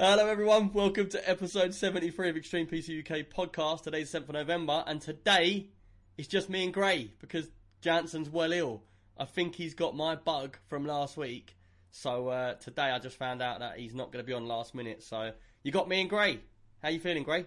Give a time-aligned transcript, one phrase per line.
[0.00, 0.72] Hello, everyone.
[0.72, 3.82] Welcome to episode 73 of Extreme PC UK podcast.
[3.82, 5.70] Today's 7th of November, and today
[6.16, 8.84] it's just me and Gray because Jansen's well ill.
[9.18, 11.56] I think he's got my bug from last week.
[11.90, 14.72] So uh, today I just found out that he's not going to be on last
[14.72, 15.02] minute.
[15.02, 15.32] So
[15.64, 16.38] you got me and Gray.
[16.80, 17.46] How you feeling, Gray?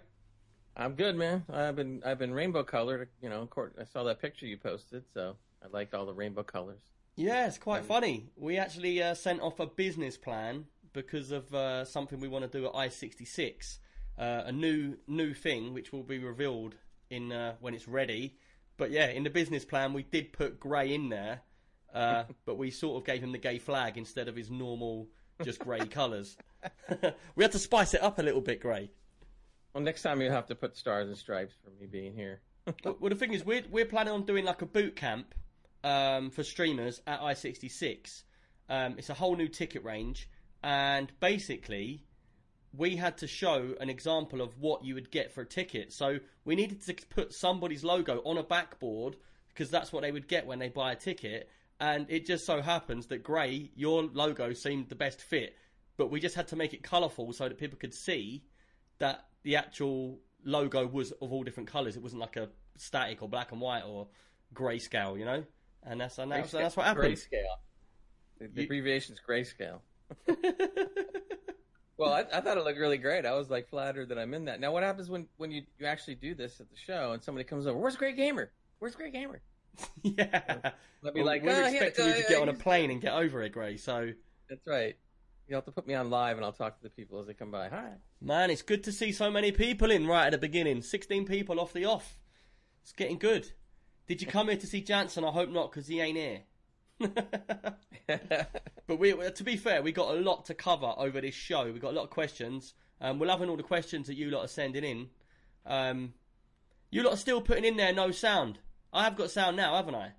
[0.75, 1.45] I'm good, man.
[1.49, 3.07] I've been I've been rainbow colored.
[3.21, 3.47] You know,
[3.79, 6.81] I saw that picture you posted, so I liked all the rainbow colors.
[7.15, 8.25] Yeah, it's quite funny.
[8.35, 12.57] We actually uh, sent off a business plan because of uh, something we want to
[12.59, 13.79] do at I66,
[14.17, 16.75] uh, a new new thing which will be revealed
[17.09, 18.37] in uh, when it's ready.
[18.77, 21.41] But yeah, in the business plan we did put grey in there,
[21.93, 25.07] uh, but we sort of gave him the gay flag instead of his normal
[25.43, 26.37] just grey colours.
[27.35, 28.91] we had to spice it up a little bit, Gray.
[29.73, 32.41] Well, next time you'll have to put stars and stripes for me being here.
[32.83, 35.33] well, the thing is, we're we're planning on doing like a boot camp
[35.83, 38.23] um, for streamers at I66.
[38.69, 40.29] Um, it's a whole new ticket range,
[40.63, 42.03] and basically,
[42.73, 45.91] we had to show an example of what you would get for a ticket.
[45.91, 49.17] So we needed to put somebody's logo on a backboard
[49.49, 51.49] because that's what they would get when they buy a ticket.
[51.79, 55.55] And it just so happens that Gray, your logo seemed the best fit,
[55.97, 58.43] but we just had to make it colourful so that people could see
[58.99, 61.95] that the actual logo was of all different colours.
[61.97, 64.07] It wasn't like a static or black and white or
[64.53, 65.43] grayscale, you know.
[65.83, 67.15] And that's and that's, that's what happened.
[67.15, 67.57] Grayscale.
[68.39, 68.63] The, the you...
[68.67, 69.79] abbreviation is grayscale.
[71.97, 73.25] well, I, I, thought it looked really great.
[73.25, 74.59] I was like flattered that I'm in that.
[74.59, 77.43] Now, what happens when when you you actually do this at the show and somebody
[77.43, 77.77] comes over?
[77.77, 78.51] Where's Great Gamer?
[78.79, 79.41] Where's Great Gamer?
[80.03, 80.71] yeah.
[81.01, 81.43] Let me well, like.
[81.43, 83.51] We're oh, expecting you to uh, get uh, on a plane and get over it,
[83.51, 83.77] Gray.
[83.77, 84.11] So.
[84.49, 84.97] That's right.
[85.47, 87.33] You have to put me on live, and I'll talk to the people as they
[87.33, 87.69] come by.
[87.69, 87.91] Hi.
[88.21, 90.81] Man, it's good to see so many people in right at the beginning.
[90.81, 92.17] Sixteen people off the off.
[92.83, 93.51] It's getting good.
[94.07, 95.23] Did you come here to see Jansen?
[95.23, 96.41] I hope not, because he ain't here.
[98.87, 101.71] but we, to be fair, we got a lot to cover over this show.
[101.71, 102.73] We got a lot of questions.
[102.99, 105.09] Um, we're loving all the questions that you lot are sending in.
[105.65, 106.13] Um,
[106.89, 108.59] you lot are still putting in there no sound.
[108.93, 110.11] I have got sound now, haven't I?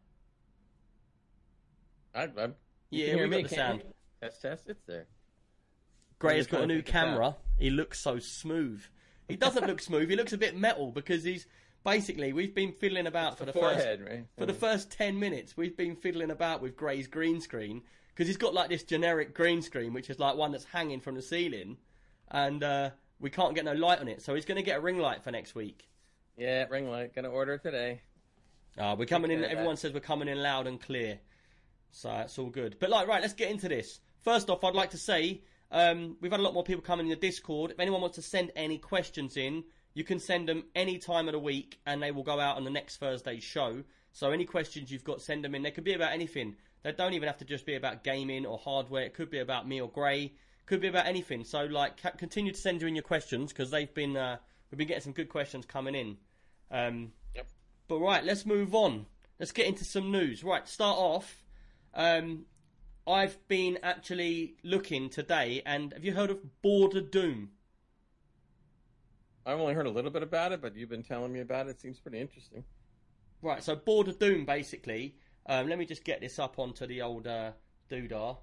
[2.15, 2.49] I, I
[2.91, 3.83] yeah, we got the sound.
[4.21, 4.69] Test, test.
[4.69, 5.07] It's there.
[6.19, 7.37] Gray's got a new camera.
[7.59, 8.83] He looks so smooth.
[9.29, 10.09] He doesn't look smooth.
[10.09, 11.47] He looks a bit metal because he's
[11.85, 14.25] basically we've been fiddling about for the, forehead, first right?
[14.39, 15.57] for the first ten minutes.
[15.57, 19.63] We've been fiddling about with Gray's green screen because he's got like this generic green
[19.63, 21.77] screen, which is like one that's hanging from the ceiling,
[22.31, 22.91] and uh,
[23.21, 24.23] we can't get no light on it.
[24.23, 25.89] So he's going to get a ring light for next week.
[26.37, 27.15] Yeah, ring light.
[27.15, 28.01] Gonna order today.
[28.79, 29.45] Uh, we're coming in.
[29.45, 31.19] Everyone says we're coming in loud and clear,
[31.91, 32.77] so it's all good.
[32.81, 34.01] But like, right, let's get into this.
[34.23, 37.11] First off, I'd like to say um, we've had a lot more people coming in
[37.11, 37.71] the Discord.
[37.71, 41.33] If anyone wants to send any questions in, you can send them any time of
[41.33, 43.83] the week and they will go out on the next Thursday's show.
[44.13, 45.63] So any questions you've got, send them in.
[45.63, 46.57] They could be about anything.
[46.83, 49.05] They don't even have to just be about gaming or hardware.
[49.05, 50.33] It could be about me or Gray.
[50.67, 51.45] Could be about anything.
[51.45, 54.37] So like, continue to send you in your questions because they've been uh,
[54.71, 56.17] we've been getting some good questions coming in.
[56.71, 57.47] Um, yep.
[57.89, 59.07] But right, let's move on.
[59.39, 60.43] Let's get into some news.
[60.45, 61.43] Right, start off.
[61.95, 62.47] Um,
[63.07, 67.51] I've been actually looking today, and have you heard of Border Doom?
[69.45, 71.71] I've only heard a little bit about it, but you've been telling me about it.
[71.71, 72.65] It seems pretty interesting.
[73.41, 75.17] Right, so Border Doom, basically.
[75.47, 77.51] Um, let me just get this up onto the old uh,
[77.91, 78.37] doodah.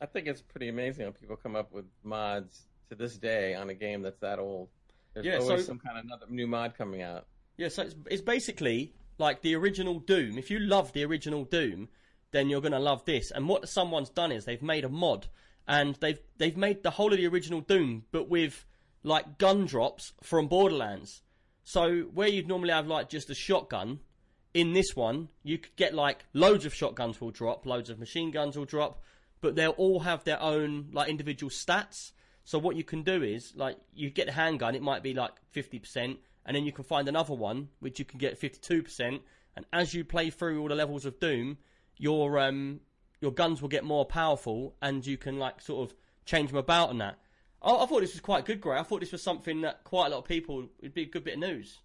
[0.00, 3.70] I think it's pretty amazing how people come up with mods to this day on
[3.70, 4.68] a game that's that old.
[5.14, 7.26] There's yeah, always so, some kind of another new mod coming out.
[7.56, 10.38] Yeah, so it's, it's basically like the original Doom.
[10.38, 11.88] If you love the original Doom,
[12.30, 13.30] then you're gonna love this.
[13.30, 15.26] And what someone's done is they've made a mod,
[15.66, 18.64] and they've they've made the whole of the original Doom, but with
[19.02, 21.22] like gun drops from Borderlands.
[21.64, 24.00] So where you'd normally have like just a shotgun,
[24.54, 28.30] in this one you could get like loads of shotguns will drop, loads of machine
[28.30, 29.02] guns will drop,
[29.40, 32.12] but they'll all have their own like individual stats.
[32.44, 35.32] So what you can do is like you get a handgun, it might be like
[35.50, 38.82] fifty percent, and then you can find another one which you can get fifty two
[38.82, 39.20] percent.
[39.54, 41.58] And as you play through all the levels of Doom,
[41.98, 42.80] your um
[43.20, 46.90] your guns will get more powerful, and you can like sort of change them about
[46.90, 47.18] and that.
[47.62, 48.78] I, I thought this was quite good, Gray.
[48.78, 51.24] I thought this was something that quite a lot of people would be a good
[51.24, 51.78] bit of news.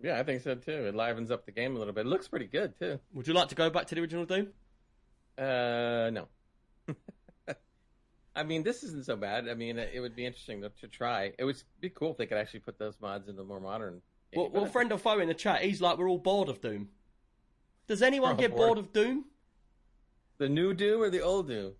[0.00, 0.86] Yeah, I think so too.
[0.86, 2.06] It livens up the game a little bit.
[2.06, 3.00] It looks pretty good too.
[3.14, 4.48] Would you like to go back to the original Doom?
[5.36, 6.28] Uh, no.
[8.36, 9.48] I mean, this isn't so bad.
[9.48, 11.32] I mean, it would be interesting to, to, try.
[11.36, 14.00] It would be cool if they could actually put those mods into more modern.
[14.34, 16.88] Well, well friend or foe in the chat, he's like, we're all bored of Doom.
[17.88, 18.66] Does anyone get bored.
[18.66, 19.24] bored of Doom?
[20.38, 21.72] The new Doom or the old Doom?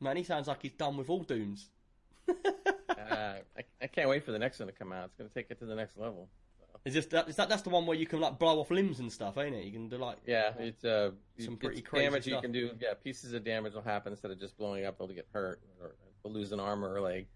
[0.00, 1.70] Man, he sounds like he's done with all Dooms
[2.28, 2.34] uh,
[3.10, 5.06] I, I, can't wait for the next one to come out.
[5.06, 6.28] It's going to take it to the next level.
[6.58, 6.64] So.
[6.84, 9.00] Is this that, is that that's the one where you can like blow off limbs
[9.00, 9.64] and stuff, ain't it?
[9.64, 12.70] You can do like yeah, it's uh some it's pretty crazy damage you can do.
[12.80, 14.98] Yeah, pieces of damage will happen instead of just blowing up.
[14.98, 17.26] They'll get hurt or they'll lose an arm or a leg.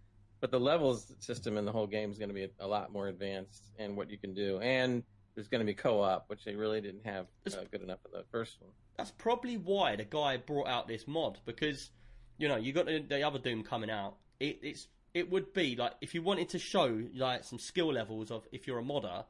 [0.41, 3.09] But the levels system in the whole game is going to be a, lot more
[3.09, 5.03] advanced in what you can do, and
[5.35, 8.25] there's going to be co-op, which they really didn't have uh, good enough in the
[8.31, 8.71] first one.
[8.97, 11.91] that's probably why the guy brought out this mod because
[12.39, 14.17] you know you got the, the other Doom coming out.
[14.41, 18.31] It, it's it would be like if you wanted to show like some skill levels
[18.31, 19.25] of if you're a modder,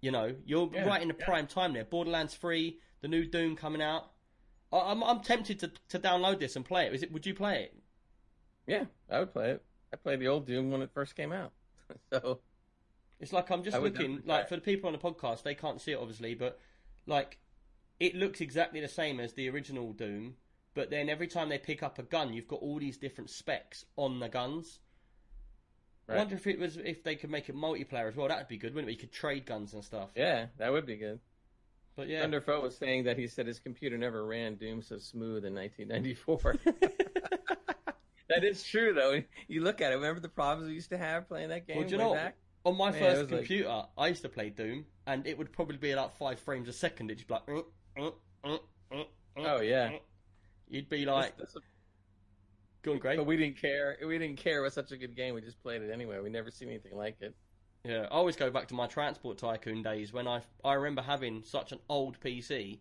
[0.00, 1.24] you know you're Yeah, right in the yeah.
[1.24, 1.84] prime time there.
[1.84, 4.12] Borderlands three, the new Doom coming out.
[4.72, 6.94] I, I'm I'm tempted to to download this and play it.
[6.94, 7.12] Is it?
[7.12, 7.76] Would you play it?
[8.66, 9.64] Yeah, I would play it.
[9.92, 11.52] I played the old Doom when it first came out,
[12.12, 12.40] so
[13.20, 15.92] It's like I'm just looking like for the people on the podcast, they can't see
[15.92, 16.58] it obviously, but
[17.06, 17.38] like
[18.00, 20.36] it looks exactly the same as the original Doom.
[20.74, 23.84] But then every time they pick up a gun, you've got all these different specs
[23.96, 24.80] on the guns.
[26.08, 28.28] I wonder if it was if they could make it multiplayer as well.
[28.28, 28.94] That'd be good, wouldn't it?
[28.94, 30.10] You could trade guns and stuff.
[30.14, 31.20] yeah, that would be good.
[31.96, 35.44] But yeah, Thunderfoot was saying that he said his computer never ran Doom so smooth
[35.44, 36.56] in 1994.
[38.28, 39.22] that is true, though.
[39.46, 39.94] You look at it.
[39.94, 42.36] Remember the problems we used to have playing that game well, do you know back?
[42.64, 45.52] on my Man, first was like- computer, I used to play Doom, and it would
[45.52, 47.10] probably be like five frames a second.
[47.10, 47.64] It'd just be like,
[47.96, 48.10] uh, uh,
[48.44, 48.58] uh,
[48.92, 49.04] uh, uh,
[49.36, 49.92] Oh yeah.
[50.68, 51.66] You'd be like, That's- that's
[52.82, 53.16] going great.
[53.16, 53.96] But we didn't care.
[54.06, 54.58] We didn't care.
[54.60, 55.34] It was such a good game.
[55.34, 56.18] We just played it anyway.
[56.20, 57.34] We never seen anything like it.
[57.84, 61.42] Yeah, I always go back to my Transport Tycoon days when I I remember having
[61.44, 62.78] such an old PC,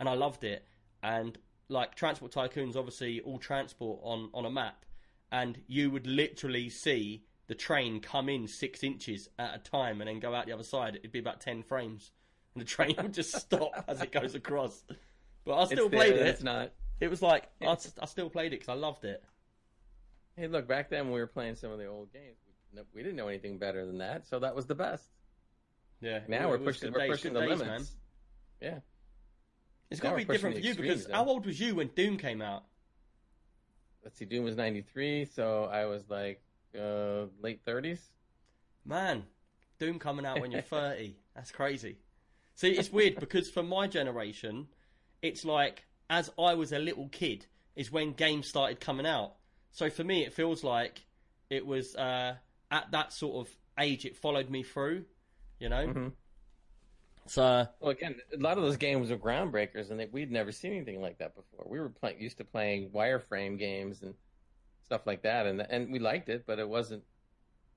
[0.00, 0.66] and I loved it.
[1.02, 1.38] And
[1.68, 4.84] like Transport Tycoon's obviously all transport on on a map,
[5.30, 10.08] and you would literally see the train come in six inches at a time and
[10.08, 10.96] then go out the other side.
[10.96, 12.10] It'd be about ten frames,
[12.54, 14.82] and the train would just stop as it goes across.
[15.44, 16.30] But I still it's played then it.
[16.30, 16.72] It's not.
[17.02, 19.24] It was like I, I still played it because I loved it.
[20.36, 22.36] Hey, look, back then when we were playing some of the old games,
[22.94, 25.04] we, didn't know anything better than that, so that was the best.
[26.00, 26.20] Yeah.
[26.28, 27.68] Now we're pushing, we're days, pushing the days, limits.
[27.68, 27.84] man.
[28.60, 28.78] Yeah.
[29.90, 32.18] It's got to be different for you because extremes, how old was you when Doom
[32.18, 32.62] came out?
[34.04, 36.40] Let's see, Doom was 93, so I was like
[36.78, 37.98] uh, late 30s.
[38.84, 39.24] Man,
[39.80, 41.16] Doom coming out when you're 30.
[41.34, 41.96] That's crazy.
[42.54, 44.68] See, it's weird because for my generation,
[45.20, 49.32] it's like as I was a little kid is when games started coming out.
[49.72, 51.06] So for me, it feels like
[51.48, 52.36] it was uh,
[52.70, 55.06] at that sort of age it followed me through,
[55.58, 55.86] you know?
[55.86, 56.12] Mhm.
[57.26, 60.72] So, Well, again, a lot of those games were groundbreakers, and they, we'd never seen
[60.72, 61.66] anything like that before.
[61.66, 64.14] We were play, used to playing wireframe games and
[64.84, 67.04] stuff like that, and and we liked it, but it wasn't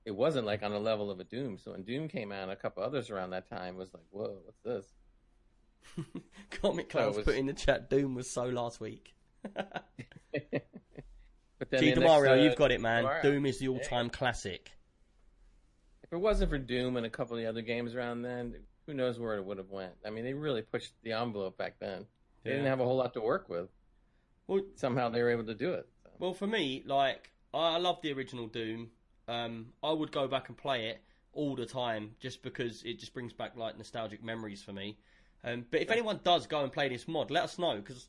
[0.04, 1.56] it wasn't like on the level of a Doom.
[1.58, 4.60] So when Doom came out, a couple others around that time was like, whoa, what's
[4.60, 4.95] this?
[6.62, 9.14] Comic Clowns was- put in the chat Doom was so last week.
[11.58, 13.08] But then G the Demario, uh, you've got it, man.
[13.22, 14.72] Doom is the all time classic.
[16.02, 18.54] If it wasn't for Doom and a couple of the other games around then,
[18.86, 19.94] who knows where it would have went?
[20.04, 22.06] I mean, they really pushed the envelope back then.
[22.44, 23.68] They didn't have a whole lot to work with.
[24.46, 25.88] Well, Somehow they were able to do it.
[26.04, 26.10] So.
[26.18, 28.90] Well, for me, like I I love the original Doom.
[29.26, 31.00] Um, I would go back and play it
[31.32, 34.98] all the time just because it just brings back like nostalgic memories for me.
[35.44, 38.08] Um, but if anyone does go and play this mod, let us know because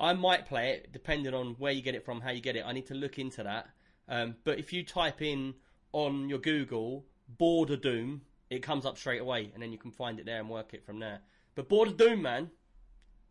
[0.00, 2.64] I might play it depending on where you get it from, how you get it.
[2.66, 3.68] I need to look into that.
[4.08, 5.54] Um, but if you type in
[5.92, 10.18] on your Google Border Doom, it comes up straight away, and then you can find
[10.18, 11.20] it there and work it from there.
[11.54, 12.50] But Border Doom, man,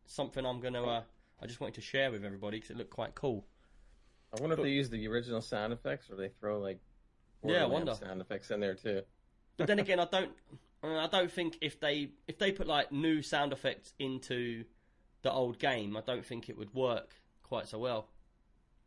[0.06, 0.84] something I'm gonna.
[0.84, 1.02] Uh,
[1.42, 3.46] I just wanted to share with everybody because it looked quite cool.
[4.38, 6.80] I wonder if they use the original sound effects or they throw like
[7.44, 8.06] Yeah, I Borderlands wonder.
[8.06, 9.02] sound effects in there too.
[9.56, 10.32] But then again, I don't.
[10.84, 14.64] I, mean, I don't think if they if they put like new sound effects into
[15.24, 18.08] the old game, I don't think it would work quite so well.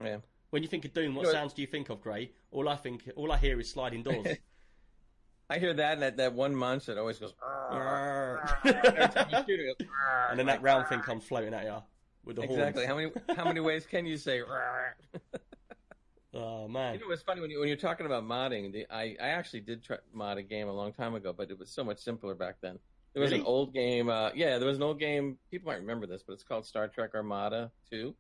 [0.03, 0.19] Yeah.
[0.51, 2.33] When you think of Doom, what No, sounds do you think of, Gray?
[2.51, 4.27] All I think, all I hear is sliding doors.
[5.51, 8.61] I hear that and that, that one monster that always goes ah.
[8.65, 9.77] and every time you shoot it.
[9.81, 11.83] it goes, then that round thing comes floating at you
[12.25, 12.87] with the Exactly.
[12.87, 13.13] horns.
[13.27, 14.43] How many how many ways can you say?
[16.33, 18.73] Oh man, You know, it's funny when, you, when you're talking about modding.
[18.73, 21.59] The, I, I actually did try mod a game a long time ago, but it
[21.59, 22.79] was so much simpler back then.
[23.15, 23.41] There was Really?
[23.41, 24.09] an old game.
[24.09, 25.39] Uh, yeah, there was an old game.
[25.51, 28.15] People might remember this, but it's called Star Trek Armada 2.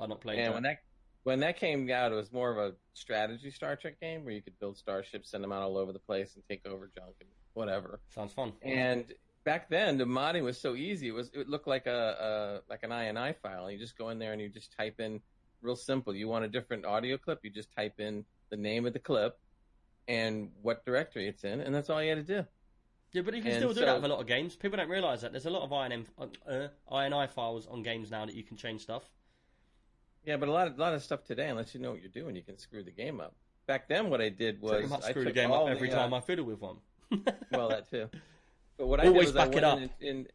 [0.00, 0.54] I've not played And that.
[0.54, 0.78] when that
[1.24, 4.42] when that came out, it was more of a strategy Star Trek game where you
[4.42, 7.28] could build starships, send them out all over the place, and take over junk and
[7.54, 7.98] whatever.
[8.14, 8.52] Sounds fun.
[8.62, 11.08] And back then, the modding was so easy.
[11.08, 13.68] It was it looked like a, a like an INI file.
[13.68, 15.20] You just go in there and you just type in
[15.66, 16.14] real simple.
[16.14, 19.38] You want a different audio clip, you just type in the name of the clip
[20.08, 22.46] and what directory it's in, and that's all you had to do.
[23.12, 24.56] Yeah, but you can And still do so- that with a lot of games.
[24.56, 28.24] People don't realise that there's a lot of INM, uh, INI files on games now
[28.24, 29.04] that you can change stuff.
[30.24, 32.10] Yeah, but a lot of a lot of stuff today, unless you know what you're
[32.10, 33.34] doing, you can screw the game up.
[33.66, 36.14] Back then, what I did was I screw the game up every the, uh, time
[36.14, 36.76] I fiddle with one.
[37.52, 38.08] well, that too.
[38.76, 39.78] But what I did was back it I up.
[39.78, 40.28] went in and, and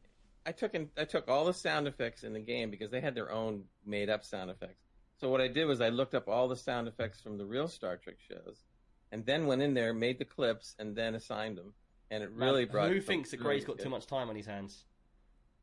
[0.46, 3.16] I took in, I took all the sound effects in the game because they had
[3.16, 4.82] their own made up sound effects.
[5.22, 7.68] So what I did was I looked up all the sound effects from the real
[7.68, 8.64] Star Trek shows,
[9.12, 11.74] and then went in there, made the clips, and then assigned them.
[12.10, 12.90] And it really Man, brought.
[12.90, 14.84] Who thinks that Gray's got good- too much time on his hands?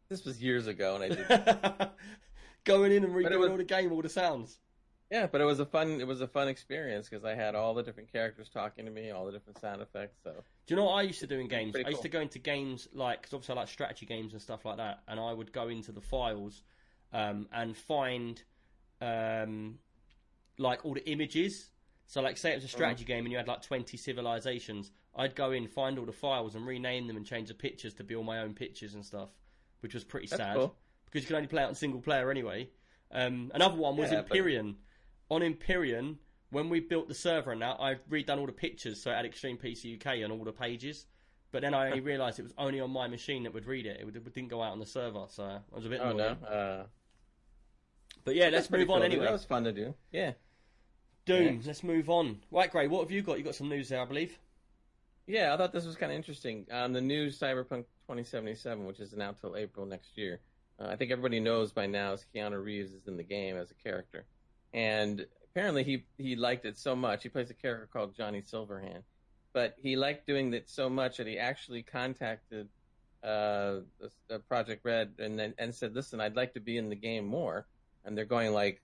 [0.08, 1.88] This was years ago, and I did.
[2.64, 4.60] Going in and redoing was- all the game, all the sounds.
[5.10, 6.00] yeah, but it was a fun.
[6.00, 9.10] It was a fun experience because I had all the different characters talking to me,
[9.10, 10.18] all the different sound effects.
[10.22, 11.74] So Do you know what I used to do in games?
[11.74, 12.02] I used cool.
[12.02, 15.00] to go into games like, because obviously I like strategy games and stuff like that,
[15.08, 16.62] and I would go into the files
[17.12, 18.40] um, and find
[19.00, 19.78] um,
[20.58, 21.70] like all the images.
[22.06, 23.16] So, like, say it was a strategy Uh-huh.
[23.16, 26.66] game and you had like 20 civilizations, I'd go in, find all the files, and
[26.66, 29.28] rename them and change the pictures to be all my own pictures and stuff,
[29.80, 30.74] which was pretty That's sad cool.
[31.04, 32.70] because you can only play it on single player anyway.
[33.10, 34.76] Um, another one was Yeah, but- Empyrion.
[35.30, 36.16] On Empyrion,
[36.50, 39.26] when we built the server and that, I redone all the pictures so it had
[39.26, 41.04] Extreme PC UK on all the pages.
[41.50, 44.00] But then I only realised it was only on my machine that would read it.
[44.00, 46.38] It, it didn't go out on the server, so I was a bit oh annoyed.
[46.40, 46.86] no, uh,
[48.28, 49.04] But yeah, let's pretty move on cool.
[49.06, 49.24] anyway.
[49.24, 49.94] That was fun to do.
[50.12, 50.32] Yeah.
[51.24, 51.60] Doom, Yeah.
[51.64, 52.40] let's move on.
[52.50, 53.38] Right, Gray, what have you got?
[53.38, 54.38] You got some news there, I believe.
[55.26, 56.66] Yeah, I thought this was kind of interesting.
[56.70, 60.40] Um, the new Cyberpunk 2077, which isn't out till April next year.
[60.78, 63.70] Uh, I think everybody knows by now is Keanu Reeves is in the game as
[63.70, 64.26] a character,
[64.74, 67.22] and apparently he he liked it so much.
[67.22, 69.04] He plays a character called Johnny Silverhand,
[69.54, 72.68] but he liked doing it so much that he actually contacted
[73.24, 76.88] uh, the, the Projekt Red and then and said, "Listen, I'd like to be in
[76.90, 77.66] the game more."
[78.08, 78.80] And they're going like,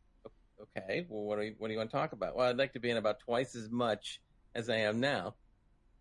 [0.61, 2.75] "Okay, well, what do you, what do you want to talk about?" Well, I'd like
[2.75, 4.21] to be in about twice as much
[4.55, 5.35] as I am now.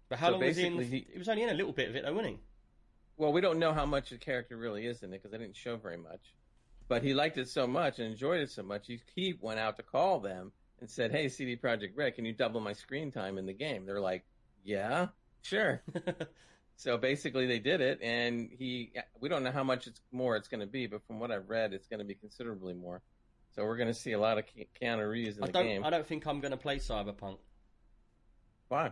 [0.10, 0.82] But how So long was he in?
[0.82, 2.44] He- he was only in a little bit of it, though, wasn't he?
[3.16, 5.56] Well, we don't know how much the character really is in it because they didn't
[5.56, 6.36] show very much.
[6.90, 9.78] But he liked it so much and enjoyed it so much, he, he went out
[9.78, 10.52] to call them
[10.82, 13.86] and said, "Hey, CD Projekt Red, can you double my screen time in the game?"
[13.86, 14.26] They're like,
[14.66, 15.08] "Yeah,
[15.44, 15.82] sure."
[16.76, 18.92] so basically, they did it, and he.
[19.18, 21.48] We don't know how much it's more it's going to be, but from what I've
[21.50, 23.02] read, it's going to be considerably more.
[23.56, 25.66] So we're going to see a lot of Ke- Keanu Reeves in I the don't.
[25.66, 25.84] game.
[25.84, 27.38] I don't think I'm going to play Cyberpunk.
[28.68, 28.92] Why?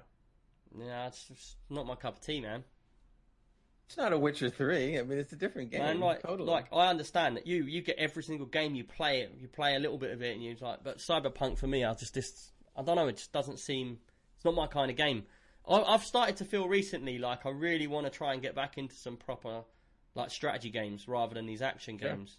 [0.77, 2.63] Yeah, it's just not my cup of tea, man.
[3.87, 4.97] It's not a Witcher Three.
[4.97, 5.81] I mean, it's a different game.
[5.81, 6.49] Man, like, totally.
[6.49, 9.75] like I understand that you you get every single game you play it, you play
[9.75, 10.81] a little bit of it, and you like.
[10.81, 13.07] But Cyberpunk for me, I just this I don't know.
[13.07, 13.97] It just doesn't seem.
[14.37, 15.23] It's not my kind of game.
[15.67, 18.77] I, I've started to feel recently like I really want to try and get back
[18.77, 19.63] into some proper
[20.15, 22.37] like strategy games rather than these action games.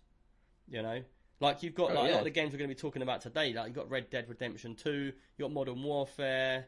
[0.68, 1.02] You know,
[1.42, 3.02] like you've got Oh, like a lot of the games we're going to be talking
[3.02, 3.52] about today.
[3.52, 6.66] Like you've got Red Dead Redemption Two, you got Modern Warfare.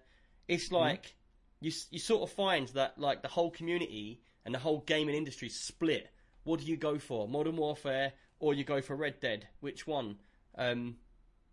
[0.49, 0.75] It's Mm-hmm.
[0.75, 1.15] like
[1.61, 5.49] you you sort of find that like the whole community and the whole gaming industry
[5.49, 6.11] split.
[6.43, 9.49] What do you go for, Modern Warfare or you go for Red Dead?
[9.61, 10.17] Which one?
[10.59, 10.97] Um,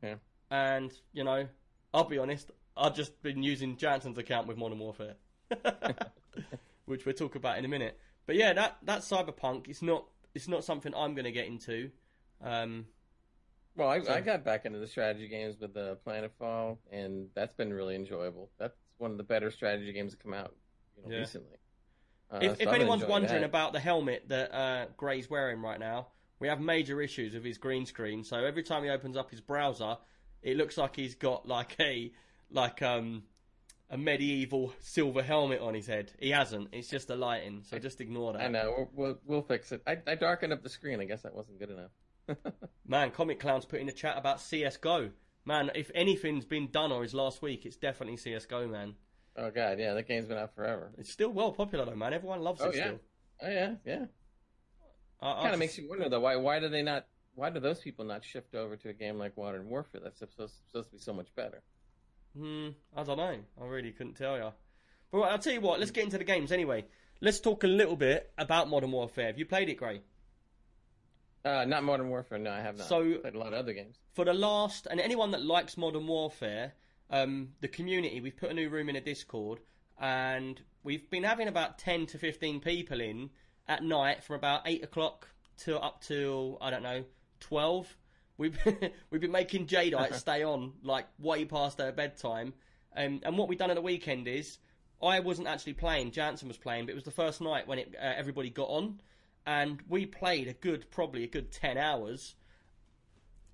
[0.03, 0.15] Yeah.
[0.49, 1.47] And you know,
[1.93, 2.51] I'll be honest.
[2.75, 5.15] I've just been using Jansen's account with Modern Warfare,
[6.85, 7.97] which we'll talk about in a minute.
[8.25, 9.67] But yeah, that that Cyberpunk.
[9.69, 11.91] It's not it's not something I'm going to get into.
[12.43, 12.85] Um,
[13.75, 17.53] Well, I, So- I got back into the strategy games with the Planetfall, and that's
[17.53, 18.49] been really enjoyable.
[18.57, 20.53] That's one of the better strategy games that come out
[20.97, 21.19] you know, Yeah.
[21.19, 21.57] recently.
[22.29, 23.47] Uh, if, so if anyone's wondering that.
[23.47, 26.07] about the helmet that uh, Gray's wearing right now,
[26.39, 28.23] we have major issues with his green screen.
[28.23, 29.97] So every time he opens up his browser,
[30.41, 32.11] it looks like he's got like a
[32.49, 33.23] like um
[33.89, 36.11] a medieval silver helmet on his head.
[36.19, 36.69] He hasn't.
[36.71, 37.63] It's just the lighting.
[37.63, 38.41] So just ignore that.
[38.41, 39.81] I know we'll, we'll we'll fix it.
[39.85, 40.99] I, I darkened up the screen.
[41.01, 41.91] I guess that wasn't good enough.
[42.87, 45.11] Man, Comic Clown's put in the chat about CS:GO.
[45.45, 48.67] Man, if anything's been done or is last week, it's definitely CS:GO.
[48.67, 48.95] Man,
[49.37, 50.91] oh god, yeah, that game's been out forever.
[50.97, 51.95] it's still well popular though.
[51.95, 52.83] Man, everyone loves Oh, it yeah.
[52.85, 52.99] still.
[53.43, 54.05] Oh yeah, yeah.
[55.21, 56.19] I Kind of makes you wonder though.
[56.19, 57.05] Why why do they not?
[57.33, 60.01] Why do those people not shift over to a game like Modern Warfare?
[60.03, 61.61] That's supposed, supposed to be so much better.
[62.37, 63.37] Hmm, I don't know.
[63.61, 64.51] I really couldn't tell you.
[65.11, 65.79] But right, I'll tell you what.
[65.79, 66.85] Let's get into the games anyway.
[67.21, 69.27] Let's talk a little bit about Modern Warfare.
[69.27, 70.01] Have you played it, Gray?
[71.43, 72.37] Uh, not Modern Warfare.
[72.37, 72.87] No, I have not.
[72.87, 73.97] So- played a lot of other games.
[74.13, 76.73] For the last, and anyone that likes Modern Warfare,
[77.09, 79.59] um, the community, we've put a new room in a Discord,
[79.99, 83.29] and we've been having about ten to fifteen people in
[83.67, 87.05] at night from about eight o'clock to up till I don't know
[87.39, 87.95] twelve.
[88.37, 88.57] We've
[89.09, 92.53] we've been making Jadeite stay on like way past their bedtime,
[92.95, 94.57] um, and what we've done at the weekend is
[95.01, 96.11] I wasn't actually playing.
[96.11, 99.01] Jansen was playing, but it was the first night when it, uh, everybody got on,
[99.45, 102.35] and we played a good, probably a good ten hours,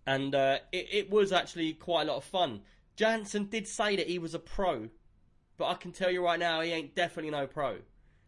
[0.05, 2.61] and uh, it, it was actually quite a lot of fun.
[2.95, 4.89] Jansen did say that he was a pro,
[5.57, 7.77] but I can tell you right now, he ain't definitely no pro.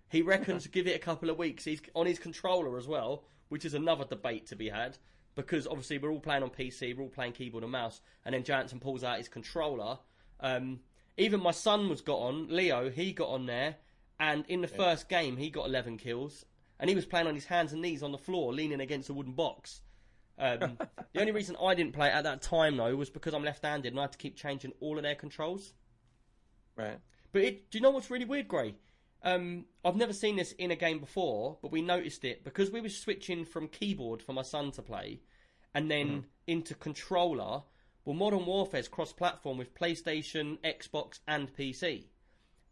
[0.10, 1.64] He reckons give it a couple of weeks.
[1.64, 4.98] He's on his controller as well, which is another debate to be had.
[5.36, 8.44] Because obviously we're all playing on PC, we're all playing keyboard and mouse, and then
[8.44, 10.00] Jansen pulls out his controller.
[10.40, 10.82] Um,
[11.18, 13.78] even my son was got on, Leo, he got on there,
[14.20, 16.46] and in the first game he got 11 kills,
[16.80, 19.14] and he was playing on his hands and knees on the floor, leaning against a
[19.14, 19.82] wooden box.
[20.38, 20.78] Um,
[21.14, 23.92] the only reason I didn't play it at that time though was because I'm left-handed
[23.92, 25.74] and I had to keep changing all of their controls.
[26.76, 27.00] Right.
[27.32, 28.76] But it, do you know what's really weird, Gray?
[29.22, 32.80] Um, I've never seen this in a game before, but we noticed it because we
[32.80, 35.20] were switching from keyboard for my son to play,
[35.76, 37.64] and then into controller.
[38.06, 42.06] Well, Modern Warfare's cross-platform with PlayStation, Xbox, and PC.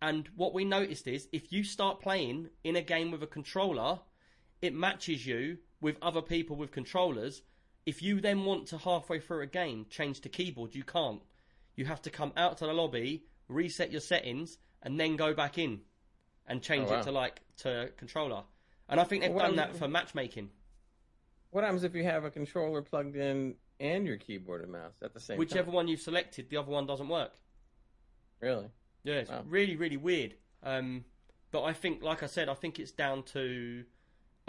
[0.01, 3.99] And what we noticed is if you start playing in a game with a controller,
[4.61, 7.41] it matches you with other people with controllers.
[7.85, 11.21] If you then want to halfway through a game change to keyboard, you can't.
[11.75, 15.57] You have to come out to the lobby, reset your settings, and then go back
[15.57, 15.81] in
[16.47, 16.99] and change Oh, wow.
[16.99, 18.43] it to like to controller.
[18.89, 20.51] And I think they've Well, done what- that for matchmaking.
[21.51, 25.13] What happens if you have a controller plugged in and your keyboard and mouse at
[25.13, 25.65] the same Whichever time?
[25.65, 27.33] Whichever one you've selected, the other one doesn't work.
[28.41, 28.69] Really?
[29.07, 29.45] Yeah, it's Wow.
[29.47, 30.35] really, really weird.
[30.63, 31.05] Um,
[31.51, 33.85] but I think, like I said, I think it's down to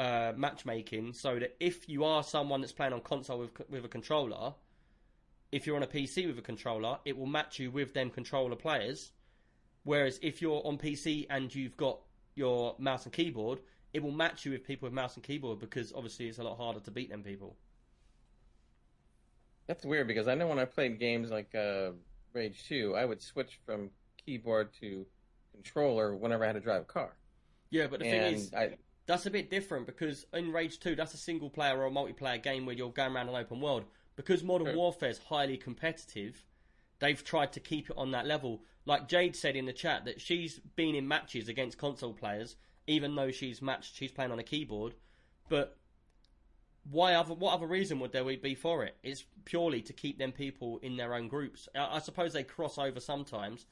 [0.01, 1.13] uh, matchmaking.
[1.13, 4.55] So that if you are someone that's playing on console with with a controller,
[5.53, 8.57] if you're on a PC with a controller, it will match you with them controller
[8.57, 9.13] players.
[9.85, 12.01] Whereas if you're on PC and you've got
[12.35, 13.61] your mouse and keyboard,
[13.93, 16.57] it will match you with people with mouse and keyboard because obviously it's a lot
[16.57, 17.57] harder to beat them people.
[19.69, 21.93] That's weird because I know when I played games like uh,
[22.33, 23.91] Rage 2, I would switch from
[24.29, 25.07] keyboard to
[25.53, 27.17] controller whenever I had to drive a car.
[27.71, 30.95] Yeah, but the and thing is, I, That's a bit different because in Rage 2,
[30.95, 33.85] that's a single player or a multiplayer game where you're going around an open world.
[34.17, 34.77] Because Modern Sure.
[34.77, 36.45] Warfare is highly competitive,
[36.99, 38.63] they've tried to keep it on that level.
[38.85, 42.57] Like Jade said in the chat that she's been in matches against console players,
[42.87, 44.95] even though she's matched, she's playing on a keyboard.
[45.49, 45.77] But
[46.91, 48.97] why other, what other reason would there be for it?
[49.03, 51.69] It's purely to keep them people in their own groups.
[51.75, 53.67] I, I suppose they cross over sometimes,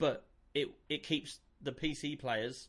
[0.00, 2.68] but it it keeps the PC players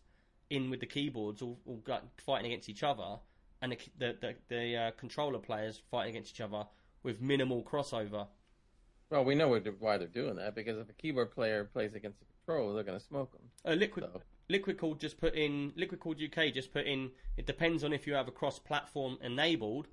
[0.52, 3.18] in with the keyboards all, all got, fighting against each other,
[3.62, 6.66] and the the, the, the uh, controller players fighting against each other
[7.02, 8.28] with minimal crossover.
[9.10, 9.48] well, we know
[9.80, 13.00] why they're doing that because if a keyboard player plays against a controller, they're going
[13.00, 13.42] to smoke them.
[13.66, 17.12] Uh, Liquid So- Liquid Cooled just put in Liquid Cooled UK just put in.
[17.38, 19.88] It depends on if you have a cross-platform enabled.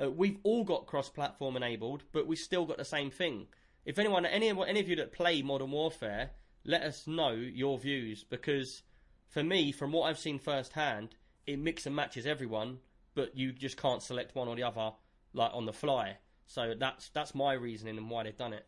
[0.00, 3.48] Uh, we've all got cross-platform enabled, but we still got the same thing.
[3.84, 6.30] If anyone, any any of you that play Modern Warfare,
[6.64, 8.82] let us know your views because
[9.30, 11.14] for me, from what I've seen firsthand,
[11.46, 12.78] it mix and matches everyone,
[13.14, 14.92] but you just can't select one or the other
[15.32, 16.16] like on the fly.
[16.46, 18.66] So that's that's my reasoning and why they've done it.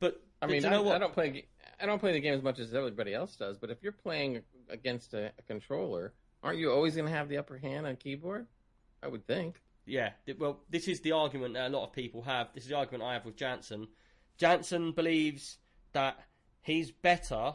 [0.00, 0.96] But I mean, you I, know what?
[0.96, 1.46] I don't play.
[1.80, 3.58] I don't play the game as much as everybody else does.
[3.58, 7.38] But if you're playing against a, a controller, aren't you always going to have the
[7.38, 8.46] upper hand on keyboard?
[9.02, 9.60] I would think.
[9.86, 12.48] Yeah, well, this is the argument that a lot of people have.
[12.54, 13.88] This is the argument I have with Jansen.
[14.36, 15.56] Jansen believes
[15.92, 16.18] that
[16.62, 17.54] he's better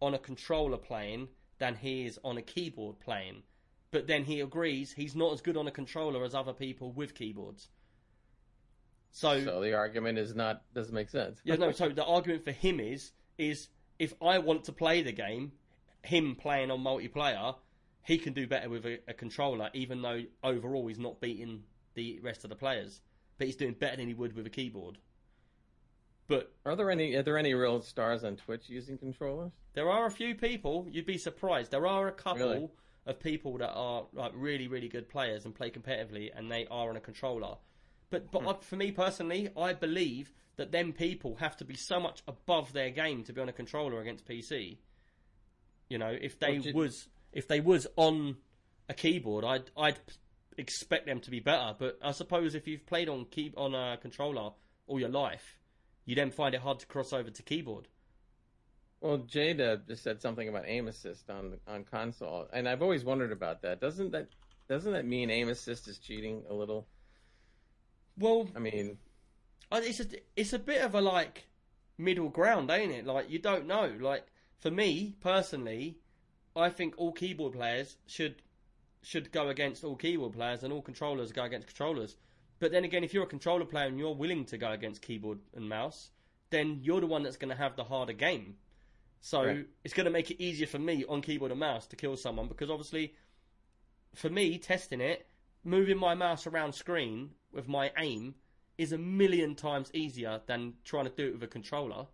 [0.00, 3.42] on a controller playing than he is on a keyboard playing.
[3.90, 7.14] But then he agrees he's not as good on a controller as other people with
[7.14, 7.68] keyboards.
[9.12, 11.40] So, So the argument is not doesn't make sense.
[11.44, 11.70] yeah, no.
[11.72, 15.52] So the argument for him is is if I want to play the game,
[16.02, 17.54] him playing on multiplayer,
[18.04, 21.62] he can do better with a, a controller, even though overall he's not beating
[21.94, 23.00] the rest of the players.
[23.38, 24.98] But he's doing better than he would with a keyboard.
[26.28, 29.52] But Are there any are there any real stars on Twitch using controllers?
[29.74, 31.70] there are a few people you'd be surprised.
[31.70, 32.68] There are a couple Really?
[33.06, 36.88] of people that are like really really good players and play competitively, and they are
[36.90, 37.56] on a controller.
[38.10, 38.48] But but hmm.
[38.48, 42.72] I, for me personally, I believe that them people have to be so much above
[42.72, 44.78] their game to be on a controller against PC.
[45.88, 48.36] You know, if they do- was if they was on
[48.88, 49.98] a keyboard, I'd I'd
[50.58, 51.74] expect them to be better.
[51.78, 54.52] But I suppose if you've played on key on a controller
[54.86, 55.58] all your life,
[56.04, 57.88] you then find it hard to cross over to keyboard.
[59.00, 63.32] Well, Jada just said something about aim assist on on console, and I've always wondered
[63.32, 63.80] about that.
[63.80, 64.28] Doesn't that
[64.68, 66.86] doesn't that mean aim assist is cheating a little?
[68.16, 68.98] Well, I mean,
[69.72, 71.48] it's a it's a bit of a like
[71.98, 73.06] middle ground, ain't it?
[73.06, 73.92] Like you don't know.
[73.98, 74.24] Like
[74.60, 75.98] for me personally,
[76.54, 78.36] I think all keyboard players should
[79.02, 82.16] should go against all keyboard players, and all controllers go against controllers.
[82.62, 85.40] But then again, if you're a controller player and you're willing to go against keyboard
[85.54, 86.12] and mouse,
[86.50, 88.58] then you're the one that's going to have the harder game.
[89.20, 89.66] So Right.
[89.84, 92.48] it's going to make it easier for me on keyboard and mouse to kill someone
[92.48, 93.14] because obviously,
[94.14, 95.28] for me testing it,
[95.64, 98.36] moving my mouse around screen with my aim
[98.78, 102.06] is a million times easier than trying to do it with a controller.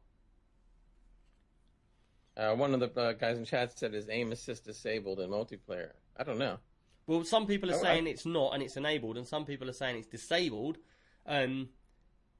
[2.36, 5.92] uh, one of the uh, guys in chat said his aim assist disabled in multiplayer.
[6.16, 6.58] I don't know.
[7.08, 9.68] Well, some people are Oh, I- saying it's not and it's enabled, and some people
[9.68, 10.76] are saying it's disabled.
[11.24, 11.70] Um,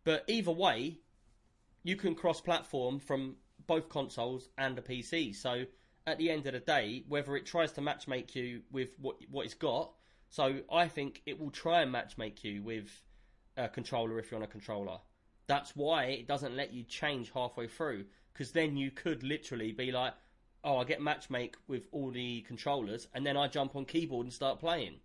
[0.05, 1.01] but either way,
[1.83, 5.33] you can cross-platform from both consoles and a PC.
[5.35, 5.65] So
[6.07, 9.47] at the end of the day, whether it tries to matchmake you with what what
[9.47, 9.95] it's got.
[10.29, 12.91] So I think it will try and matchmake you with
[13.57, 15.01] a controller if you're on a controller.
[15.47, 18.05] That's why it doesn't let you change halfway through,
[18.35, 20.13] because then you could literally be like,
[20.65, 24.33] "Oh, I get matchmake with all the controllers, and then I jump on keyboard and
[24.33, 25.01] start playing."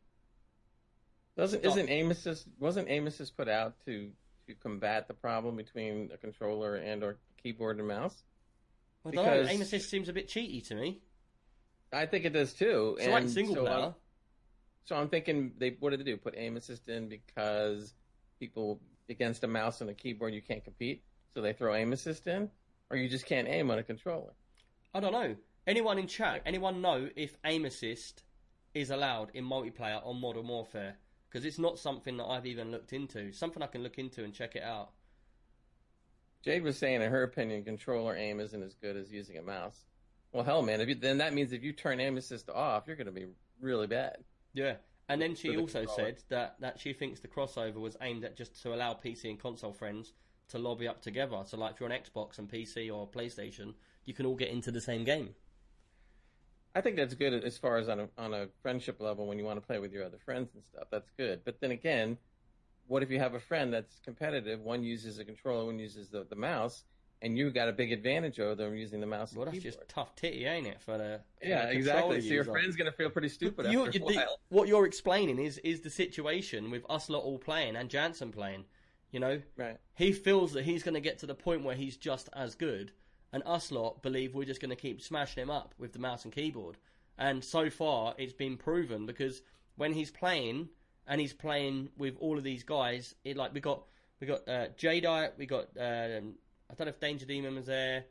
[1.36, 4.12] Doesn't isn't aim assist wasn't aim assist put out to
[4.48, 8.24] to combat the problem between a controller and or keyboard and mouse?
[9.04, 9.12] Well.
[9.12, 11.02] Because- Aim assist seems a bit cheaty to me.
[11.92, 12.98] I think it does too.
[13.00, 13.76] So like single so player.
[13.76, 13.94] I'm,
[14.86, 16.18] so I'm thinking they what did they do?
[16.18, 17.94] Put aim assist in because
[18.40, 22.28] people against a mouse and a keyboard you can't compete, so they throw aim assist
[22.28, 22.50] in,
[22.90, 24.34] or you just can't aim on a controller.
[24.94, 25.36] I don't know.
[25.66, 26.42] Anyone in chat?
[26.46, 28.24] Anyone know if aim assist
[28.74, 30.98] is allowed in multiplayer on Modern Warfare?
[31.30, 33.32] Because it's not something that I've even looked into.
[33.32, 34.92] Something I can look into and check it out.
[36.44, 39.86] Jade was saying, in her opinion, controller aim isn't as good as using a mouse.
[40.34, 42.98] Well, hell, man, if you, then that means if you turn aim assist off, you're
[42.98, 43.28] going to be
[43.62, 44.18] really bad.
[44.54, 44.76] Yeah.
[45.10, 46.10] And then she the also controller.
[46.10, 49.40] said that, that she thinks the crossover was aimed at just to allow PC and
[49.40, 50.14] console friends
[50.50, 51.42] to lobby up together.
[51.46, 53.74] So, like, if you're on Xbox and PC or PlayStation,
[54.06, 55.36] you can all get into the same game.
[56.76, 59.46] I think that's good as far as on a on a friendship level when you
[59.46, 60.88] want to play with your other friends and stuff.
[60.92, 61.42] That's good.
[61.46, 62.18] But then again,
[62.88, 64.60] what if you have a friend that's competitive?
[64.60, 66.84] One uses a controller, one uses the, the mouse,
[67.22, 69.82] and you've got a big advantage over them using the mouse Well, and that's keyboard.
[69.82, 70.82] just tough titty, ain't it?
[70.82, 72.22] For the for yeah, the exactly.
[72.22, 75.38] So your friend's gonna feel pretty stupid You- after a you- the- what you're explaining
[75.38, 78.66] is is the situation with us lot all playing and Jansen playing.
[79.12, 79.78] You know, Right.
[79.94, 82.92] he feels that he's going to get to the point where he's just as good,
[83.34, 86.24] and us lot believe we're just going to keep smashing him up with the mouse
[86.24, 86.78] and keyboard.
[87.18, 89.42] And so far, it's been proven because
[89.76, 90.70] when he's playing
[91.08, 93.84] and he's playing with all of these guys, it like we got
[94.22, 96.36] we got uh, Jadeite, we got um,
[96.70, 98.06] I don't know if Danger Demon was there.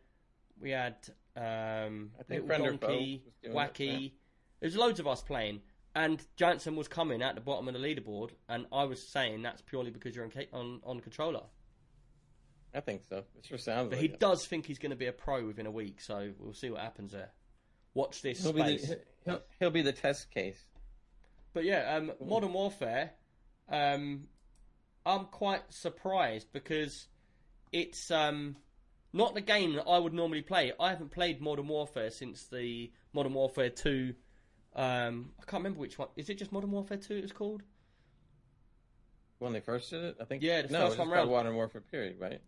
[0.60, 0.96] We had
[1.36, 4.12] um, I think Little Friend or Foe Donkey, it, Wacky.
[4.60, 5.60] There's loads of us playing,
[5.94, 9.62] and Jansen was coming at the bottom of the leaderboard, and I was saying that's
[9.62, 11.42] purely because you're on on, on controller.
[12.74, 13.24] I think so.
[13.38, 14.20] It sure sounds But like he it.
[14.20, 16.80] does think he's going to be a pro within a week, so we'll see what
[16.80, 17.30] happens there.
[17.94, 18.88] Watch this He'll be, space.
[18.88, 20.58] the, he'll, he'll be the test case.
[21.52, 23.10] But yeah, um, Modern Warfare,
[23.68, 24.24] um,
[25.04, 27.08] I'm quite surprised because
[27.72, 28.56] it's um,
[29.12, 30.72] not the game that I would normally play.
[30.80, 34.14] I haven't played Modern Warfare since the Modern Warfare 2.
[34.74, 36.08] Um, I can't remember which one.
[36.16, 37.62] Is it just Modern Warfare 2 it was called?
[39.40, 40.42] When they first did it, I think.
[40.42, 41.30] Yeah, the no, first it's one round.
[41.30, 42.40] Modern Warfare period, right?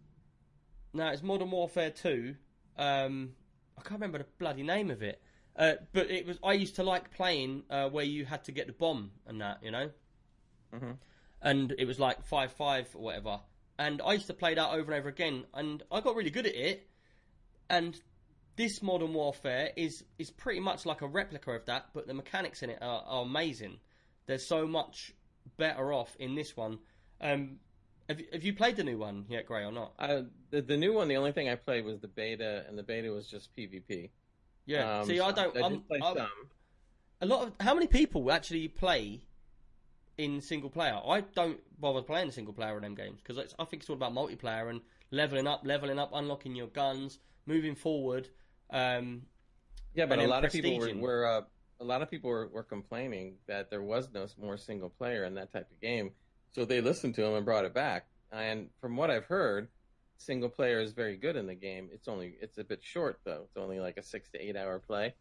[0.94, 2.36] No, it's Modern Warfare 2.
[2.78, 3.32] Um,
[3.76, 5.20] I can't remember the bloody name of it.
[5.56, 6.38] Uh, but it was.
[6.42, 9.62] I used to like playing uh, where you had to get the bomb and that,
[9.62, 9.90] you know.
[10.72, 10.98] Mhm.
[11.42, 13.40] And it was like five five or whatever.
[13.78, 16.46] And I used to play that over and over again, and I got really good
[16.46, 16.88] at it.
[17.68, 18.00] And
[18.56, 22.62] this Modern Warfare is is pretty much like a replica of that, but the mechanics
[22.62, 23.78] in it are, are amazing.
[24.26, 25.12] There's so much
[25.56, 26.78] better off in this one.
[27.20, 27.58] Um,
[28.08, 29.92] have you, have you played the new one yet, Gray, or not?
[29.98, 32.82] Uh, the, the new one, the only thing I played was the beta, and the
[32.82, 34.10] beta was just PvP.
[34.66, 35.00] Yeah.
[35.00, 35.56] Um, See, I don't.
[35.56, 36.28] I I'm, did play I'm- some.
[37.20, 39.22] a lot of how many people actually play
[40.18, 40.98] in single player?
[41.06, 44.14] I don't bother playing single player in them games because I think it's all about
[44.14, 48.28] multiplayer and leveling up, leveling up, unlocking your guns, moving forward.
[48.70, 49.22] Um,
[49.94, 51.42] Yeah, but a lot of people were, were uh,
[51.80, 55.34] a lot of people were, were complaining that there was no more single player in
[55.34, 56.10] that type of game.
[56.54, 58.06] So they listened to him and brought it back.
[58.30, 59.68] And from what I've heard,
[60.18, 61.88] single player is very good in the game.
[61.92, 63.42] It's only it's a bit short though.
[63.44, 65.14] It's only like a six to eight hour play,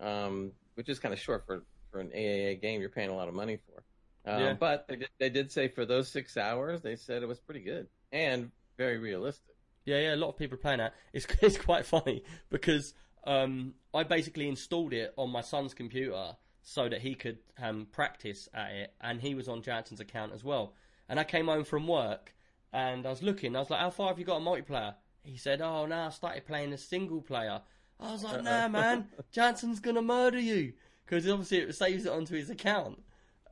[0.00, 2.80] um, which is kind of short for for an AAA game.
[2.80, 3.82] You're paying a lot of money for.
[4.30, 4.54] Um, Yeah.
[4.54, 7.60] But they did, they did say for those six hours, they said it was pretty
[7.60, 9.54] good and very realistic.
[9.84, 10.94] yeah, yeah, a lot of people are playing that.
[11.12, 12.94] It's it's quite funny because
[13.26, 18.48] um, I basically installed it on my son's computer so that he could um, practice
[18.52, 20.72] at it, and he was on Jansen's account as well.
[21.08, 22.34] And I came home from work
[22.72, 23.54] and I was looking.
[23.54, 26.08] I was like, "How far have you got on multiplayer?" He said, "Oh, no, I
[26.08, 27.60] started playing a single player."
[28.00, 30.72] I was like, "Nah, man, Jansen's gonna murder you,"
[31.06, 33.02] because obviously it saves it onto his account,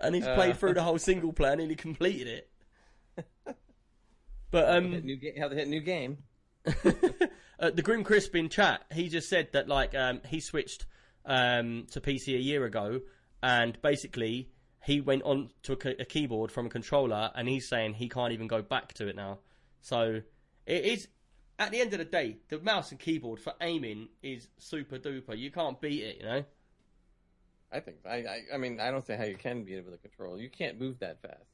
[0.01, 0.55] and he's played Uh.
[0.55, 2.49] through the whole single player, and nearly completed it.
[4.51, 6.19] But um, Hit new ga- how to hit new game.
[6.67, 10.85] uh, the Grim Crisp in chat, he just said that like um, he switched
[11.25, 13.01] um, to PC a year ago,
[13.43, 14.51] and basically
[14.85, 18.33] he went on to a, a keyboard from a controller, and he's saying he can't
[18.33, 19.39] even go back to it now.
[19.81, 20.23] So
[20.67, 21.09] it is.
[21.59, 25.39] At the end of the day, the mouse and keyboard for aiming is super duper.
[25.39, 26.45] You can't beat it, you know.
[27.71, 29.95] I think I, I I mean I don't see how you can beat it with
[29.95, 30.39] a controller.
[30.39, 31.45] You can't move that fast.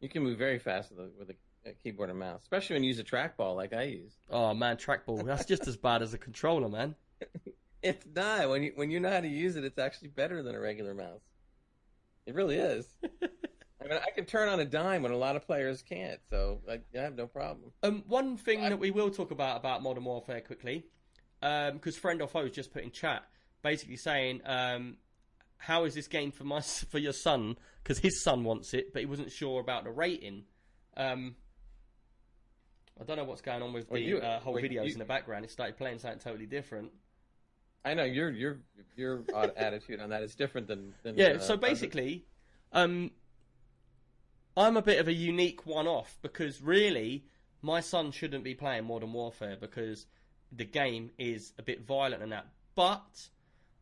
[0.00, 2.84] You can move very fast with a, with a, a keyboard and mouse, especially when
[2.84, 4.12] you use a trackball like I use.
[4.30, 5.24] Oh man, trackball.
[5.24, 6.94] That's just as bad as a controller, man.
[7.82, 9.64] It's not when you when you know how to use it.
[9.64, 11.22] It's actually better than a regular mouse.
[12.26, 12.86] It really is.
[13.82, 16.60] I mean, I can turn on a dime when a lot of players can't, so
[16.68, 17.70] I, I have no problem.
[17.84, 20.84] Um, one thing that we will talk about about Modern Warfare quickly,
[21.40, 23.22] because friend or foe's just put in chat,
[23.62, 24.96] basically saying, um,
[25.58, 26.60] "How is this game for my
[26.90, 27.56] for your son?
[27.82, 30.44] Because his son wants it, but he wasn't sure about the rating."
[30.96, 31.36] Um,
[33.00, 34.92] I don't know what's going on with Well, the you- uh, whole well, videos you-
[34.94, 35.44] in the background.
[35.44, 36.90] It started playing something totally different.
[37.88, 38.58] I know your your
[38.96, 39.24] your
[39.56, 42.26] attitude on that is different than, than Yeah, uh, so basically,
[42.72, 43.10] um,
[44.56, 47.24] I'm a bit of a unique one-off because really,
[47.62, 50.06] my son shouldn't be playing Modern Warfare because
[50.52, 52.46] the game is a bit violent and that.
[52.74, 53.28] But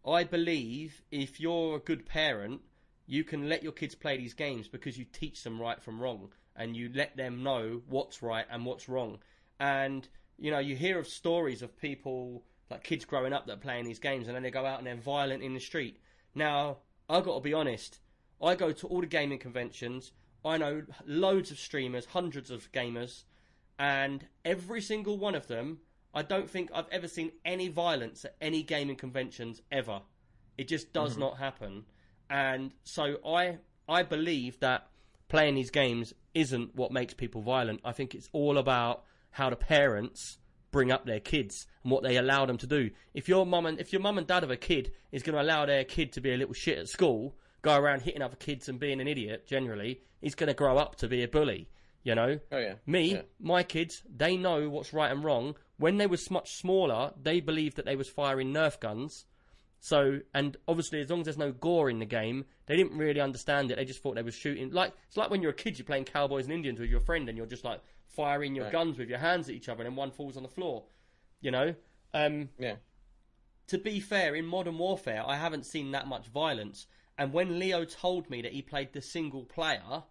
[0.07, 2.61] I believe if you're a good parent,
[3.07, 6.29] you can let your kids play these games because you teach them right from wrong
[6.55, 9.19] and you let them know what's right and what's wrong.
[9.59, 10.07] And
[10.38, 13.85] you know, you hear of stories of people like kids growing up that are playing
[13.85, 15.98] these games and then they go out and they're violent in the street.
[16.35, 18.00] Now, I've got to be honest.
[18.42, 20.12] I go to all the gaming conventions.
[20.44, 23.24] I know loads of streamers, hundreds of gamers,
[23.79, 25.79] and every single one of them,
[26.14, 30.02] I don't think I've ever seen any violence at any gaming conventions ever.
[30.57, 31.20] It just does mm-hmm.
[31.20, 31.85] not happen.
[32.31, 34.88] And so I I believe that
[35.29, 37.81] playing these games isn't what makes people violent.
[37.85, 40.38] I think it's all about how the parents
[40.77, 42.91] bring up their kids and what they allow them to do.
[43.15, 45.41] If your mum and if your mum and dad of a kid is going to
[45.43, 48.69] allow their kid to be a little shit at school, go around hitting other kids
[48.69, 51.71] and being an idiot, generally, he's going to grow up to be a bully.
[52.03, 52.75] You know, Oh yeah.
[52.85, 53.23] me, Yeah.
[53.41, 55.57] my kids, they know what's right and wrong.
[55.79, 59.25] When they was much smaller, they believed that they was firing Nerf guns.
[59.81, 63.21] So, and obviously, as long as there's no gore in the game, they didn't really
[63.21, 63.77] understand it.
[63.77, 64.71] They just thought they was shooting.
[64.73, 67.29] Like it's like when you're a kid, you're playing cowboys and Indians with your friend,
[67.29, 67.81] and you're just like
[68.16, 68.72] firing your Right.
[68.72, 70.87] guns with your hands at each other, and then one falls on the floor.
[71.40, 71.74] You know.
[72.14, 72.76] Um, Yeah.
[73.66, 76.87] to be fair, in Modern Warfare, I haven't seen that much violence.
[77.18, 80.05] And when Leo told me that he played the single player,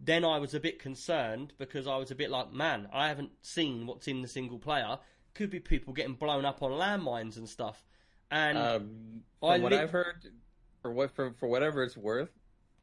[0.00, 3.32] then I was a bit concerned because I was a bit like, man, I haven't
[3.44, 4.98] seen what's in the single player.
[5.34, 7.84] Could be people getting blown up on landmines and stuff.
[8.30, 10.32] And Um, I from what li- I've heard,
[10.80, 12.36] for what for for whatever it's worth,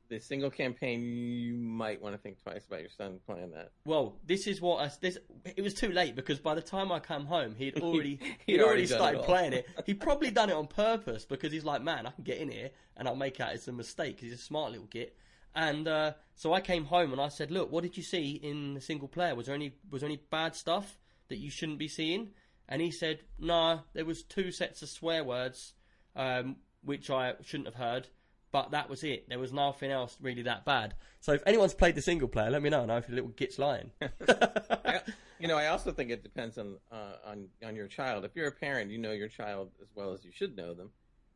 [0.10, 3.72] the single campaign you might want to think twice about your son playing that.
[3.86, 5.18] well, this is what I, this.
[5.56, 8.62] It was too late because by the time I come home, he'd already He'd he'd,
[8.62, 9.68] already already done it started playing it.
[9.86, 12.72] He'd probably done it on purpose because he's like, man, I can get in here
[12.98, 14.20] and I'll make out it's a mistake.
[14.20, 15.16] He's a smart little git.
[15.56, 18.74] And uh, so I came home and I said, look, what did you see in
[18.74, 19.36] the single player?
[19.36, 20.98] Was there any was there any bad stuff
[21.30, 22.30] that you shouldn't be seeing?
[22.68, 25.74] And he said, no, there was two sets of swear words,
[26.16, 28.08] um, which I shouldn't have heard.
[28.52, 29.30] But that was it.
[29.30, 30.96] There was nothing else really that bad.
[31.20, 32.82] So if anyone's played the single player, let me know.
[32.82, 33.92] I know if your little git's lying.
[34.28, 35.02] I,
[35.40, 38.26] you know, I also think it depends on uh, on on your child.
[38.26, 40.90] If you're a parent, you know your child as well as you should know them.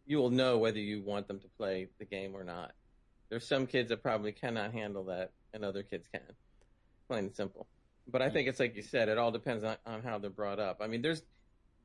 [0.06, 2.74] You will know whether you want them to play the game or not.
[3.30, 6.22] There's some kids that probably cannot handle that, and other kids can.
[7.08, 7.68] Plain and simple.
[8.08, 9.08] But I think it's like you said.
[9.08, 10.80] It all depends on, on how they're brought up.
[10.82, 11.22] I mean, there's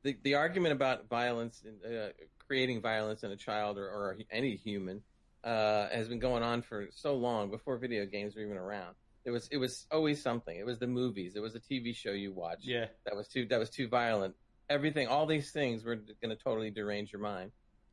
[0.03, 2.09] the the argument about violence, and, uh,
[2.45, 5.01] creating violence in a child or, or any human,
[5.43, 8.95] uh, has been going on for so long before video games were even around.
[9.25, 10.57] It was it was always something.
[10.57, 11.35] It was the movies.
[11.35, 12.85] It was a TV show you watched yeah.
[13.05, 14.35] that was too that was too violent.
[14.69, 17.51] Everything, all these things were going to totally derange your mind,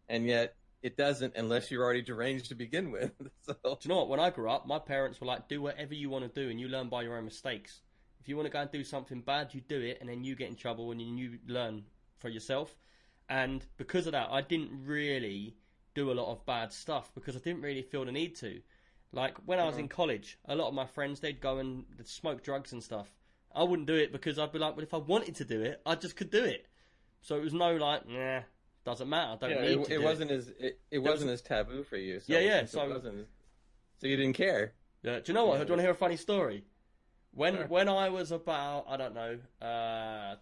[0.09, 3.11] and yet it doesn't unless you're already deranged to begin with.
[3.43, 4.09] so Do you know what?
[4.09, 6.61] When I grew up, my parents were like, do whatever you want to do and
[6.61, 7.81] you learn by your own mistakes.
[8.21, 10.37] If you want to go and do something bad, you do it and then you
[10.37, 11.85] get in trouble and you learn
[12.19, 12.77] for yourself.
[13.29, 15.57] And because of that, I didn't really
[15.97, 18.61] do a lot of bad stuff because I didn't really feel the need to.
[19.13, 22.07] Like when I was in college, a lot of my friends, they'd go and they'd
[22.07, 23.09] smoke drugs and stuff.
[23.55, 25.81] I wouldn't do it because I'd be like, well, if I wanted to do it,
[25.87, 26.67] I just could do it.
[27.23, 28.41] So it was no like, nah,
[28.85, 29.33] doesn't matter.
[29.33, 31.83] I don't yeah, need it, to it wasn't as it, it was- wasn't as taboo
[31.83, 32.21] for you.
[32.21, 33.27] So Yeah, yeah, so- it wasn't,
[33.99, 34.75] so you didn't care.
[35.03, 35.21] Yeah.
[35.21, 35.59] Do you know what?
[35.59, 35.65] Yeah.
[35.65, 36.65] Do you want to hear a funny story?
[37.33, 37.67] When Sure.
[37.67, 40.37] when I was about I don't know uh,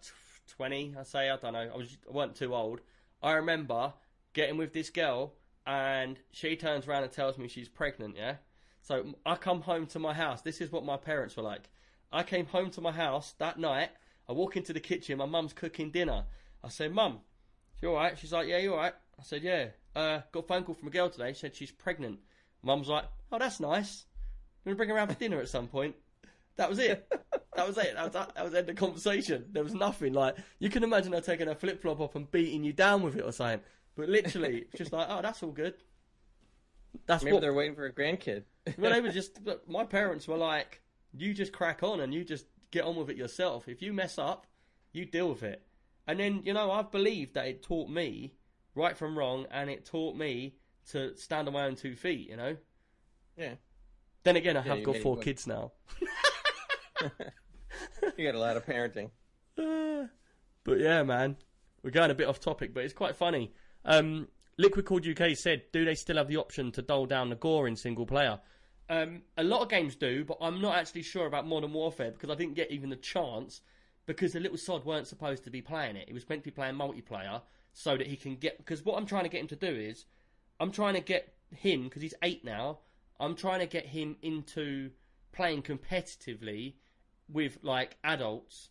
[0.55, 1.69] twenty, I say I don't know.
[1.73, 2.81] I was I weren't too old.
[3.21, 3.93] I remember
[4.33, 5.33] getting with this girl,
[5.65, 8.15] and she turns around and tells me she's pregnant.
[8.17, 8.35] Yeah.
[8.81, 10.41] So I come home to my house.
[10.41, 11.69] This is what my parents were like.
[12.11, 13.89] I came home to my house that night.
[14.29, 15.17] I walk into the kitchen.
[15.17, 16.25] My mum's cooking dinner.
[16.63, 17.21] I said, "Mum,
[17.81, 20.47] you all right?" She's like, "Yeah, you all right?" I said, "Yeah." Uh, got a
[20.47, 21.33] phone call from a girl today.
[21.33, 22.19] She said she's pregnant.
[22.63, 24.05] Mum's like, "Oh, that's nice.
[24.63, 25.95] You want to bring her around for dinner at some point?"
[26.57, 27.11] That was it.
[27.55, 27.95] That was it.
[27.95, 29.45] That was that was the end of the conversation.
[29.53, 32.65] There was nothing like you can imagine her taking her flip flop off and beating
[32.65, 33.61] you down with it or something.
[33.95, 35.75] But literally, it's just like, oh, that's all good.
[37.07, 37.41] That's Maybe what.
[37.41, 38.43] they're waiting for a grandkid.
[38.79, 39.43] Well, they were just.
[39.45, 40.81] but My parents were like,
[41.13, 43.67] you just crack on and you just get on with it yourself.
[43.67, 44.47] If you mess up,
[44.91, 45.61] you deal with it.
[46.07, 48.33] And then you know, I've believed that it taught me
[48.73, 50.55] right from wrong, and it taught me
[50.91, 52.27] to stand on my own two feet.
[52.27, 52.57] You know.
[53.37, 53.53] Yeah.
[54.23, 55.71] Then again, I Yeah, have got four kids now.
[58.17, 59.09] You got a lot of parenting.
[59.57, 60.07] Uh,
[60.63, 61.37] but yeah, man,
[61.83, 63.53] we're going a bit off topic, but it's quite funny.
[63.85, 67.35] Um, Liquid Cord UK said, "Do they still have the option to dull down the
[67.35, 68.39] gore in single player?"
[68.89, 72.29] Um, a lot of games do, but I'm not actually sure about Modern Warfare because
[72.29, 73.61] I didn't get even the chance
[74.05, 76.07] because the little sod weren't supposed to be playing it.
[76.07, 77.41] He was meant to be playing multiplayer
[77.73, 78.57] so that he can get.
[78.57, 80.05] Because what I'm trying to get him to do is,
[80.59, 82.79] I'm trying to get him because he's eight now.
[83.19, 84.91] I'm trying to get him into
[85.31, 86.75] playing competitively
[87.27, 88.69] with like adults.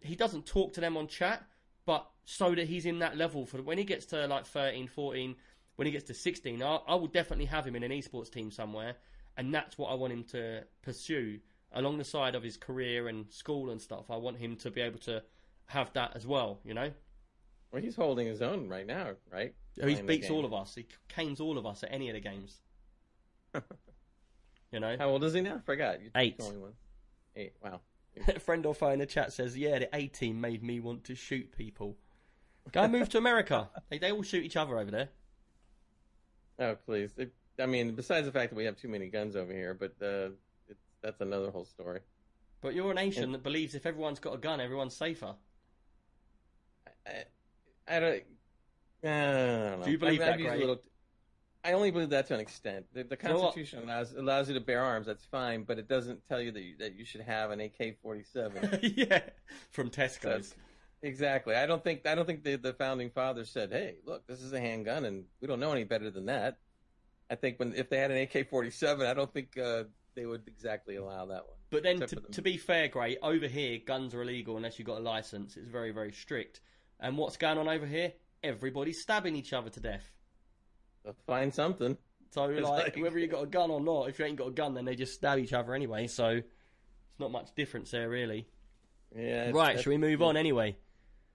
[0.00, 1.44] He doesn't talk to them on chat,
[1.86, 5.36] but so that he's in that level for when he gets to like 13, 14,
[5.76, 8.50] when he gets to 16, I, I will definitely have him in an esports team
[8.50, 8.96] somewhere,
[9.36, 11.38] and that's what I want him to pursue
[11.72, 14.10] along the side of his career and school and stuff.
[14.10, 15.22] I want him to be able to
[15.66, 16.90] have that as well, you know.
[17.72, 19.54] Well, he's holding his own right now, right?
[19.82, 20.74] Oh, he beats all of us.
[20.74, 22.60] He canes all of us at any of the games.
[24.72, 24.96] you know.
[24.98, 25.56] How old is he now?
[25.56, 26.00] I Forgot.
[26.00, 26.40] You Eight.
[27.36, 27.52] Eight.
[27.62, 27.80] Wow.
[28.40, 31.14] friend or foe in the chat says, "Yeah, the A team made me want to
[31.14, 31.96] shoot people."
[32.72, 33.68] Go move to America.
[33.90, 35.08] They they all shoot each other over there.
[36.58, 37.10] Oh, please.
[37.16, 39.94] It, I mean, besides the fact that we have too many guns over here, but
[40.02, 40.30] uh,
[40.68, 42.00] it's, that's another whole story.
[42.60, 45.34] But you're a nation that believes if everyone's got a gun, everyone's safer.
[47.06, 47.24] I,
[47.86, 48.22] I don't.
[49.04, 49.84] Uh, I don't know.
[49.84, 50.82] Do you believe I, that, I've used a little-
[51.66, 52.86] I only believe that to an extent.
[52.92, 53.40] The, the know?
[53.40, 55.06] Constitution allows allows you to bear arms.
[55.06, 58.00] That's fine, but it doesn't tell you that you, that you should have an AK
[58.00, 58.78] forty seven.
[58.96, 59.20] yeah,
[59.70, 60.54] from Tesco's.
[61.02, 61.54] Exactly.
[61.54, 64.52] I don't think I don't think the, the founding fathers said, "Hey, look, this is
[64.52, 66.58] a handgun, and we don't know any better than that."
[67.28, 70.24] I think when if they had an AK forty seven, I don't think uh, they
[70.24, 71.56] would exactly allow that one.
[71.70, 74.98] But then, to, to be fair, Gray, over here, guns are illegal unless you've got
[74.98, 75.56] a license.
[75.56, 76.60] It's very, very strict.
[77.00, 78.12] And what's going on over here?
[78.42, 80.12] Everybody's stabbing each other to death.
[81.06, 81.96] So find something.
[82.32, 84.48] So, It's like, like- whether you got a gun or not, if you ain't got
[84.48, 86.08] a gun, then they just stab each other anyway.
[86.08, 88.48] So, it's not much difference there, really.
[89.16, 89.50] Yeah.
[89.52, 90.76] Right, shall we move on anyway?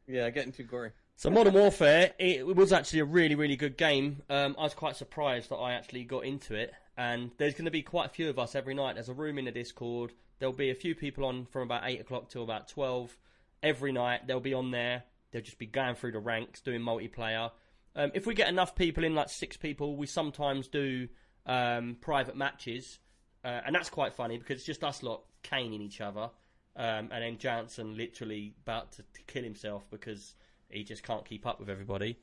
[0.07, 0.91] Yeah, getting too gory.
[1.15, 4.23] So Modern Warfare, it was actually a really, really good game.
[4.29, 6.73] Um, I was quite surprised that I actually got into it.
[6.97, 8.95] And there's going to be quite a few of us every night.
[8.95, 10.13] There's a room in the Discord.
[10.39, 13.15] There'll be a few people on from about 8 o'clock till about 12.
[13.63, 15.03] Every night, they'll be on there.
[15.31, 17.51] They'll just be going through the ranks, doing multiplayer.
[17.95, 21.07] Um, if we get enough people in, like six people, we sometimes do
[21.45, 22.99] um, private matches.
[23.43, 26.29] Uh, and that's quite funny because it's just us lot caning each other.
[26.75, 30.35] Um, and then Jansen literally about to, to kill himself because
[30.69, 32.17] he just can't keep up with everybody.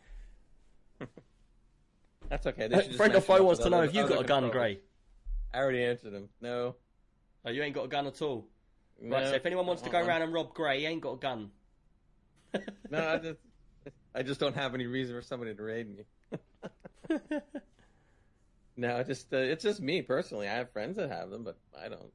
[2.29, 2.69] That's okay.
[2.73, 4.51] Uh, Friend or foe wants to know if you've got a gun.
[4.51, 4.81] Gray.
[5.53, 6.29] I already answered him.
[6.41, 6.77] No.
[7.45, 8.47] Oh, you ain't got a gun at all.
[9.01, 11.13] no right, so if anyone wants to go around and rob Gray, he ain't got
[11.13, 11.51] a gun.
[12.91, 13.39] No, I just,
[14.15, 16.05] I just don't have any reason for somebody to raid me.
[18.77, 20.49] no, just, uh, it's just me personally.
[20.49, 22.13] I have friends that have them, but I don't.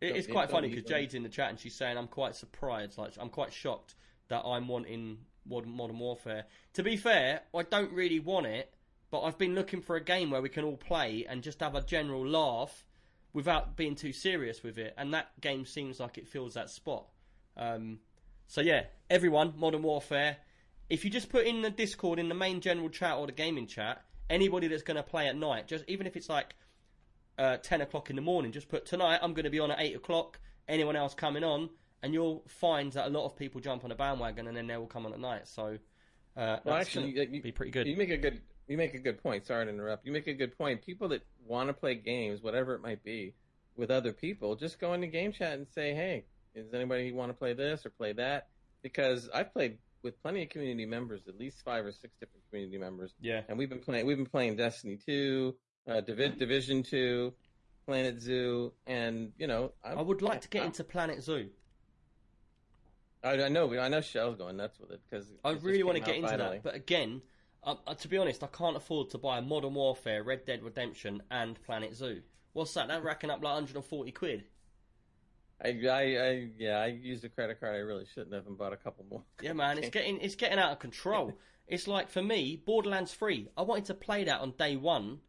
[0.00, 0.84] Don't it's quite funny because.
[0.84, 3.94] Jade's in the chat and she's saying I'm quite surprised, like I'm quite shocked
[4.28, 6.46] that I'm wanting modern, modern warfare.
[6.74, 8.72] To be fair, I don't really want it,
[9.10, 11.74] but I've been looking for a game where we can all play and just have
[11.74, 12.86] a general laugh
[13.32, 17.06] without being too serious with it, and that game seems like it fills that spot.
[17.56, 18.00] Um,
[18.46, 20.38] so yeah, everyone, Modern Warfare.
[20.90, 23.66] If you just put in the Discord in the main general chat or the gaming
[23.66, 26.54] chat, anybody that's going to play at night, just even if it's like
[27.40, 28.52] uh, 10 o'clock in the morning.
[28.52, 30.38] Just put tonight, I'm going to be on at 8 o'clock.
[30.68, 31.70] Anyone else coming on?
[32.02, 34.76] And you'll find that a lot of people jump on a bandwagon and then they
[34.76, 35.48] will come on at night.
[35.48, 35.78] So,
[36.36, 37.86] uh, Well, that's actually, you, be pretty good.
[37.86, 39.46] You make a good, you make a good point.
[39.46, 40.06] Sorry to interrupt.
[40.06, 40.82] You make a good point.
[40.82, 43.34] People that want to play games, whatever it might be,
[43.76, 46.24] with other people, just go into game chat and say, "Hey,
[46.54, 48.48] is anybody want to play this or play that?"
[48.82, 52.78] Because I've played with plenty of community members, at least five or six different community
[52.78, 53.42] members, yeah.
[53.48, 54.06] and we've been playing.
[54.06, 55.56] We've been playing Destiny two,
[55.88, 57.32] uh, Divi- Division two,
[57.86, 61.50] Planet Zoo, and you know, I'm, I would like to get I'm- into Planet Zoo.
[63.22, 66.02] I, I know, I know, Shell's going nuts with it because I really want to
[66.02, 66.62] get into that.
[66.62, 67.20] But again,
[67.62, 71.22] uh, uh, to be honest, I can't afford to buy Modern Warfare, Red Dead Redemption,
[71.30, 72.22] and Planet Zoo.
[72.52, 72.88] What's that?
[72.88, 74.44] That racking up like 140 quid.
[75.62, 78.72] I, I, I, yeah, I used a credit card I really shouldn't have and bought
[78.72, 79.24] a couple more.
[79.40, 81.38] Yeah, man, it's getting it's getting out of control.
[81.66, 83.48] It's like for me, Borderlands Free.
[83.56, 85.20] I wanted to play that on day one,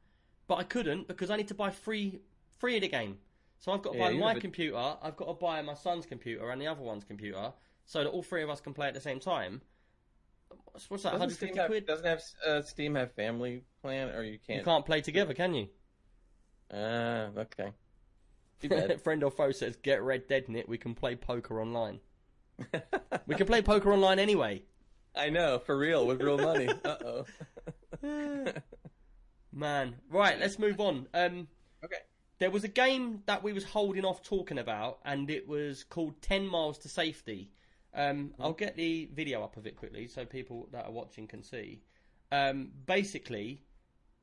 [0.48, 2.22] but I couldn't because I need to buy free
[2.60, 3.20] free of the game.
[3.60, 6.50] So I've got to Yeah, buy my computer, I've got to buy my son's computer
[6.52, 7.54] and the other one's computer,
[7.86, 9.62] so that all three of us can play at the same time.
[10.72, 11.12] What's, what's that?
[11.12, 11.86] Doesn't 150 Steam have, quid?
[11.86, 14.58] doesn't have uh, Steam have family plan or you can't?
[14.58, 15.70] You can't play together, can you?
[16.72, 17.74] Ah, okay.
[18.62, 19.02] Too bad.
[19.04, 20.70] Friend or foe says, "Get Red Dead in it.
[20.70, 22.00] We can play poker online.
[23.28, 24.64] We can play poker online anyway."
[25.16, 26.70] I know, for real, with real money.
[26.86, 27.24] Uh
[28.04, 28.46] oh.
[29.54, 31.08] Man, right, let's move on.
[31.14, 31.48] Um,
[31.84, 31.98] okay.
[32.40, 36.22] there was a game that we was holding off talking about, and it was called
[36.22, 37.52] Ten Miles to Safety.
[37.94, 41.44] Um, I'll get the video up of it quickly so people that are watching can
[41.44, 41.82] see.
[42.32, 43.64] Um, basically,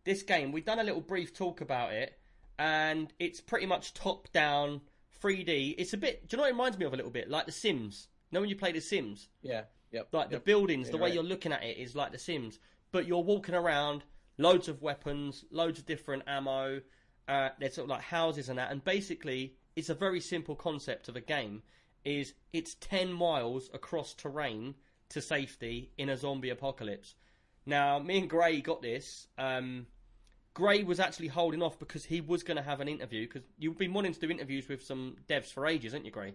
[0.04, 2.18] this game we've done a little brief talk about it,
[2.58, 4.80] and it's pretty much top down
[5.22, 5.74] 3D.
[5.78, 6.28] It's a bit.
[6.28, 7.30] Do you know what it reminds me of a little bit?
[7.30, 8.08] Like The Sims.
[8.30, 9.28] You know when you play The Sims?
[9.42, 9.62] Yeah.
[9.92, 10.08] Yep.
[10.12, 11.14] Like the buildings, Yeah, the way right.
[11.14, 12.58] you're looking at it is like The Sims,
[12.92, 14.04] but you're walking around,
[14.36, 16.82] loads of weapons, loads of different ammo.
[17.26, 21.08] Uh, there's sort of like houses and that, and basically it's a very simple concept
[21.08, 21.62] of a game.
[22.04, 24.74] Is it's ten miles across terrain
[25.10, 27.14] to safety in a zombie apocalypse.
[27.66, 29.26] Now, me and Gray got this.
[29.36, 29.86] Um,
[30.58, 33.78] Gray was actually holding off because he was going to have an interview because you've
[33.78, 36.34] been wanting to do interviews with some devs for ages, haven't you, Gray?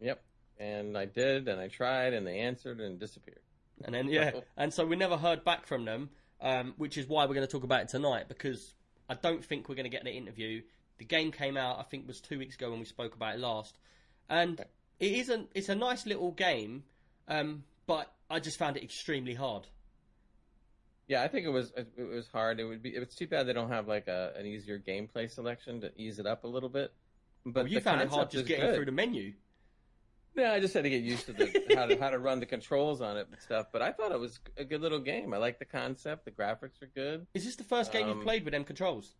[0.00, 0.22] Yep.
[0.58, 3.42] And I did, and I tried, and they answered and disappeared.
[3.84, 6.08] And then yeah, and so we never heard back from them,
[6.40, 8.74] um, which is why we're going to talk about it tonight because
[9.06, 10.62] I don't think we're going to get the interview.
[10.96, 13.34] The game came out, I think, it was two weeks ago when we spoke about
[13.34, 13.76] it last,
[14.30, 14.64] and
[14.98, 16.84] it is a it's a nice little game,
[17.28, 19.66] um, but I just found it extremely hard.
[21.08, 22.60] Yeah, I think it was it was hard.
[22.60, 25.80] It would be it's too bad they don't have like a an easier gameplay selection
[25.82, 26.92] to ease it up a little bit.
[27.44, 28.76] But Well, you found it hard just getting good.
[28.76, 29.32] through the menu.
[30.34, 32.46] Yeah, I just had to get used to the how to how to run the
[32.46, 33.66] controls on it and stuff.
[33.72, 35.34] But I thought it was a good little game.
[35.34, 36.24] I like the concept.
[36.24, 37.26] The graphics are good.
[37.34, 39.16] Is this the first game you've Um, played with them controls?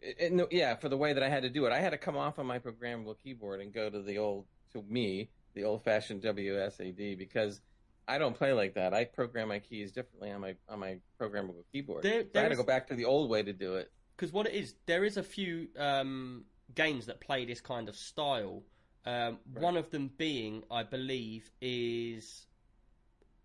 [0.00, 1.90] It, it- no, yeah, for the way that I had to do it, I had
[1.90, 5.64] to come off of my programmable keyboard and go to the old to me the
[5.64, 7.60] old fashioned WSAD because
[8.08, 8.92] I don't play like that.
[8.94, 12.02] I program my keys differently on my on my programmable keyboard.
[12.02, 13.90] There- so I had to go back to the old way to do it.
[14.16, 16.44] because what it is, there is a few um,
[16.74, 18.62] games that play this kind of style.
[19.04, 19.62] Um, Right.
[19.62, 22.46] One of them being, I believe, is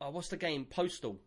[0.02, 0.66] oh, what's the game?
[0.66, 1.20] Postal.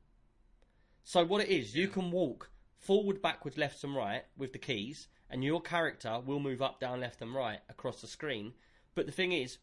[1.05, 5.09] So what it is, you can walk forward, backwards, left, and right with the keys,
[5.29, 8.53] and your character will move up, down, left, and right across the screen.
[8.95, 9.59] But the thing is,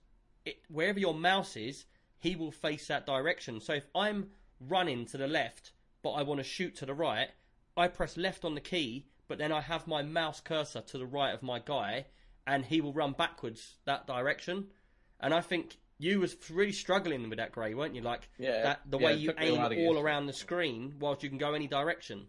[0.45, 1.86] it, wherever your mouse is,
[2.20, 3.59] he will face that direction.
[3.59, 7.30] So if I'm running to the left, but I want to shoot to the right,
[7.76, 11.05] I press left on the key, but then I have my mouse cursor to the
[11.05, 12.05] right of my guy,
[12.45, 14.68] and he will run backwards that direction.
[15.20, 18.01] And I think you was really struggling with that, Gray, weren't you?
[18.01, 19.99] Like Yeah, that the yeah, way you took me a aim while to get all
[19.99, 22.28] around the screen, whilst you can go any direction.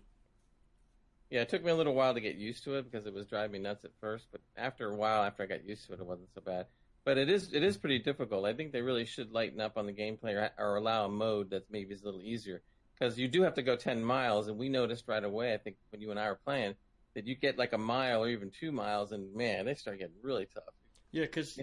[1.30, 3.26] Yeah, it took me a little while to get used to it because it was
[3.26, 4.26] driving me nuts at first.
[4.32, 6.66] But after a while, after I got used to it, it wasn't so bad.
[7.04, 8.44] But it is it is pretty difficult.
[8.44, 11.50] I think they really should lighten up on the gameplay or, or allow a mode
[11.50, 12.62] that maybe is a little easier
[12.98, 15.54] because you do have to go ten miles, and we noticed right away.
[15.54, 16.74] I think when you and I were playing
[17.14, 20.16] that you get like a mile or even two miles, and man, they start getting
[20.22, 20.74] really tough.
[21.10, 21.58] Yeah, because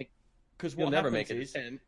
[0.56, 1.80] because what never happens make it is ten.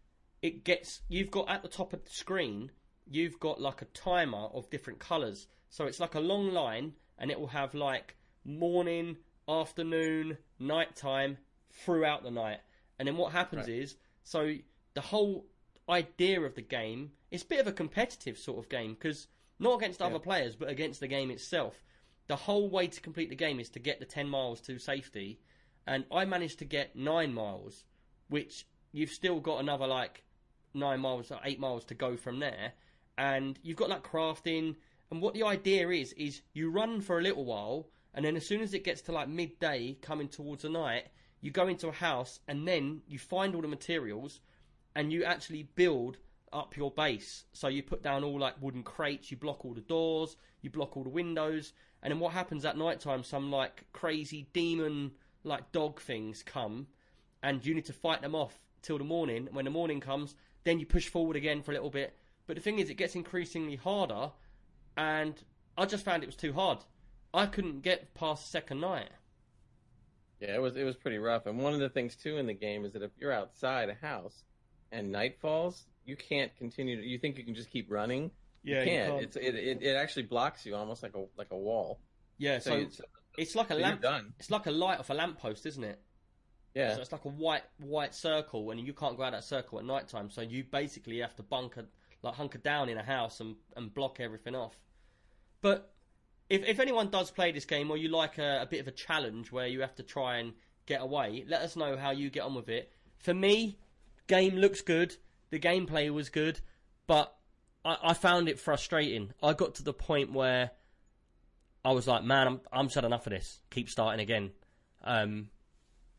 [0.43, 2.71] it gets you've got at the top of the screen
[3.11, 7.31] you've got like a timer of different colors so it's like a long line and
[7.31, 9.17] it will have like morning
[9.49, 11.39] afternoon nighttime
[11.73, 12.61] throughout the night
[12.99, 13.77] and then what happens Right.
[13.77, 14.57] is so
[14.95, 15.47] the whole
[15.89, 19.29] idea of the game it's a bit of a competitive sort of game because
[19.59, 20.21] not against other Yeah.
[20.21, 21.85] players but against the game itself
[22.27, 25.41] the whole way to complete the game is to get the 10 miles to safety
[25.87, 27.85] and i managed to get 9 miles
[28.29, 30.25] which you've still got another like
[30.75, 32.73] nine miles or eight miles to go from there
[33.17, 34.77] and you've got like crafting
[35.11, 38.47] and what the idea is is you run for a little while and then as
[38.47, 41.07] soon as it gets to like midday coming towards the night
[41.41, 44.41] you go into a house and then you find all the materials
[44.95, 46.19] and you actually build
[46.53, 49.81] up your base so you put down all like wooden crates you block all the
[49.83, 53.85] doors you block all the windows and then what happens at night time some like
[53.93, 55.11] crazy demon
[55.45, 56.87] like dog things come
[57.43, 59.49] and you need to fight them off till the morning.
[59.53, 60.35] When the morning comes,
[60.65, 62.17] then you push forward again for a little bit.
[62.47, 64.31] But the thing is, it gets increasingly harder,
[64.97, 65.41] and
[65.77, 66.79] I just found it was too hard.
[67.33, 69.11] I couldn't get past the second night.
[70.41, 71.47] Yeah, it was it was pretty rough.
[71.47, 73.95] And one of the things too in the game is that if you're outside a
[73.95, 74.45] house
[74.93, 76.97] and night falls, you can't continue.
[76.97, 78.31] To, you think you can just keep running?
[78.63, 79.23] Yeah, you can't.
[79.23, 82.01] It's it, it it actually blocks you almost like a like a wall.
[82.39, 82.59] yeah.
[82.61, 83.05] So, So, you- so
[83.37, 84.03] it's like a you're lamp.
[84.03, 84.33] done.
[84.39, 86.01] It's like a light off a lamppost, isn't it?
[86.75, 89.79] Yeah, So it's like a white white circle, and you can't go out that circle
[89.81, 90.31] at night time.
[90.31, 91.87] So you basically have to bunker,
[92.23, 94.75] like hunker down in a house and, and block everything off.
[95.63, 95.93] But
[96.49, 98.93] if if anyone does play this game, or you like a, a bit of a
[98.93, 100.53] challenge where you have to try and
[100.87, 102.93] get away, let us know how you get on with it.
[103.19, 103.79] For me,
[104.27, 105.17] game looks good.
[105.51, 106.61] The gameplay was good,
[107.07, 107.35] but
[107.85, 109.33] I, I found it frustrating.
[109.43, 110.71] I got to the point where
[111.85, 113.61] I was like, man, I'm I'm had enough of this.
[113.71, 114.51] Keep starting again.
[115.05, 115.51] Um,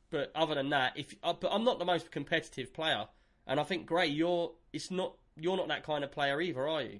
[0.10, 3.08] but other than that, if uh, but I'm not the most competitive player,
[3.46, 6.82] and I think Gray, you're it's not you're not that kind of player either, are
[6.82, 7.00] you?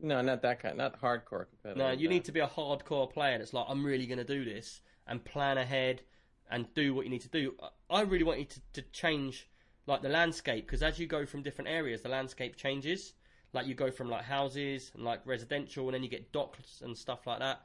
[0.00, 0.76] No, not that kind.
[0.76, 1.76] Not hardcore competitive.
[1.76, 4.44] No, you need to be a hardcore player that's like, I'm really going to do
[4.44, 6.02] this and plan ahead
[6.50, 7.54] and do what you need to do.
[7.88, 9.48] I really want you to, to change
[9.86, 13.14] like the landscape because as you go from different areas, the landscape changes.
[13.52, 16.96] Like you go from like houses and like residential, and then you get docks and
[16.96, 17.62] stuff like that.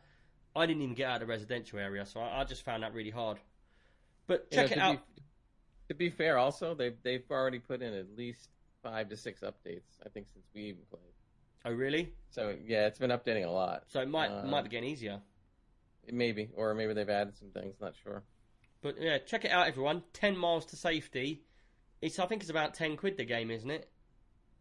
[0.56, 2.94] I didn't even get out of the residential area, so I, I just found that
[2.94, 3.40] really hard.
[4.28, 5.06] But You know, check it out.
[5.16, 5.22] Be,
[5.90, 8.50] to be fair, also they've they've already put in at least
[8.82, 10.00] five to six updates.
[10.06, 11.02] I think since we even played.
[11.64, 12.14] Oh, really?
[12.30, 13.84] So yeah, it's been updating a lot.
[13.88, 15.22] So it might Uh, might be getting easier.
[16.12, 17.80] Maybe, or maybe they've added some things.
[17.80, 18.24] Not sure.
[18.82, 20.04] But yeah, check it out, everyone.
[20.14, 21.44] Ten miles to safety.
[22.02, 23.90] It's I think it's about ten quid the game, isn't it?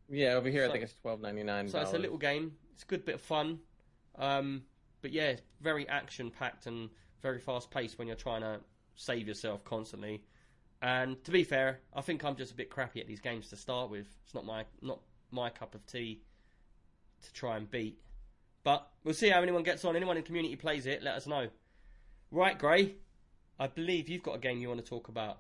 [0.08, 1.68] Yeah, over here So- I think it's twelve ninety nine.
[1.68, 2.58] So it's a little game.
[2.74, 3.60] It's a good bit of fun.
[4.16, 4.66] Um,
[5.00, 6.90] but yeah, it's very action packed and
[7.22, 8.60] very fast paced when you're trying to
[8.96, 10.22] save yourself constantly.
[10.82, 13.56] And to be fair, I think I'm just a bit crappy at these games to
[13.56, 14.06] start with.
[14.24, 16.20] It's not my not my cup of tea
[17.22, 17.98] to try and beat.
[18.62, 19.96] But we'll see how anyone gets on.
[19.96, 21.48] Anyone in community plays it, let us know.
[22.30, 22.96] Right, Gray.
[23.58, 25.38] I believe you've got a game you want to talk about.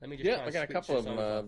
[0.00, 1.18] Let me just Yeah, I got a couple of them.
[1.18, 1.42] Uh,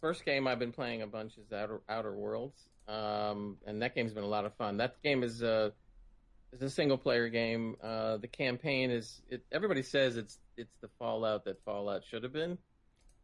[0.00, 4.12] first game I've been playing a bunch is Outer Outer Worlds, um, and that game's
[4.12, 4.78] been a lot of fun.
[4.78, 5.70] That game is uh,
[6.52, 7.76] is a single player game.
[7.82, 12.32] Uh, the campaign is it, everybody says it's it's the Fallout that Fallout should have
[12.32, 12.58] been,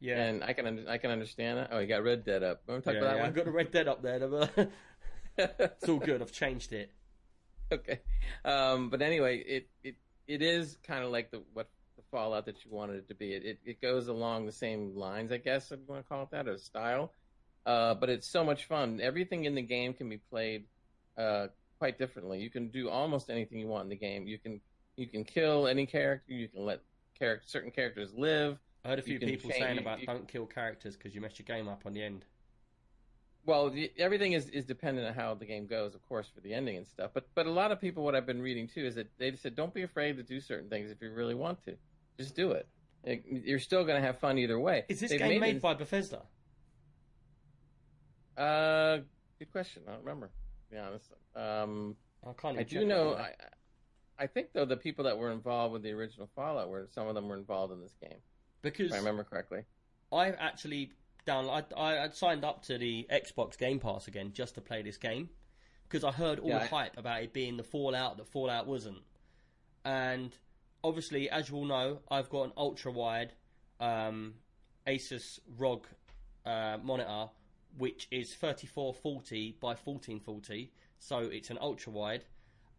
[0.00, 0.22] yeah.
[0.22, 1.68] and I can I can understand that.
[1.72, 2.62] Oh, you got Red Dead up.
[2.68, 4.18] Want to talk yeah, about yeah, that I've got the Red Dead up there.
[5.58, 6.22] it's all good.
[6.22, 6.92] I've changed it.
[7.72, 8.00] okay.
[8.44, 12.64] Um, but anyway, it, it it is kind of like the what the Fallout that
[12.64, 13.32] you wanted it to be.
[13.32, 16.22] It, it it goes along the same lines, I guess, if you want to call
[16.22, 17.12] it that, or style.
[17.64, 19.00] Uh, but it's so much fun.
[19.02, 20.66] Everything in the game can be played
[21.18, 22.38] uh, quite differently.
[22.40, 24.26] You can do almost anything you want in the game.
[24.26, 24.60] You can
[24.96, 26.32] you can kill any character.
[26.32, 26.80] You can let
[27.18, 28.58] character certain characters live.
[28.84, 31.38] I heard a few people change- saying about you- don't kill characters because you mess
[31.38, 32.24] your game up on the end.
[33.46, 36.52] Well, the, everything is, is dependent on how the game goes, of course, for the
[36.52, 37.12] ending and stuff.
[37.14, 39.42] But but a lot of people, what I've been reading too, is that they just
[39.42, 41.76] said, don't be afraid to do certain things if you really want to.
[42.18, 42.66] Just do it.
[43.06, 44.84] Like, You're still going to have fun either way.
[44.88, 46.22] Is this They've game made it- by Bethesda?
[48.36, 48.98] Uh,
[49.38, 49.82] good question.
[49.86, 50.26] I don't remember.
[50.26, 52.58] To be honest, um, I can't.
[52.58, 53.14] I do know.
[53.14, 53.30] I
[54.18, 57.14] I think though the people that were involved with the original Fallout were some of
[57.14, 58.18] them were involved in this game,
[58.62, 59.62] because if I remember correctly.
[60.12, 60.92] I actually
[61.26, 61.48] down.
[61.48, 64.96] I, I I signed up to the Xbox Game Pass again just to play this
[64.96, 65.28] game
[65.88, 69.02] because I heard all Yeah, the hype about it being the Fallout that Fallout wasn't,
[69.84, 70.34] and
[70.82, 73.32] obviously, as you all know, I've got an ultra wide
[73.80, 74.34] um,
[74.86, 75.86] Asus ROG
[76.44, 77.30] uh, monitor,
[77.76, 82.24] which is 3440 by 1440, so it's an ultra wide.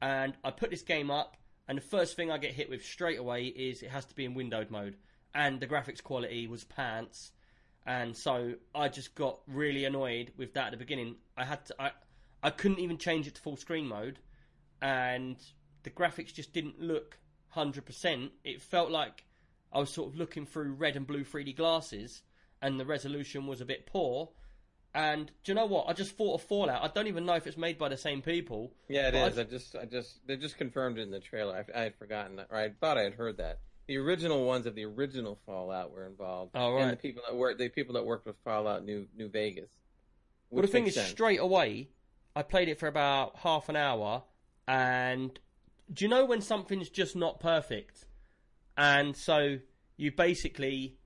[0.02, 1.38] And I put this game up,
[1.68, 4.26] and the first thing I get hit with straight away is it has to be
[4.26, 4.98] in windowed mode,
[5.34, 7.32] and the graphics quality was pants.
[7.88, 11.16] And so I just got really annoyed with that at the beginning.
[11.38, 11.92] I had to, I,
[12.44, 14.20] I couldn't even change it to full screen mode,
[14.82, 15.38] and
[15.84, 17.18] the graphics just didn't look
[17.48, 18.32] hundred percent.
[18.44, 19.24] It felt like
[19.72, 22.24] I was sort of looking through red and blue 3D glasses,
[22.62, 24.32] and the resolution was a bit poor.
[24.94, 25.88] And do you know what?
[25.88, 26.84] I just thought of Fallout.
[26.84, 28.74] I don't even know if it's made by the same people.
[28.90, 29.34] Yeah, it is.
[29.34, 29.40] Is.
[29.40, 31.66] I just, I just, they just confirmed it in the trailer.
[31.74, 33.60] I, I had forgotten that, or I thought I had heard that.
[33.88, 36.52] The original ones of the original Fallout were involved.
[36.56, 39.70] Oh, And the people that worked, the people that worked with Fallout New New Vegas.
[40.50, 41.10] Well, the thing is, sense.
[41.10, 41.90] straight away,
[42.36, 44.24] I played it for about half an hour,
[44.68, 45.38] and
[45.92, 48.06] do you know when something's just not perfect?
[48.78, 49.60] And so
[49.96, 50.98] you basically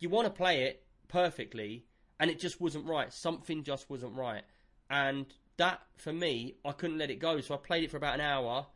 [0.00, 1.86] you want to play it perfectly,
[2.18, 3.12] and it just wasn't right.
[3.12, 4.42] Something just wasn't right,
[4.90, 5.26] and
[5.56, 7.40] that for me, I couldn't let it go.
[7.40, 8.66] So I played it for about an hour,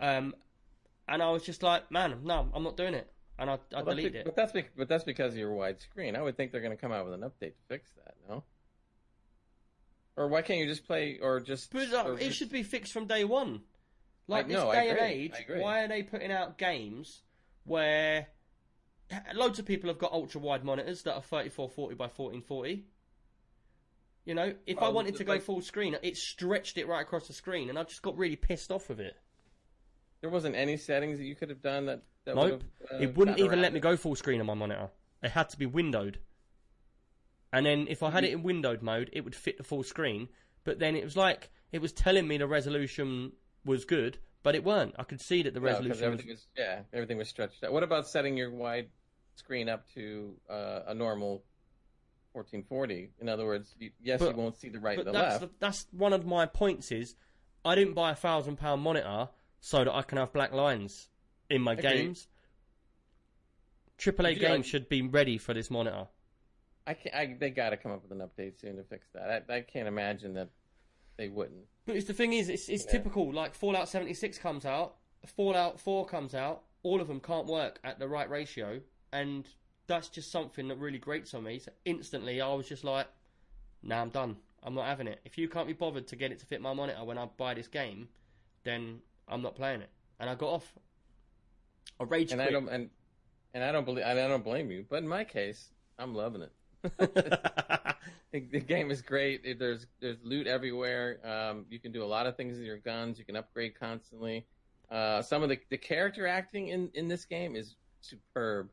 [0.00, 0.34] um,
[1.08, 3.84] and I was just like, man, no, I'm not doing it, and I, I Well,
[3.86, 4.24] deleted be- it.
[4.24, 6.16] But that's be- but that's because of your widescreen.
[6.16, 8.14] I would think they're going to come out with an update to fix that.
[8.28, 8.44] No.
[10.16, 11.72] Or why can't you just play or just?
[11.72, 13.62] But uh, or it just- should be fixed from day one.
[14.28, 17.22] Like I- this no, day and age, why are they putting out games
[17.64, 18.26] where
[19.34, 22.84] loads of people have got ultra wide monitors that are 3440 by 1440?
[24.24, 27.26] You know, if I wanted to go like- full screen, it stretched it right across
[27.26, 29.16] the screen, and I just got really pissed off with it.
[30.22, 32.02] There wasn't any settings that you could have done that.
[32.24, 34.88] that Nope, uh, it wouldn't even let around me go full screen on my monitor.
[35.22, 36.18] It had to be windowed.
[37.52, 40.28] And then if I had it in windowed mode, it would fit the full screen.
[40.64, 43.32] But then it was like it was telling me the resolution
[43.64, 44.94] was good, but it weren't.
[44.98, 47.72] I could see that the resolution was everything was yeah, everything was stretched out.
[47.72, 48.88] What about setting your wide
[49.34, 51.42] screen up to uh, a normal
[52.32, 53.10] 1440?
[53.20, 55.40] In other words, you, yes, But- you won't see the right But and the that's
[55.42, 55.52] left.
[55.52, 56.92] the, that's one of my points.
[56.92, 57.16] Is
[57.64, 59.28] I didn't buy a thousand pound monitor
[59.64, 61.08] so that I can have black lines
[61.48, 61.82] in my Agreed.
[61.84, 62.28] games.
[63.98, 66.08] AAA you like- games should be ready for this monitor.
[66.86, 66.96] I.
[67.14, 69.44] I, they got to come up with an update soon to fix that.
[69.48, 70.50] I, I can't imagine that
[71.16, 71.64] they wouldn't.
[71.86, 72.90] But it's the thing is, it's, it's Yeah.
[72.90, 73.32] typical.
[73.32, 74.96] Like Fallout 76 comes out,
[75.36, 78.80] Fallout 4 comes out, all of them can't work at the right ratio,
[79.12, 79.46] and
[79.86, 81.60] that's just something that really grates on me.
[81.60, 83.06] So instantly, I was just like,
[83.84, 84.36] "Nah, I'm done.
[84.64, 85.20] I'm not having it.
[85.24, 87.54] If you can't be bothered to get it to fit my monitor when I buy
[87.54, 88.08] this game,
[88.64, 89.00] then
[89.32, 90.72] I'm not playing it." And I got off.
[92.00, 92.48] I rage And quit.
[92.48, 92.68] I don't.
[92.68, 92.90] And
[93.54, 94.04] and I don't believe.
[94.04, 94.84] I don't blame you.
[94.88, 96.52] But in my case, I'm loving it.
[98.32, 99.58] the, the game is great.
[99.58, 101.18] There's there's loot everywhere.
[101.24, 103.18] Um, you can do a lot of things with your guns.
[103.18, 104.46] You can upgrade constantly.
[104.90, 108.68] Uh, some of the, the character acting in, in this game is superb,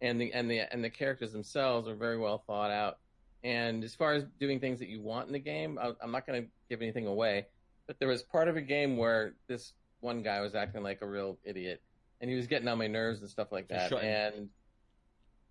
[0.00, 2.98] and the and the and the characters themselves are very well thought out.
[3.42, 6.26] And as far as doing things that you want in the game, I, I'm not
[6.26, 7.46] going to give anything away.
[7.86, 11.06] But there was part of a game where this one guy was acting like a
[11.06, 11.82] real idiot,
[12.20, 13.88] and he was getting on my nerves and stuff like that.
[14.02, 14.48] And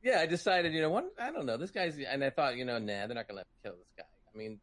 [0.04, 2.66] yeah, I decided, you know, what I don't know, this guy's, and I thought, you
[2.66, 4.04] know, nah, they're not gonna let me kill this guy.
[4.34, 4.60] I mean,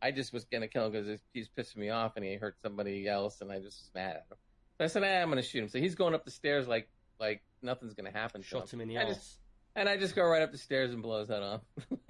[0.00, 3.06] I just was gonna kill him because he's pissing me off, and he hurt somebody
[3.08, 4.38] else, and I just was mad at him.
[4.78, 5.68] So I said, ah, I'm gonna shoot him.
[5.68, 6.88] So he's going up the stairs like,
[7.20, 8.40] like nothing's gonna happen.
[8.42, 9.38] to Shot him in the ass.
[9.76, 11.60] and I just go right up the stairs and blow his head off.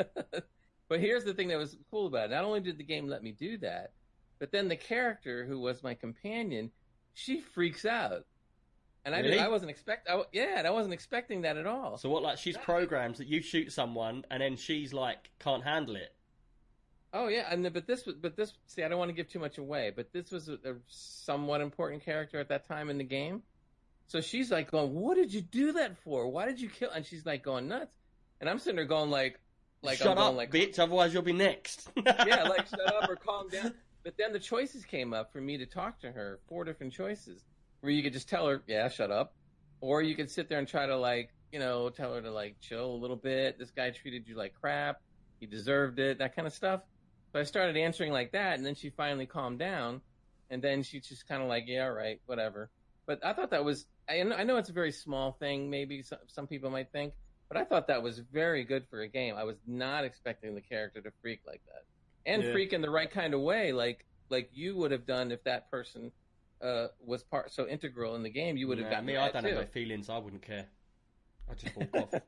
[0.88, 2.30] but here's the thing that was cool about it.
[2.30, 3.92] Not only did the game let me do that,
[4.38, 6.70] but then the character who was my companion,
[7.14, 8.24] she freaks out.
[9.04, 11.98] And I, didn't, I wasn't expect, I, yeah, and I wasn't expecting that at all.
[11.98, 12.22] So what?
[12.22, 16.14] Like she's programmed that you shoot someone, and then she's like can't handle it.
[17.12, 19.28] Oh yeah, and the, but this was, but this, see, I don't want to give
[19.28, 22.98] too much away, but this was a, a somewhat important character at that time in
[22.98, 23.42] the game.
[24.06, 26.28] So she's like going, "What did you do that for?
[26.28, 27.92] Why did you kill?" And she's like going nuts,
[28.40, 29.40] and I'm sitting there going like,
[29.82, 30.78] like Shut I'm going up, like, bitch!
[30.78, 31.90] Otherwise, you'll be next.
[31.96, 33.74] yeah, like shut up or calm down.
[34.04, 36.40] But then the choices came up for me to talk to her.
[36.48, 37.44] Four different choices
[37.80, 39.34] where you could just tell her, yeah, shut up,
[39.80, 42.56] or you could sit there and try to like, you know, tell her to like
[42.60, 43.58] chill a little bit.
[43.58, 45.00] This guy treated you like crap.
[45.40, 46.18] He deserved it.
[46.18, 46.80] That kind of stuff.
[47.32, 50.02] So I started answering like that, and then she finally calmed down,
[50.50, 52.70] and then she just kind of like, yeah, all right, whatever.
[53.06, 56.02] But I thought that was, I know, I know it's a very small thing, maybe
[56.02, 57.14] some, some people might think,
[57.48, 59.34] but I thought that was very good for a game.
[59.36, 61.84] I was not expecting the character to freak like that,
[62.26, 62.52] and Yeah.
[62.52, 65.70] freak in the right kind of way, like like you would have done if that
[65.70, 66.10] person
[66.62, 68.56] uh, was part so integral in the game.
[68.56, 69.12] You would have Nah, gotten me.
[69.14, 69.48] that I don't too.
[69.56, 70.08] have no feelings.
[70.08, 70.66] I wouldn't care.
[71.50, 72.14] I just walk off.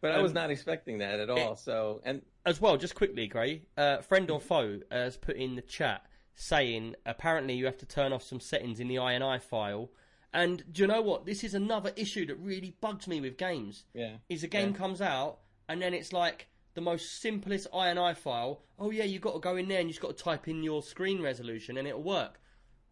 [0.00, 1.56] but I was Um, not expecting that at all.
[1.56, 5.62] so and As well, just quickly, Gray, uh, friend or foe has put in the
[5.62, 6.04] chat
[6.34, 9.90] saying apparently you have to turn off some settings in the INI file.
[10.34, 11.24] And do you know what?
[11.24, 13.84] This is another issue that really bugs me with games.
[13.94, 14.76] yeah, Is a game Yeah.
[14.78, 15.38] comes out
[15.68, 18.62] and then it's like the most simplest INI file.
[18.78, 20.82] Oh yeah, you've got to go in there and you've got to type in your
[20.82, 22.38] screen resolution and it'll work.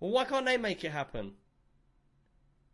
[0.00, 1.34] Well, why can't they make it happen?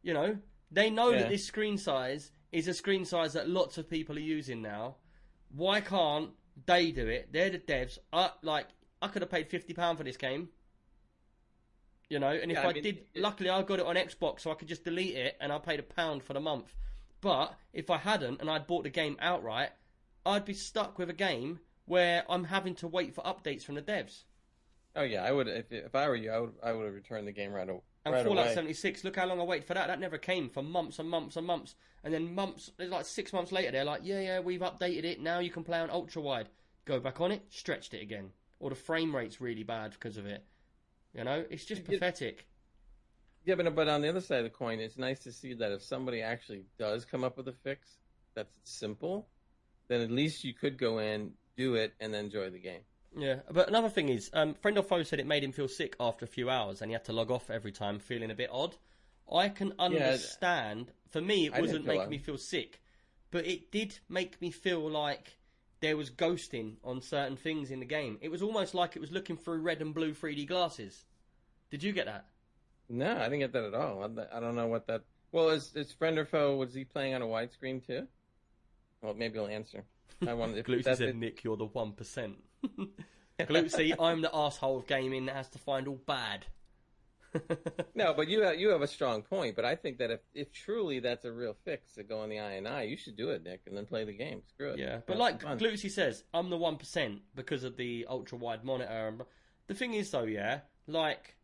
[0.02, 0.38] You know,
[0.70, 1.18] they know Yeah.
[1.22, 4.96] that this screen size is a screen size that lots of people are using now.
[5.54, 6.30] Why can't
[6.64, 7.32] they do it?
[7.32, 7.98] They're the devs.
[8.12, 8.68] I like
[9.02, 10.48] I could have paid fifty pound for this game.
[12.08, 13.96] You know, and if Yeah, I I, mean, did, it- luckily I got it on
[13.96, 16.74] Xbox, so I could just delete it, and I paid a pound for the month.
[17.20, 19.70] But if I hadn't, and I'd bought the game outright,
[20.26, 23.82] I'd be stuck with a game where I'm having to wait for updates from the
[23.82, 24.24] devs.
[24.96, 27.26] oh yeah, I would if if I were you, I would I would have returned
[27.26, 28.54] the game right, o- And right Fallout away.
[28.54, 29.86] 76, look how long I waited for that.
[29.88, 31.74] That never came for months and months and months.
[32.04, 35.20] And then months, it's like six months later, they're like, yeah, yeah, we've updated it.
[35.20, 36.48] Now you can play on ultra wide.
[36.86, 38.30] Go back on it, stretched it again.
[38.58, 40.44] Or the frame rate's really bad because of it.
[41.14, 42.46] You know, it's just pathetic.
[43.44, 45.72] Yeah, but but on the other side of the coin, it's nice to see that
[45.72, 47.98] if somebody actually does come up with a fix
[48.34, 49.26] that's simple,
[49.91, 52.82] then at least you could go in, do it, and then enjoy the game.
[53.16, 55.97] Yeah, but another thing is, um, friend or foe said it made him feel sick
[55.99, 58.51] after a few hours, and he had to log off every time, feeling a bit
[58.53, 58.76] odd.
[59.30, 60.93] I can understand.
[61.09, 62.80] For me, it I wasn't making me feel sick,
[63.32, 65.38] but it did make me feel like
[65.80, 68.18] there was ghosting on certain things in the game.
[68.20, 71.05] It was almost like it was looking through red and blue 3D glasses.
[71.70, 72.26] Did you get that?
[72.88, 74.05] No, I didn't get that at all.
[74.05, 75.03] I, I don't know what that.
[75.32, 76.57] Well, is is friend or foe?
[76.57, 78.07] Was he playing on a widescreen too?
[79.03, 79.84] Well, maybe he'll answer.
[80.26, 80.57] I want.
[80.57, 82.34] If Glutzy said, Nick, you're the 1%.
[83.40, 86.46] Glutzy, I'm the asshole of gaming that has to find all bad.
[87.94, 89.55] No, but you have, you have a strong point.
[89.55, 92.36] But I think that if, if truly that's a real fix to go on the
[92.36, 94.42] INI, you should do it, Nick, and then play the game.
[94.48, 94.78] Screw it.
[94.78, 95.40] Yeah, Have but like.
[95.40, 99.14] Glutzy says, I'm the one percent because of the ultra wide monitor.
[99.66, 101.36] The thing is, though, yeah, like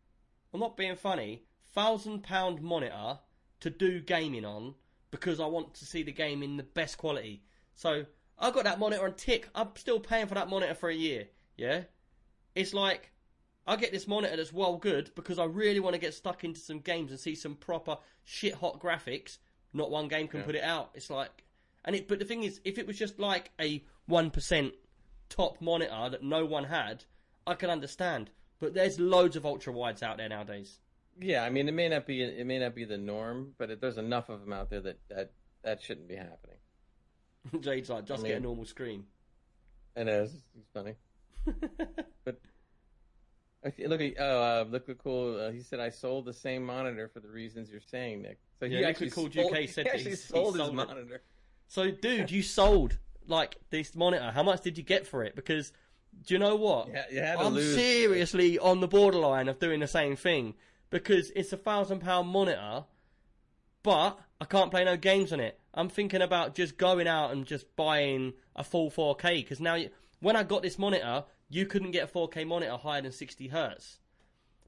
[0.52, 1.44] I'm not being funny.
[1.74, 3.18] Thousand pound monitor
[3.60, 4.74] to do gaming on
[5.10, 7.42] because I want to see the game in the best quality.
[7.74, 8.04] So
[8.38, 9.48] I got that monitor on tick.
[9.54, 11.28] I'm still paying for that monitor for a year.
[11.56, 11.82] Yeah,
[12.54, 13.10] it's like
[13.66, 16.60] I get this monitor that's well good because I really want to get stuck into
[16.60, 19.38] some games and see some proper shit hot graphics.
[19.72, 20.46] Not one game can Yeah.
[20.46, 20.90] put it out.
[20.94, 21.44] It's like,
[21.84, 24.74] And it, but the thing is, if it was just like a one percent
[25.28, 27.04] top monitor that no one had,
[27.46, 28.30] I can understand.
[28.58, 30.78] But there's loads of ultra wides out there nowadays.
[31.20, 33.80] Yeah, I mean, it may not be it may not be the norm, but it,
[33.80, 35.32] there's enough of them out there that that,
[35.64, 36.58] that shouldn't be happening.
[37.60, 39.04] Jade's like, just I get a normal screen.
[39.94, 40.32] It is.
[40.58, 40.94] It's funny.
[42.24, 42.40] But
[43.64, 45.40] okay, look at oh uh, look at cool.
[45.40, 48.40] Uh, he said I sold the same monitor for the reasons you're saying, Nick.
[48.58, 50.74] So Yeah, he actually Called sold, UK he said that actually he sold his sold
[50.74, 51.22] monitor.
[51.68, 52.98] So, dude, you sold
[53.28, 54.32] like this monitor.
[54.32, 55.36] How much did you get for it?
[55.36, 55.72] Because
[56.26, 56.88] do you know what?
[56.88, 57.74] Yeah, you I'm lose.
[57.74, 60.54] seriously on the borderline of doing the same thing
[60.90, 62.84] because it's a thousand pound monitor,
[63.82, 65.58] but I can't play no games on it.
[65.74, 69.90] I'm thinking about just going out and just buying a full 4K because now, you,
[70.20, 73.98] when I got this monitor, you couldn't get a 4K monitor higher than 60 hertz.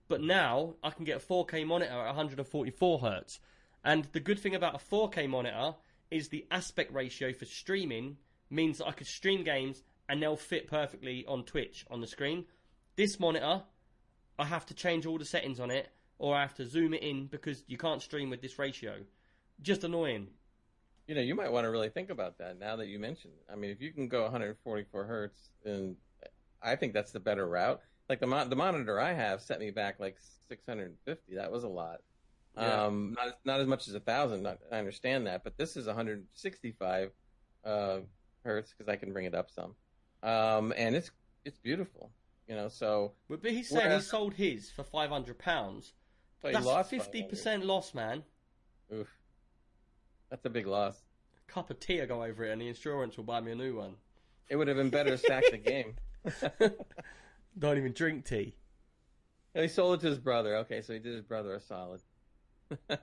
[0.08, 3.40] But now I can get a 4K monitor at 144 hertz.
[3.84, 5.74] And the good thing about a 4K monitor
[6.10, 8.16] is the aspect ratio for streaming
[8.50, 12.46] means that I could stream games and they'll fit perfectly on Twitch on the screen.
[12.96, 13.62] This monitor,
[14.38, 15.88] I have to change all the settings on it
[16.18, 18.96] or I have to zoom it in because you can't stream with this ratio.
[19.62, 20.28] Just annoying.
[21.06, 23.52] You know, you might want to really think about that now that you mentioned it.
[23.52, 25.96] I mean, if you can go 144 hertz, then
[26.62, 27.80] I think that's the better route.
[28.08, 30.16] Like the mon- the monitor I have set me back like
[30.48, 31.36] 650.
[31.36, 32.00] That was a lot.
[32.56, 32.84] Yeah.
[32.84, 34.46] Um, not not as much as a thousand.
[34.46, 37.12] I I understand that, but this is 165
[37.64, 37.98] uh,
[38.44, 39.74] hertz because I can bring it up some,
[40.22, 41.10] um, and it's
[41.44, 42.10] it's beautiful.
[42.48, 45.92] You know, so But but he's saying he sold his for five hundred pounds.
[46.42, 48.22] But That's lost fifty percent loss, man.
[48.92, 49.08] Oof,
[50.30, 50.96] that's a big loss.
[51.48, 53.54] A Cup of tea I go over it, and the insurance will buy me a
[53.54, 53.94] new one.
[54.48, 55.94] It would have been better to sack the game.
[57.58, 58.54] Don't even drink tea.
[59.54, 60.56] he sold it to his brother.
[60.58, 62.00] Okay, so he did his brother a solid.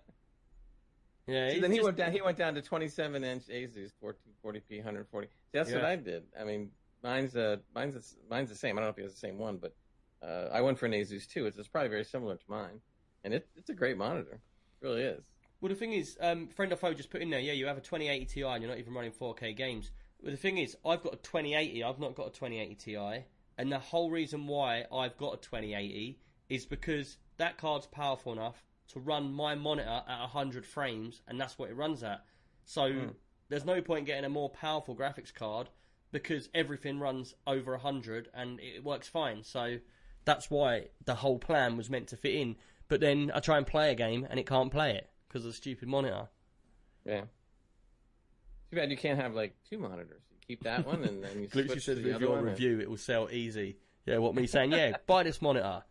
[1.28, 1.54] Yeah.
[1.54, 2.12] So then he just- went down.
[2.12, 5.28] He went down to 27 inch Asus, 1440p, 140.
[5.28, 6.24] See, that's what I did.
[6.40, 6.70] I mean,
[7.04, 8.78] mine's uh, mine's the- mine's the same.
[8.78, 9.76] I don't know if it's the same one, but
[10.22, 11.46] uh, I went for an Asus too.
[11.48, 12.80] It's, it's probably very similar to mine,
[13.26, 14.40] and it, it's a great monitor.
[14.82, 15.26] It really is.
[15.60, 17.40] Well, the thing is, um, friend of foe just put in there.
[17.40, 19.92] Yeah, you have a 2080 Ti, and you're not even running 4K games.
[20.24, 21.84] But the thing is, I've got a 2080.
[21.84, 23.26] I've not got a 2080 Ti,
[23.58, 26.20] and the whole reason why I've got a 2080
[26.50, 31.58] is because that card's powerful enough to run my monitor at 100 frames, and that's
[31.58, 32.24] what it runs at.
[32.66, 33.10] So
[33.50, 35.70] there's no point getting a more powerful graphics card
[36.12, 39.44] because everything runs over 100 and it works fine.
[39.44, 39.78] So
[40.24, 42.56] that's why the whole plan was meant to fit in.
[42.88, 45.52] But then I try and play a game and it can't play it because of
[45.52, 46.28] the stupid monitor.
[47.06, 47.22] Yeah.
[48.72, 50.22] Too bad you can't have like two monitors.
[50.32, 52.30] You keep that one, and then you Glitchy switch says to the if other you're
[52.36, 52.40] one.
[52.40, 53.78] and- review, it will sell easy.
[54.06, 54.72] Yeah, what me saying?
[54.72, 55.84] Yeah, buy this monitor.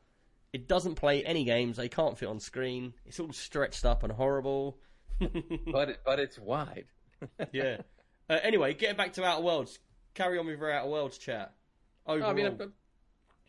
[0.52, 1.76] It doesn't play any games.
[1.76, 2.94] They can't fit on screen.
[3.06, 4.78] It's all stretched up and horrible.
[5.20, 6.86] But it, but it's wide.
[7.52, 7.78] yeah.
[8.28, 9.78] Uh, anyway, getting back to Outer Worlds.
[10.14, 11.54] Carry on with your Outer Worlds chat.
[12.06, 12.70] Overall, I mean, but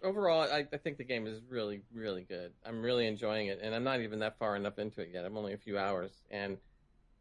[0.06, 2.53] overall, I, I think the game is really, really good.
[2.66, 5.26] I'm really enjoying it, and I'm not even that far enough into it yet.
[5.26, 6.58] I'm only a few hours, and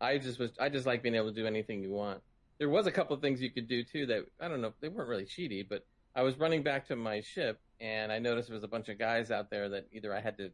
[0.01, 2.21] I just was, I just like being able to do anything you want.
[2.59, 4.89] There was a couple of things you could do too that I don't know, they
[4.89, 8.55] weren't really cheaty, but I was running back to my ship, and I noticed there
[8.55, 10.51] was a bunch of guys out there that either I had to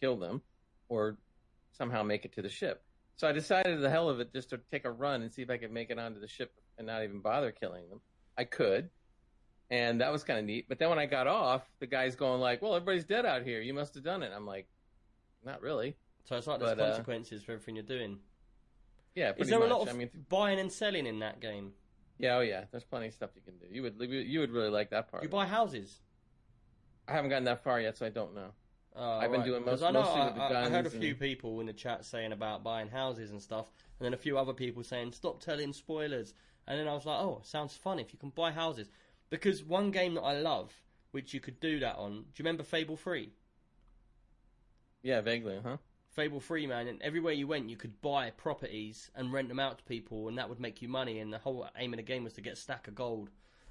[0.00, 0.40] kill them
[0.88, 1.18] or
[1.72, 2.82] somehow make it to the ship.
[3.16, 5.50] So I decided, the hell of it, just to take a run and see if
[5.50, 8.00] I could make it onto the ship and not even bother killing them.
[8.38, 8.88] I could,
[9.72, 10.66] and that was kind of neat.
[10.68, 13.62] But then when I got off, the guy's going like, "Well, everybody's dead out here.
[13.62, 14.68] You must have done it." I'm like,
[15.44, 18.20] "Not really." so it's like there's but, uh, consequences for everything you're doing.
[19.16, 19.70] Yeah, pretty Is there much.
[19.70, 21.72] a lot of I mean, buying and selling in that game?
[22.18, 22.64] yeah, oh yeah.
[22.70, 23.66] There's plenty of stuff you can do.
[23.70, 25.22] You would you would really like that part.
[25.22, 26.00] You buy houses.
[27.08, 28.52] I haven't gotten that far yet, so I don't know.
[28.94, 29.46] Oh, I've been right.
[29.46, 31.60] doing most- I know mostly I, with the I- I heard a few and- people
[31.60, 34.84] in the chat saying about buying houses and stuff, and then a few other people
[34.84, 36.34] saying stop telling spoilers.
[36.66, 38.88] And then I was like, oh, sounds fun if you can buy houses.
[39.32, 40.74] Because one game that I love,
[41.12, 43.32] which you could do that on, do you remember Fable Three?
[45.02, 45.78] Yeah, vaguely, huh?
[46.10, 49.78] Fable Three, man, and everywhere you went, you could buy properties and rent them out
[49.78, 51.18] to people, and that would make you money.
[51.18, 53.30] And the whole aim of the game was to get a stack of gold.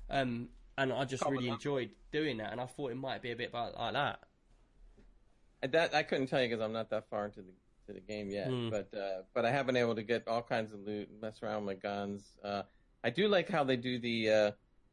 [0.10, 0.50] Um,
[0.80, 3.50] and I just really enjoyed doing that, and I thought it might be a bit
[3.50, 4.20] about like that.
[5.62, 7.54] I, that I couldn't tell you because I'm not that far into the
[7.86, 8.48] to the game yet.
[8.48, 8.70] Hmm.
[8.70, 11.68] But uh, but I have been able to get all kinds of loot, mess around
[11.68, 12.24] with my guns.
[12.44, 12.64] Uh,
[13.04, 14.52] I do like how they do the uh,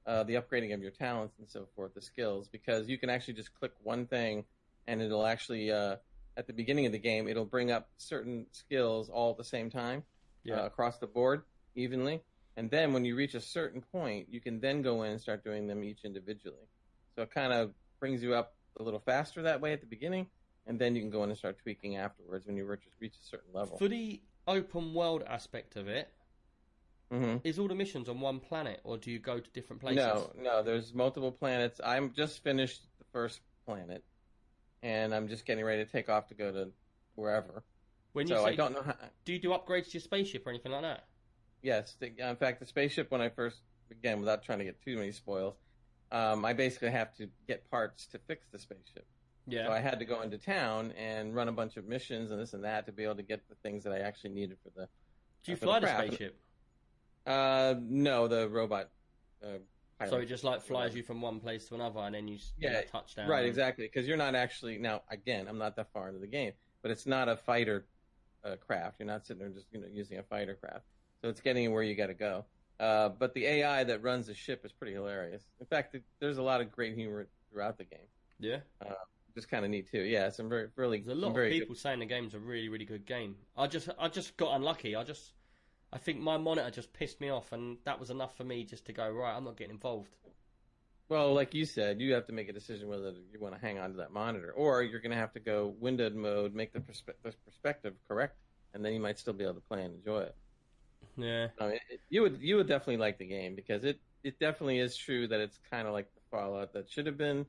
[0.08, 3.34] uh, the upgrading of your talents and so forth, the skills, because you can actually
[3.34, 4.42] just click one thing
[4.86, 5.96] and it'll actually uh,
[6.38, 9.68] at the beginning of the game it'll bring up certain skills all at the same
[9.70, 10.02] time
[10.44, 10.62] Yeah.
[10.62, 11.42] uh, across the board
[11.74, 12.22] evenly.
[12.56, 15.44] And then when you reach a certain point, you can then go in and start
[15.44, 16.66] doing them each individually.
[17.14, 20.26] So it kind of brings you up a little faster that way at the beginning,
[20.66, 23.26] and then you can go in and start tweaking afterwards when you reach, reach a
[23.26, 23.76] certain level.
[23.76, 26.08] For the open world aspect of it,
[27.10, 30.04] hmm Is all the missions on one planet, or do you go to different places?
[30.04, 31.80] No, no, there's multiple planets.
[31.82, 34.04] I'm just finished the first planet,
[34.82, 36.72] and I'm just getting ready to take off to go to
[37.14, 37.64] wherever.
[38.12, 38.96] When you So say, I don't know how.
[39.24, 41.04] do you do upgrades to your spaceship or anything like that?
[41.62, 44.96] Yes, the, in fact, the spaceship when I first again, without trying to get too
[44.96, 45.54] many spoils,
[46.10, 49.06] um, I basically have to get parts to fix the spaceship.
[49.46, 49.66] Yeah.
[49.66, 52.52] So I had to go into town and run a bunch of missions and this
[52.52, 54.88] and that to be able to get the things that I actually needed for the.
[55.42, 56.06] do you the fly the craft.
[56.08, 56.38] spaceship?
[57.28, 58.90] Uh, no, the robot.
[59.42, 59.58] Uh.
[60.08, 62.82] So it just like flies you from one place to another, and then you Yeah,
[62.82, 63.28] touchdown.
[63.28, 63.86] Right, exactly.
[63.86, 65.02] Because you're not actually now.
[65.10, 66.52] Again, I'm not that far into the game,
[66.82, 67.84] but it's not a fighter
[68.44, 69.00] uh, craft.
[69.00, 70.84] You're not sitting there just you know using a fighter craft.
[71.20, 72.44] So it's getting where you got to go.
[72.78, 75.42] Uh, but the AI that runs the ship is pretty hilarious.
[75.58, 78.06] In fact, th- there's a lot of great humor throughout the game.
[78.38, 78.58] Yeah.
[79.34, 80.02] Just kind of neat too.
[80.02, 82.84] Yeah, some very really There's a lot of people saying the game's a really, really
[82.84, 83.34] good game.
[83.56, 84.94] I just, I just got unlucky.
[84.94, 85.32] I just,
[85.92, 88.86] I think my monitor just pissed me off, and that was enough for me just
[88.86, 89.34] to go right.
[89.34, 90.14] I'm not getting involved.
[91.08, 93.78] Well, like you said, you have to make a decision whether you want to hang
[93.78, 96.80] on to that monitor, or you're going to have to go windowed mode, make the,
[96.80, 98.36] perspe- the perspective correct,
[98.74, 100.36] and then you might still be able to play and enjoy it.
[101.16, 101.48] Yeah.
[101.58, 104.78] I mean, it, you would you would definitely like the game because it it definitely
[104.78, 107.46] is true that it's kind of like the Fallout that should have been.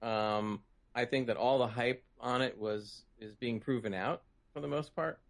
[0.00, 0.62] Um,
[0.94, 4.22] I think that all the hype on it was is being proven out
[4.52, 5.21] for the most part.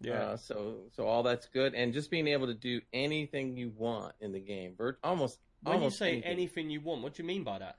[0.00, 0.12] Yeah.
[0.12, 4.14] Uh, so so all that's good, and just being able to do anything you want
[4.20, 5.38] in the game, almost.
[5.62, 6.30] when you almost say anything.
[6.30, 7.76] anything you want, what do you mean by that?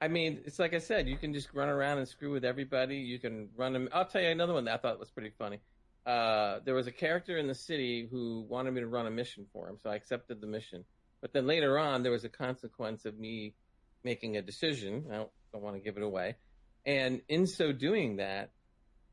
[0.00, 2.96] I mean, it's like I said, you can just run around and screw with everybody.
[2.96, 3.88] You can run them.
[3.92, 5.60] I'll tell you another one that I thought was pretty funny.
[6.04, 9.46] Uh, there was a character in the city who wanted me to run a mission
[9.52, 10.84] for him, so I accepted the mission.
[11.22, 13.54] But then later on, there was a consequence of me
[14.02, 15.06] making a decision.
[15.10, 16.36] I don't, don't want to give it away.
[16.84, 18.50] And in so doing that,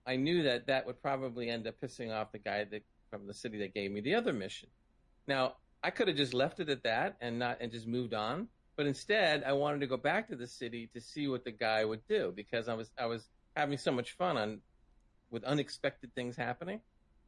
[0.06, 3.34] I knew that that would probably end up pissing off the guy that from the
[3.34, 4.70] city that gave me the other mission.
[5.28, 8.48] Now, I could have just left it at that and not and just moved on.
[8.78, 11.84] But instead, I wanted to go back to the city to see what the guy
[11.84, 14.62] would do because I was I was having so much fun on
[15.30, 16.82] with unexpected things happening.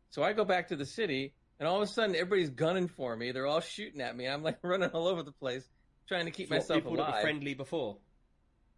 [0.09, 3.15] So I go back to the city, and all of a sudden, everybody's gunning for
[3.15, 3.31] me.
[3.31, 4.27] They're all shooting at me.
[4.27, 5.67] I'm like running all over the place,
[6.07, 7.21] trying to keep what, myself people that were alive.
[7.21, 7.97] friendly before.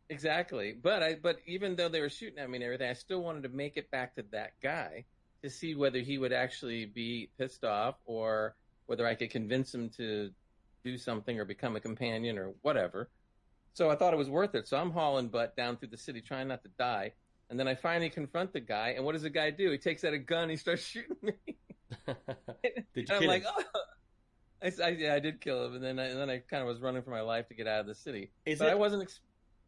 [0.10, 0.74] Exactly.
[0.74, 3.43] But I but even though they were shooting at me and everything, I still wanted
[3.43, 5.08] to make it back to that guy
[5.43, 9.89] to see whether he would actually be pissed off or whether I could convince him
[9.91, 10.32] to
[10.84, 13.12] do something or become a companion or whatever.
[13.74, 14.68] So I thought it was worth it.
[14.68, 17.16] So I'm hauling butt down through the city trying not to die.
[17.49, 19.70] And then I finally confront the guy, and what does the guy do?
[19.72, 21.60] He takes out a gun, he starts shooting me.
[22.93, 23.51] Did you I'm kill like, him?
[23.76, 23.84] oh.
[24.64, 26.68] I, I- yeah, I did kill him, and then I, and then I kind of
[26.68, 28.34] was running for my life to get out of the city.
[28.45, 28.72] Is but it?
[28.72, 29.22] I wasn't ex-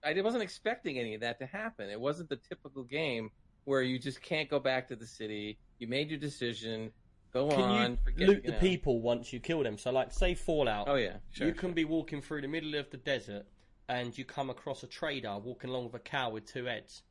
[0.08, 1.89] I wasn't expecting any of that to happen.
[1.89, 3.30] It wasn't the typical game
[3.66, 5.58] where you just can't go back to the city.
[5.80, 6.91] You made your decision.
[7.34, 7.91] Go Can on.
[7.91, 9.78] you forget, loot you the people once you kill them?
[9.78, 11.47] So, like, say Fallout, Oh yeah, sure.
[11.47, 13.45] you can be walking through the middle of the desert,
[13.89, 17.03] and you come across a trader walking along with a cow with two heads.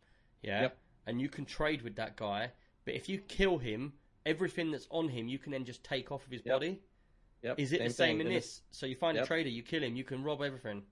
[0.43, 0.63] Yeah.
[0.63, 0.79] Yep.
[1.07, 2.51] And you can trade with that guy,
[2.87, 3.93] but if you kill him,
[4.25, 6.55] everything that's on him, you can then just take off of his Yep.
[6.55, 6.81] body.
[7.43, 7.91] Yep, Is it the thing.
[7.93, 8.63] same in this?
[8.71, 10.83] So you find a trader, you kill him, you can rob everything.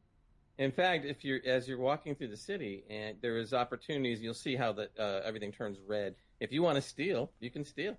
[0.59, 4.35] In fact, if you're as you're walking through the city and there is opportunities, you'll
[4.35, 6.15] see how that uh, everything turns red.
[6.41, 7.97] If you want to steal, you can steal,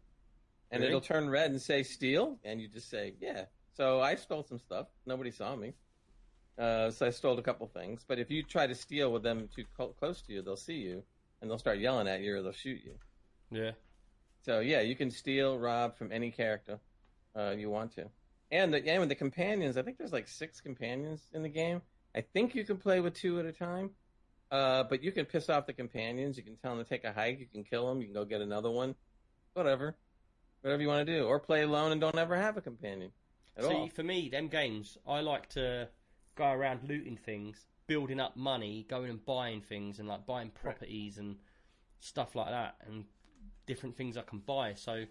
[0.72, 0.88] and Really?
[0.88, 3.46] it'll turn red and say steal, and you just say yeah.
[3.74, 4.88] So I stole some stuff.
[5.06, 5.74] Nobody saw me,
[6.58, 8.06] uh, so I stole a couple things.
[8.08, 10.76] But if you try to steal with them too cl- close to you, they'll see
[10.76, 11.04] you
[11.42, 12.94] and they'll start yelling at you or they'll shoot you.
[13.52, 13.72] Yeah.
[14.44, 16.80] So yeah, you can steal, rob from any character
[17.36, 18.06] uh, you want to,
[18.50, 21.82] and the and with the companions, I think there's like six companions in the game.
[22.16, 23.92] I think you can play with two at a time,
[24.52, 26.38] uh, but you can piss off the companions.
[26.38, 27.40] You can tell them to take a hike.
[27.40, 28.00] You can kill them.
[28.00, 28.96] You can go get another one,
[29.54, 29.98] whatever,
[30.62, 33.12] whatever you want to do, or play alone and don't ever have a companion
[33.60, 33.88] See, all.
[33.88, 35.88] for me, them games, I like to
[36.36, 41.18] go around looting things, building up money, going and buying things, and like buying properties
[41.18, 41.38] and
[42.00, 43.06] stuff like that, and
[43.66, 44.74] different things I can buy.
[44.74, 45.06] So,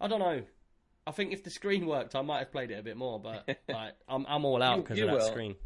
[0.00, 0.42] I don't know.
[1.06, 3.48] I think if the screen worked, I might have played it a bit more, but
[3.68, 5.26] like, I'm I'm all out because of that will.
[5.26, 5.56] screen.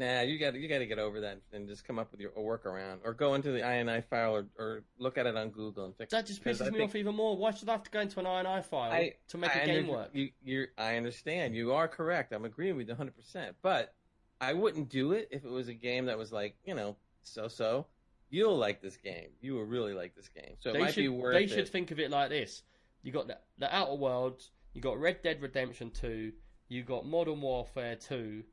[0.00, 2.30] Nah, you got you got to get over that and just come up with your
[2.30, 5.84] a workaround, or go into the INI file, or, or look at it on Google
[5.84, 6.10] and fix.
[6.12, 7.36] That just pisses me think- off even more.
[7.36, 9.66] Why should I have to go into an INI file I- to make a I
[9.66, 10.08] game work?
[10.14, 11.54] You, you're, I understand.
[11.54, 12.32] You are correct.
[12.32, 13.14] I'm agreeing with you 100.
[13.14, 13.92] percent But
[14.40, 17.86] I wouldn't do it if it was a game that was like, you know, so-so.
[18.30, 19.28] You'll like this game.
[19.42, 20.54] You will really like this game.
[20.60, 21.50] So it they might should be worth they it.
[21.50, 22.62] should think of it like this:
[23.02, 26.32] you got the, the Outer Worlds, you got Red Dead Redemption Two,
[26.68, 28.44] you got Modern Warfare Two,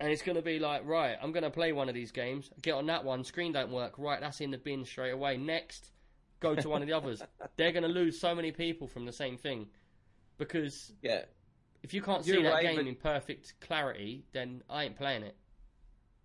[0.00, 2.50] and it's going to be like, right, I'm going to play one of these games.
[2.62, 3.22] Get on that one.
[3.22, 3.94] Screen don't work.
[3.98, 5.36] Right, that's in the bin straight away.
[5.36, 5.90] Next,
[6.40, 7.22] go to one of the others.
[7.56, 9.66] They're going to lose so many people from the same thing
[10.38, 11.22] because yeah.
[11.82, 14.96] If you can't see You're that right, game but- in perfect clarity, then I ain't
[14.96, 15.36] playing it.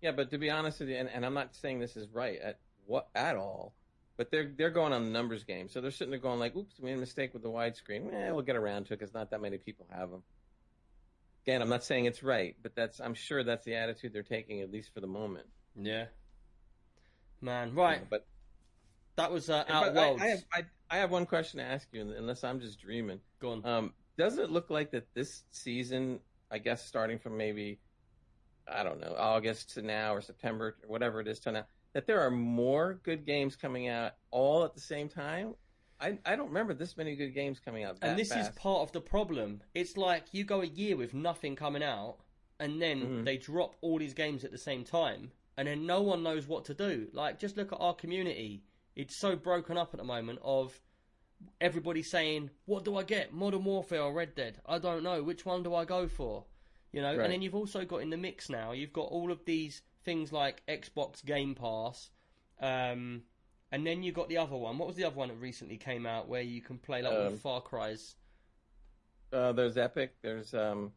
[0.02, 2.38] Yeah, but to be honest with you, and, and I'm not saying this is right
[2.38, 3.72] at what at all,
[4.18, 6.78] but they're they're going on the numbers game, so they're sitting there going like, "Oops,
[6.78, 8.12] we made a mistake with the widescreen.
[8.12, 10.22] Eh, we'll get around to it because not that many people have them."
[11.46, 14.62] Again, I'm not saying it's right, but that's I'm sure that's the attitude they're taking
[14.62, 15.46] at least for the moment.
[15.80, 16.06] Yeah.
[17.40, 18.02] Man, right.
[18.08, 18.26] But,
[19.16, 22.00] That was uh, Out I, I have I, I have one question to ask you,
[22.00, 23.20] unless I'm just dreaming.
[23.40, 23.66] Go on.
[23.66, 26.20] Um, doesn't it look like that this season,
[26.50, 27.78] I guess starting from maybe,
[28.66, 32.06] I don't know, August to now or September or whatever it is to now, that
[32.06, 35.54] there are more good games coming out all at the same time?
[36.00, 38.00] I, I don't remember this many good games coming out.
[38.00, 38.50] That and this fast.
[38.50, 39.62] is part of the problem.
[39.74, 42.18] It's like you go a year with nothing coming out,
[42.60, 43.24] and then Mhm.
[43.24, 46.64] they drop all these games at the same time, and then no one knows what
[46.66, 47.08] to do.
[47.12, 48.62] Like, just look at our community.
[48.94, 50.78] It's so broken up at the moment of
[51.60, 53.32] everybody saying, "What do I get?
[53.32, 54.60] Modern Warfare or Red Dead?
[54.66, 55.22] I don't know.
[55.22, 56.44] Which one do I go for?"
[56.92, 57.14] You know.
[57.16, 57.24] Right.
[57.24, 58.72] And then you've also got in the mix now.
[58.72, 62.10] You've got all of these things like Xbox Game Pass.
[62.60, 63.24] Um,
[63.72, 64.78] and then you got the other one.
[64.78, 67.20] What was the other one that recently came out where you can play like all
[67.24, 68.14] the Um, Far Cries?
[69.32, 70.14] Uh, there's Epic.
[70.22, 70.92] There's um,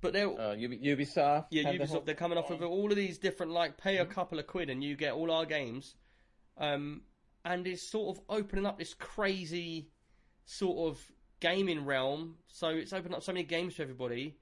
[0.00, 1.46] But they're uh, Ubisoft.
[1.50, 1.88] yeah, the Ubisoft.
[1.88, 4.12] whole- They're coming off with all of these different like pay a Mm-hmm.
[4.12, 5.94] couple of quid and you get all our games,
[6.58, 7.02] um,
[7.44, 9.90] and it's sort of opening up this crazy
[10.46, 12.36] sort of gaming realm.
[12.48, 14.38] So it's opened up so many games for everybody,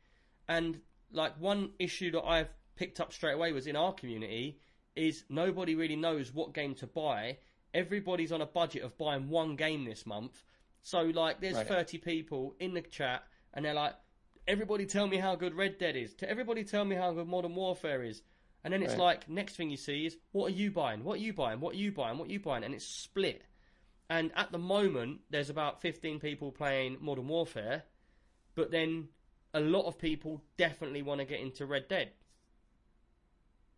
[0.48, 4.58] and like one issue that I've picked up straight away was in our community
[4.96, 7.38] is nobody really knows what game to buy.
[7.74, 10.42] Everybody's on a budget of buying one game this month.
[10.82, 11.66] So like there's Right.
[11.66, 13.94] 30 people in the chat and they're like
[14.46, 16.14] everybody tell me how good Red Dead is.
[16.16, 18.22] To everybody tell me how good Modern Warfare is.
[18.62, 19.00] And then it's Right.
[19.00, 21.02] like next thing you see is what are you buying?
[21.04, 21.60] What are you buying?
[21.60, 22.18] What are you buying?
[22.18, 22.64] What are you buying?
[22.64, 23.42] And it's split.
[24.08, 27.84] And at the moment there's about 15 people playing Modern Warfare,
[28.54, 29.08] but then
[29.54, 32.12] a lot of people definitely want to get into Red Dead.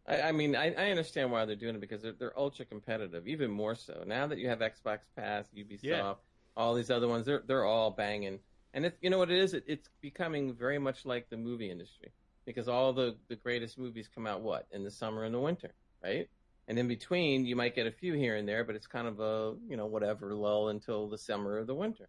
[0.09, 3.27] I, I mean, I, I understand why they're doing it because they're, they're ultra competitive,
[3.27, 4.05] even more so.
[4.07, 6.15] Now that you have Xbox Pass, Ubisoft, Yeah.
[6.57, 8.41] all these other ones, they're they're all banging.
[8.75, 9.55] And it, you know what it is?
[9.55, 12.13] It, it's becoming very much like the movie industry
[12.45, 15.75] because all the the greatest movies come out what in the summer and the winter,
[16.03, 16.29] right?
[16.69, 19.21] And in between, you might get a few here and there, but it's kind of
[19.21, 22.09] a you know whatever lull until the summer or the winter.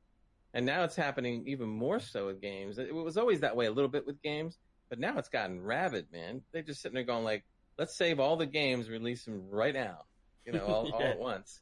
[0.53, 2.77] And now it's happening even more so with games.
[2.79, 4.57] It was always that way a little bit with games,
[4.89, 6.41] but now it's gotten rabid, man.
[6.51, 7.43] They're just sitting there going like,
[7.77, 10.05] let's save all the games, release them right now,
[10.45, 11.61] you know, all, all at once.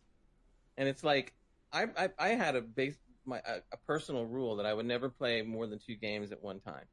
[0.77, 1.33] And it's like,
[1.71, 5.09] I, I, I had a base, my, a, a personal rule that I would never
[5.09, 6.85] play more than two games at one time.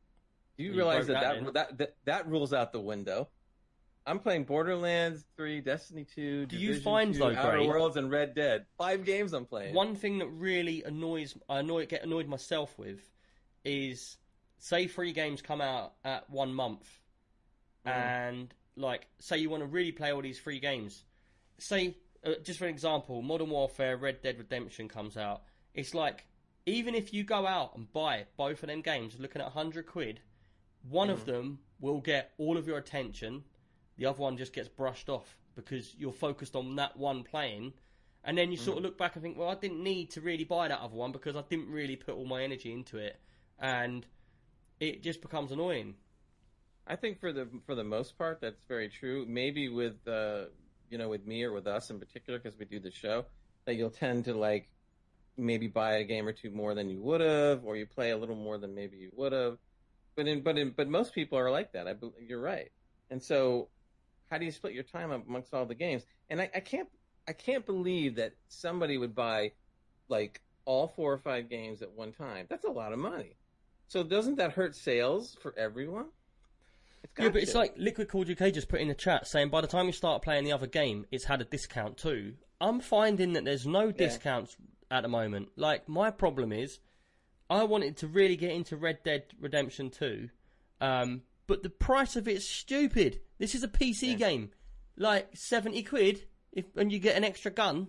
[0.56, 3.28] Do you You realize that that that, that, that, that rules out the window?
[4.04, 8.10] I'm playing Borderlands 3, Destiny 2, Do you find, 2, though, Outer Gray- Worlds, and
[8.10, 8.66] Red Dead.
[8.76, 9.74] Five games I'm playing.
[9.74, 12.98] One thing that really annoys I annoy get annoyed myself with
[13.64, 14.18] is
[14.58, 16.88] say three games come out at one month
[17.86, 17.92] Mhm.
[17.92, 21.04] and like say you want to really play all these free games.
[21.58, 25.42] Say uh, just for an example, Modern Warfare, Red Dead Redemption comes out.
[25.74, 26.26] It's like
[26.66, 30.20] even if you go out and buy both of them games, looking at hundred quid,
[30.88, 33.44] one of them will get all of your attention.
[33.98, 37.72] The other one just gets brushed off because you're focused on that one playing.
[38.24, 40.44] And then you sort of look back and think, well, I didn't need to really
[40.44, 43.18] buy that other one because I didn't really put all my energy into it.
[43.58, 44.06] And
[44.78, 45.94] it just becomes annoying.
[46.86, 49.24] I think for the for the most part, that's very true.
[49.28, 50.44] Maybe with uh,
[50.90, 53.24] you know, with me or with us in particular, because we do the show,
[53.64, 54.68] that you'll tend to like
[55.36, 58.16] maybe buy a game or two more than you would have, or you play a
[58.16, 59.58] little more than maybe you would have.
[60.16, 61.88] But in but in but most people are like that.
[61.88, 62.70] I you're right.
[63.10, 63.68] And so,
[64.30, 66.02] how do you split your time amongst all the games?
[66.28, 66.88] And I, I can't
[67.28, 69.52] I can't believe that somebody would buy
[70.08, 72.46] like all four or five games at one time.
[72.48, 73.36] That's a lot of money.
[73.88, 76.06] So doesn't that hurt sales for everyone?
[77.04, 79.60] It's Yeah, but it's like Liquid Cooled UK just put in the chat saying by
[79.60, 82.34] the time you start playing the other game, it's had a discount too.
[82.60, 84.56] I'm finding that there's no discounts
[84.90, 85.48] at the moment.
[85.56, 86.78] Like my problem is,
[87.50, 90.28] I wanted to really get into Red Dead Redemption 2,
[90.80, 93.20] um, but the price of it's stupid.
[93.38, 94.14] This is a PC Yeah.
[94.14, 94.50] game,
[94.96, 97.88] like seventy quid, if and you get an extra gun,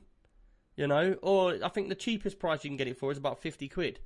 [0.75, 1.13] you know.
[1.21, 3.99] Or I think the cheapest price you can get it for is about fifty quid.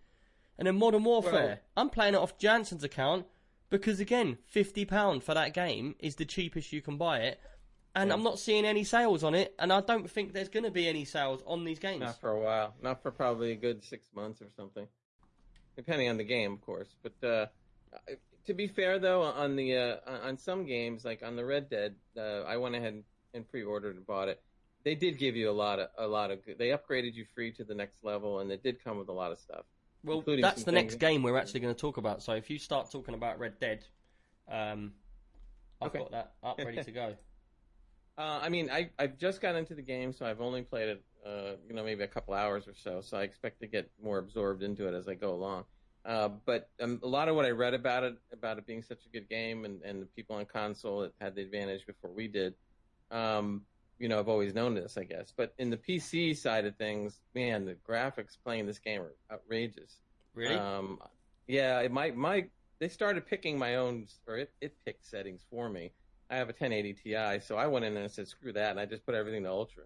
[0.60, 3.26] And then Modern Warfare, Well- I'm playing it off Jansen's account
[3.70, 7.39] because again, fifty pound for that game is the cheapest you can buy it,
[7.95, 8.13] and Yeah.
[8.15, 10.88] I'm not seeing any sales on it, and I don't think there's going to be
[10.88, 12.01] any sales on these games.
[12.01, 12.76] Not for a while.
[12.82, 14.88] Not for probably a good six months or something,
[15.76, 16.89] depending on the game, of course.
[17.03, 17.45] But uh,
[18.45, 21.95] to be fair, though, on the uh, on some games, like on the Red Dead,
[22.18, 23.03] uh, I went ahead
[23.34, 24.41] and pre-ordered and bought it.
[24.84, 26.45] They did give you a lot of a lot of.
[26.45, 29.13] good- They upgraded you free to the next level, and it did come with a
[29.13, 29.65] lot of stuff.
[30.04, 32.24] Well, that's the next game we're actually going to talk about.
[32.24, 33.86] So if you start talking about Red Dead,
[34.48, 34.93] um,
[35.82, 36.00] I've Okay.
[36.00, 37.16] got that up ready to go.
[38.18, 41.06] Uh, I mean, I I've just got into the game, so I've only played it,
[41.24, 43.00] uh, you know, maybe a couple hours or so.
[43.02, 45.66] So I expect to get more absorbed into it as I go along.
[46.04, 49.06] Uh, but um, a lot of what I read about it, about it being such
[49.06, 52.28] a good game, and, and the people on console that had the advantage before we
[52.28, 52.56] did,
[53.12, 53.68] um,
[54.00, 55.34] you know, I've always known this, I guess.
[55.36, 60.00] But in the PC side of things, man, the graphics playing this game are outrageous.
[60.34, 60.56] Really?
[60.56, 61.00] Um,
[61.48, 62.48] yeah, it- my my
[62.80, 65.91] they started picking my own, or it, it picked settings for me.
[66.30, 68.86] I have a 1080 Ti, so I went in and said, screw that, and I
[68.86, 69.84] just put everything to ultra.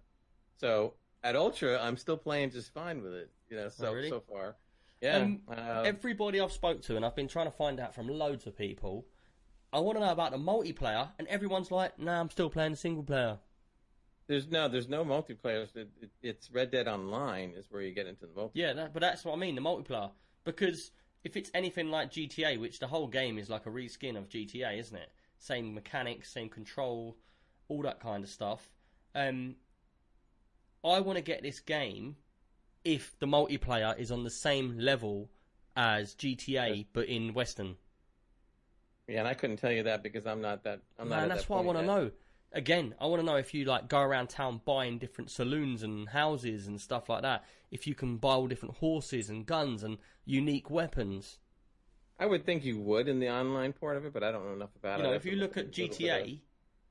[0.56, 0.94] So
[1.24, 3.30] at ultra, I'm still playing just fine with it.
[3.48, 4.10] You know, so Oh, really?
[4.10, 4.56] so far.
[5.00, 5.16] Yeah.
[5.18, 8.46] Um, uh, Everybody I've spoke to, and I've been trying to find out from loads
[8.46, 9.06] of people,
[9.72, 12.76] I want to know about the multiplayer, and everyone's like, "Nah, I'm still playing the
[12.76, 13.38] single player."
[14.32, 15.68] There's no there's no multiplayer.
[15.76, 18.50] It, it, it's Red Dead Online is where you get into the multiplayer.
[18.54, 20.10] Yeah, that, but that's what I mean, the multiplayer.
[20.44, 20.90] Because
[21.22, 24.78] if it's anything like GTA, which the whole game is like a reskin of GTA,
[24.78, 25.10] isn't it?
[25.38, 27.18] Same mechanics, same control,
[27.68, 28.70] all that kind of stuff.
[29.14, 29.56] Um,
[30.82, 32.16] I want to get this game
[32.84, 35.28] if the multiplayer is on the same level
[35.76, 37.76] as GTA, but in Western.
[39.08, 40.80] Yeah, and I couldn't tell you that because I'm not that.
[40.98, 41.16] I'm not.
[41.16, 42.10] Man, at that's that what I want to know.
[42.54, 46.08] Again, I want to know if you like go around town buying different saloons and
[46.10, 47.44] houses and stuff like that.
[47.70, 49.96] If you can buy all different horses and guns and
[50.26, 51.38] unique weapons.
[52.18, 54.52] I would think you would in the online part of it, but I don't know
[54.52, 55.08] enough about You it.
[55.08, 56.40] know, if you look at bit of- GTA,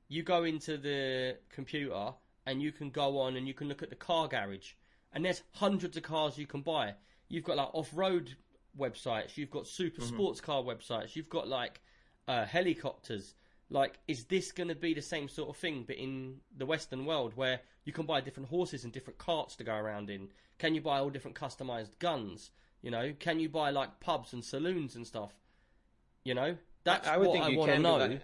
[0.08, 2.12] you go into the computer
[2.44, 4.72] and you can go on and you can look at the car garage,
[5.12, 6.94] and there's hundreds of cars you can buy.
[7.28, 8.36] You've got like off-road
[8.76, 10.14] websites, you've got super Mm-hmm.
[10.14, 11.80] sports car websites, you've got like
[12.26, 13.34] uh, helicopters.
[13.72, 17.06] Like, is this going to be the same sort of thing, but in the Western
[17.06, 20.28] world, where you can buy different horses and different carts to go around in?
[20.58, 22.50] Can you buy all different customized guns?
[22.82, 25.32] You know, can you buy like pubs and saloons and stuff?
[26.24, 27.98] You know, that's I would what think I want to know.
[27.98, 28.20] I,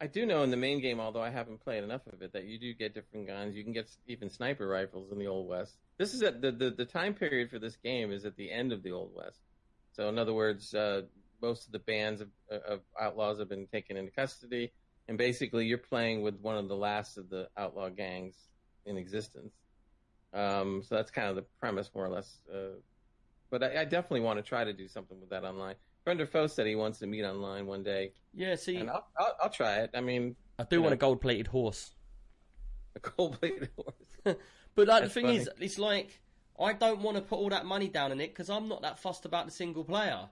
[0.00, 2.44] I do know in the main game, although I haven't played enough of it, that
[2.44, 3.54] you do get different guns.
[3.54, 5.76] You can get even sniper rifles in the Old West.
[5.98, 8.72] This is at the, the the time period for this game is at the end
[8.72, 9.40] of the Old West.
[9.92, 11.02] So in other words, uh,
[11.42, 14.72] most of the bands of, of outlaws have been taken into custody,
[15.08, 18.34] and basically you're playing with one of the last of the outlaw gangs
[18.84, 19.54] in existence.
[20.32, 22.38] Um, so that's kind of the premise, more or less.
[22.52, 22.78] Uh,
[23.50, 25.76] but I, I definitely want to try to do something with that online.
[26.04, 29.06] Friend or foe said he wants to meet online one day, Yeah, see, and I'll,
[29.18, 29.90] I'll, I'll try it.
[29.94, 30.94] I mean, I do want know.
[30.94, 31.94] a gold plated horse.
[32.94, 34.36] a cold bladed horse.
[34.74, 35.38] But like, the thing funny.
[35.38, 36.20] is, it's like,
[36.60, 38.98] I don't want to put all that money down in it because I'm not that
[38.98, 40.28] fussed about the single player.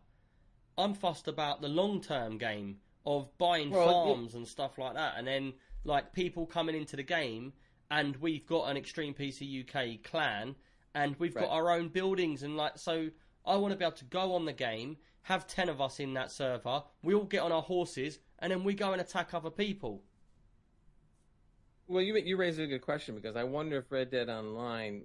[0.76, 5.14] I'm fussed about the long term game of buying Well, farms and stuff like that.
[5.16, 5.52] And then,
[5.84, 7.52] like, people coming into the game,
[7.90, 10.56] and we've got an Extreme PC UK clan,
[10.94, 12.42] and we've got our own buildings.
[12.42, 13.10] And, like, so
[13.44, 16.14] I want to be able to go on the game, have 10 of us in
[16.14, 19.50] that server, we all get on our horses, and then we go and attack other
[19.50, 20.02] people.
[21.86, 25.02] well, you you raise a good question because I wonder if Red Dead Online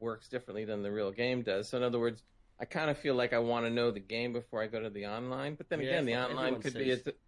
[0.00, 1.68] works differently than the real game does.
[1.68, 2.22] So in other words,
[2.58, 4.90] I kind of feel like I want to know the game before I go to
[4.90, 5.54] the online.
[5.54, 7.06] But then Yeah, again, the online could be says.
[7.06, 7.18] it's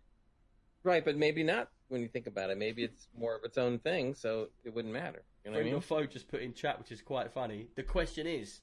[0.85, 2.59] right, but maybe not when you think about it.
[2.59, 5.23] Maybe it's more of its own thing, so it wouldn't matter.
[5.44, 6.09] You know what I mean?
[6.09, 7.69] just put in chat, which is quite funny.
[7.74, 8.61] The question is,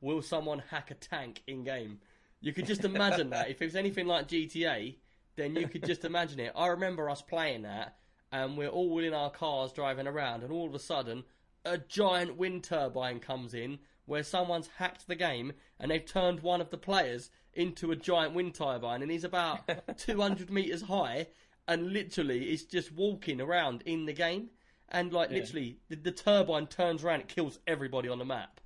[0.00, 2.00] will someone hack a tank in game?
[2.40, 3.50] You could just imagine that.
[3.50, 4.96] If it was anything like GTA,
[5.36, 6.52] then you could just imagine it.
[6.54, 7.96] I remember us playing that,
[8.30, 11.24] and we're all in our cars driving around, and all of a sudden,
[11.64, 16.60] a giant wind turbine comes in where someone's hacked the game and they've turned one
[16.60, 19.60] of the players into a giant wind turbine, and he's about
[19.98, 21.26] 200 meters high,
[21.68, 24.50] and literally is just walking around in the game.
[24.88, 25.38] And like Yeah.
[25.38, 28.60] literally, the, the turbine turns around, it kills everybody on the map.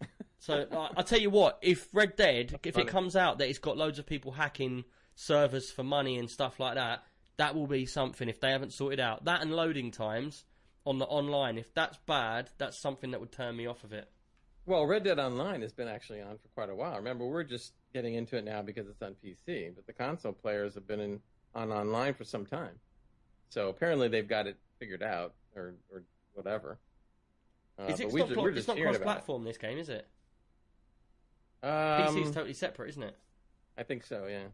[0.42, 3.58] So like, I tell you what, if Red Dead, if it comes out that it's
[3.58, 4.84] got loads of people hacking
[5.14, 7.04] servers for money and stuff like that,
[7.36, 8.26] that will be something.
[8.26, 10.46] If they haven't sorted out that and loading times
[10.86, 14.10] on the online, if that's bad, that's something that would turn me off of it.
[14.70, 16.94] Well, Red Dead Online has been actually on for quite a while.
[16.94, 20.74] Remember, we're just getting into it now because it's on PC, but the console players
[20.76, 21.20] have been in,
[21.56, 22.78] on online for some time.
[23.48, 26.78] So apparently they've got it figured out, or or whatever.
[27.80, 30.06] Uh, Is it, not, pl- we're it's just not cross-platform this game, is it?
[31.64, 31.66] it.
[31.66, 33.18] PC Um, is totally separate, isn't it?
[33.76, 34.44] I think so, yeah.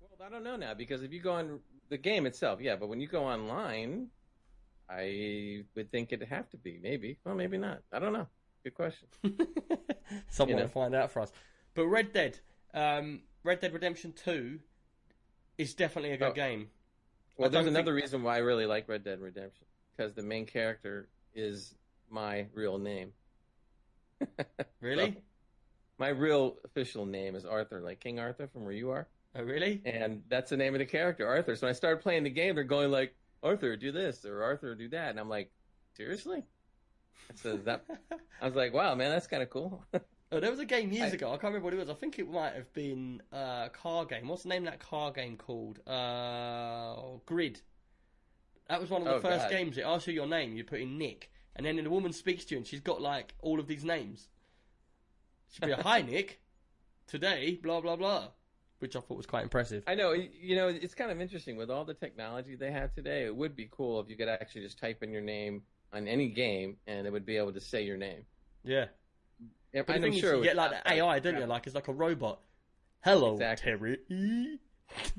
[0.00, 1.58] Well, I don't know now because if you go on
[1.88, 4.10] the game itself, yeah, but when you go online,
[4.88, 7.18] I would think it'd have to be maybe.
[7.24, 7.80] Well, maybe not.
[7.92, 8.28] I don't know.
[8.64, 9.08] Good question.
[10.28, 10.62] Someone You know.
[10.62, 11.30] will find out for us.
[11.74, 12.38] But Red Dead,
[12.72, 14.58] um, Red Dead Redemption Two,
[15.58, 16.32] is definitely a good Oh.
[16.32, 16.70] game.
[17.36, 19.66] Well, there's don't another reason why I really like Red Dead Redemption
[19.96, 21.74] because the main character is
[22.08, 23.12] my real name.
[24.80, 25.12] Really?
[25.12, 25.20] So,
[25.98, 29.80] My real official name is Arthur, like King Arthur from where you are, Oh, really?
[29.84, 31.54] and that's the name of the character, Arthur.
[31.56, 34.74] So when I started playing the game, they're going like, "Arthur, do this," or "Arthur,
[34.74, 35.50] do that," and I'm like,
[35.96, 36.44] "Seriously?"
[37.36, 37.84] So that
[38.40, 39.84] I was like, "Wow, man, that's kind of cool."
[40.32, 41.28] Oh, there was a game years I- ago.
[41.28, 41.88] I can't remember what it was.
[41.90, 44.26] I think it might have been uh, a car game.
[44.26, 45.78] What's the name of that car game called?
[45.86, 47.60] Uh, Grid.
[48.68, 49.50] That was one of the Oh, first God.
[49.50, 49.78] games.
[49.78, 50.56] It asks you your name.
[50.56, 53.34] You put in Nick, and then the woman speaks to you, and she's got like
[53.42, 54.28] all of these names.
[55.52, 56.40] She'd be like, "Hi, Nick.
[57.06, 58.28] Today, blah blah blah,"
[58.80, 59.84] which I thought was quite impressive.
[59.86, 63.24] I know, you know, it's kind of interesting with all the technology they have today.
[63.26, 65.62] It would be cool if you could actually just type in your name
[65.94, 68.24] on any game, and it would be able to say your name.
[68.64, 68.86] Yeah.
[69.72, 70.92] Yeah, But I'm sure you get like the.
[70.92, 71.40] AI, don't Yeah.
[71.40, 71.46] you?
[71.46, 72.40] Like it's like a robot.
[73.02, 73.72] Hello, Exactly.
[73.72, 73.98] Terry.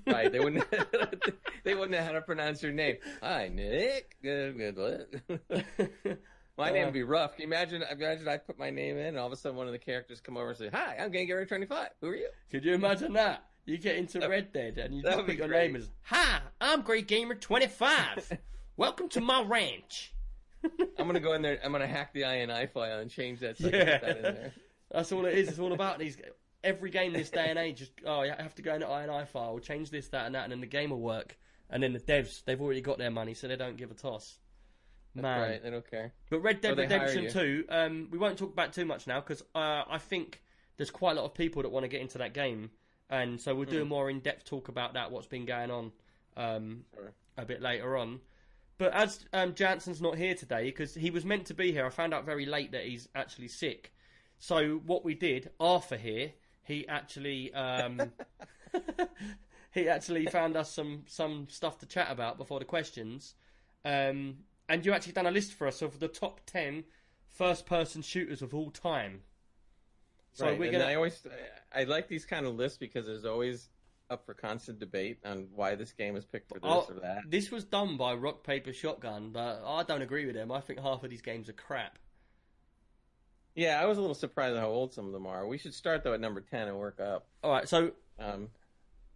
[0.07, 0.31] Right?
[0.31, 0.63] They wouldn't.
[1.63, 2.97] they wouldn't know how to pronounce your name.
[3.21, 4.15] Hi, Nick.
[4.21, 5.21] Good, good.
[6.57, 7.33] My name Uh, would be rough.
[7.35, 7.83] Can you imagine?
[7.91, 10.21] Imagine I put my name in, and all of a sudden one of the characters
[10.21, 11.89] come over and say, "Hi, I'm Game Gamer 25.
[11.99, 13.45] Who are you?" Could you imagine that?
[13.65, 15.71] You get into That- Red Dead and you just put your great.
[15.71, 18.37] name as Hi, I'm Great Gamer 25.
[18.77, 20.13] Welcome to my ranch.
[20.97, 21.59] I'm gonna go in there.
[21.63, 23.57] I'm gonna hack the INI file and change that.
[23.57, 23.97] So I can Yeah.
[23.99, 24.53] that in there.
[24.91, 25.49] That's all it is.
[25.49, 26.17] It's all about these.
[26.63, 29.59] Every game this day and age, just oh, you have to go into INI file,
[29.59, 31.37] change this, that, and that, and then the game will work.
[31.69, 34.39] And then the devs, they've already got their money, so they don't give a toss.
[35.13, 35.63] Man, right.
[35.63, 36.11] They don't care.
[36.29, 39.41] but Red Dead hire Redemption 2, um, we won't talk about too much now because
[39.55, 40.41] uh, I think
[40.77, 42.69] there's quite a lot of people that want to get into that game,
[43.09, 43.89] and so we'll do a Mm.
[43.89, 45.91] more in-depth talk about that, what's been going on,
[46.35, 47.13] um, Sure.
[47.37, 48.19] a bit later on.
[48.77, 51.89] But as um, Jansen's not here today because he was meant to be here, I
[51.89, 53.93] found out very late that he's actually sick.
[54.37, 56.33] So what we did, Arthur here,
[56.63, 58.11] he actually um,
[59.71, 63.35] he actually found us some some stuff to chat about before the questions,
[63.85, 64.37] um,
[64.67, 66.83] and you actually done a list for us of the top ten
[67.29, 69.21] first person shooters of all time.
[70.33, 70.59] So right.
[70.59, 71.25] we're and gonna I always
[71.73, 73.69] I like these kind of lists because there's always
[74.09, 77.23] up for constant debate on why this game is picked for this Oh, or that.
[77.29, 80.51] This was done by Rock Paper Shotgun, but I don't agree with them.
[80.51, 81.97] I think half of these games are crap.
[83.55, 85.47] Yeah, I was a little surprised at how old some of them are.
[85.47, 87.27] We should start though at number ten and work up.
[87.43, 88.49] All right, so Um,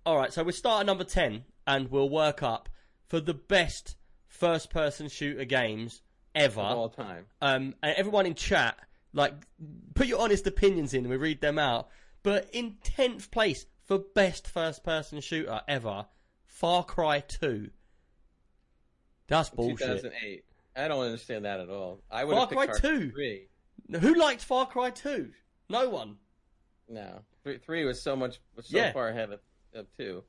[0.06, 2.70] all right, so we start at number ten, and we'll work up
[3.08, 3.96] for the best
[4.28, 6.02] first-person shooter games
[6.36, 6.62] ever.
[6.62, 7.26] of all time.
[7.42, 8.78] Um, and everyone in chat,
[9.14, 9.34] like,
[9.94, 11.02] put your honest opinions in.
[11.02, 11.90] And We read them out.
[12.22, 16.06] But in tenth place for best first-person shooter ever,
[16.46, 17.72] Far Cry Two.
[19.28, 19.80] That's bullshit.
[19.80, 20.46] 2008.
[20.76, 22.04] I don't understand that at all.
[22.10, 23.10] I would Far Cry 2.
[23.10, 23.48] Three.
[24.00, 25.32] Who liked Far Cry Two?
[25.70, 26.18] No one.
[26.88, 28.92] No, three, three was so much was so Yeah.
[28.94, 29.40] far ahead of,
[29.74, 30.24] of two,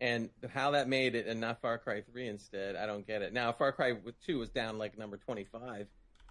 [0.00, 3.32] and how that made it and not Far Cry three instead, I don't get it.
[3.32, 5.88] Now Far Cry with two was down like number twenty five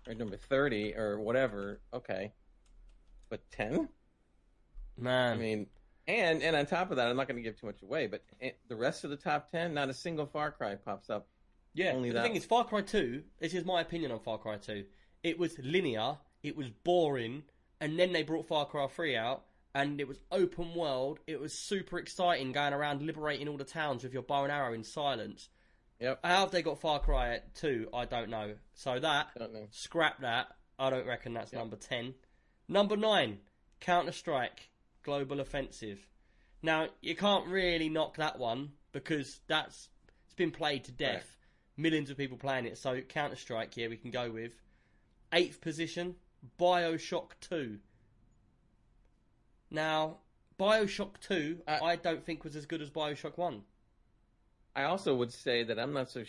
[0.07, 1.81] or number thirty or whatever.
[1.93, 2.31] Okay,
[3.29, 3.89] but ten?
[4.97, 5.33] Man.
[5.33, 5.67] I mean,
[6.07, 8.23] and and on top of that, I'm not going to give too much away, but
[8.67, 11.27] the rest of the top ten, not a single Far Cry pops up.
[11.73, 14.37] Yeah, Only the that thing is, Far Cry 2, this is my opinion on Far
[14.37, 14.83] Cry 2.
[15.23, 17.43] It was linear, it was boring,
[17.79, 21.53] and then they brought Far Cry 3 out, and it was open world, it was
[21.53, 25.47] super exciting going around liberating all the towns with your bow and arrow in silence.
[26.01, 27.87] Yep, How have they got Far Cry 2?
[27.93, 28.55] I don't know.
[28.73, 29.67] So that, know.
[29.69, 30.47] scrap that.
[30.77, 31.61] I don't reckon that's Yep.
[31.61, 32.15] number 10.
[32.67, 33.37] Number 9,
[33.79, 34.70] Counter Strike
[35.03, 35.99] Global Offensive.
[36.61, 39.89] Now, you can't really knock that one because that's
[40.25, 41.37] it's been played to death.
[41.77, 41.83] Right.
[41.83, 42.77] Millions of people playing it.
[42.77, 44.51] So Counter Strike, yeah, we can go with.
[45.33, 46.15] Eighth position,
[46.59, 47.79] Bioshock 2.
[49.71, 50.17] Now,
[50.59, 53.63] Bioshock 2, Uh, I don't think was as good as Bioshock 1.
[54.75, 56.23] I also would say that I'm not so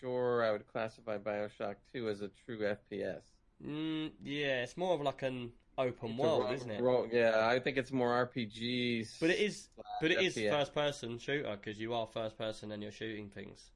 [0.00, 3.22] sure I would classify Bioshock two as a true FPS.
[3.64, 6.82] Mm, yeah, it's more of like an open It's world, ro- isn't it?
[6.82, 9.18] ro- yeah, I think it's more RPGs.
[9.20, 9.68] But it is,
[10.00, 13.70] but it is first person shooter because you are first person and you're shooting things.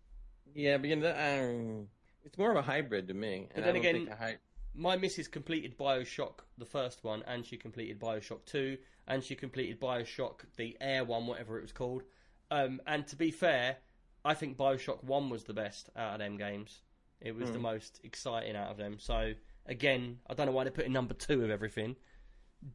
[0.55, 1.89] Yeah, but you know, um,
[2.25, 3.49] it's more of a hybrid to me.
[3.55, 4.39] But then again- hy-
[4.75, 9.79] My missus completed Bioshock the first one, and she completed Bioshock two, and she completed
[9.81, 12.03] Bioshock the Air one, whatever it was called.
[12.51, 13.77] Um, and to be fair,
[14.25, 16.81] I think Bioshock one was the best out of them games.
[17.21, 17.65] It was the Hmm.
[17.65, 18.99] most exciting out of them.
[18.99, 19.35] So
[19.67, 21.97] again, I don't know why they put in number two of everything.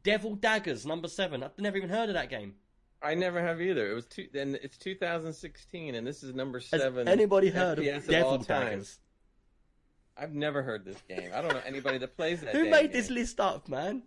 [0.02, 1.42] Devil Daggers number seven.
[1.42, 2.54] I've never even heard of that game.
[3.00, 3.90] I never have either.
[3.90, 7.06] It was two, and it's 2016, and this is number seven.
[7.06, 8.66] Has anybody heard FPS of Devil time.
[8.66, 8.98] Daggers?
[10.16, 11.30] I've never heard this game.
[11.32, 12.54] I don't know anybody that plays that.
[12.54, 12.92] Who made game.
[12.92, 14.02] this list up, man?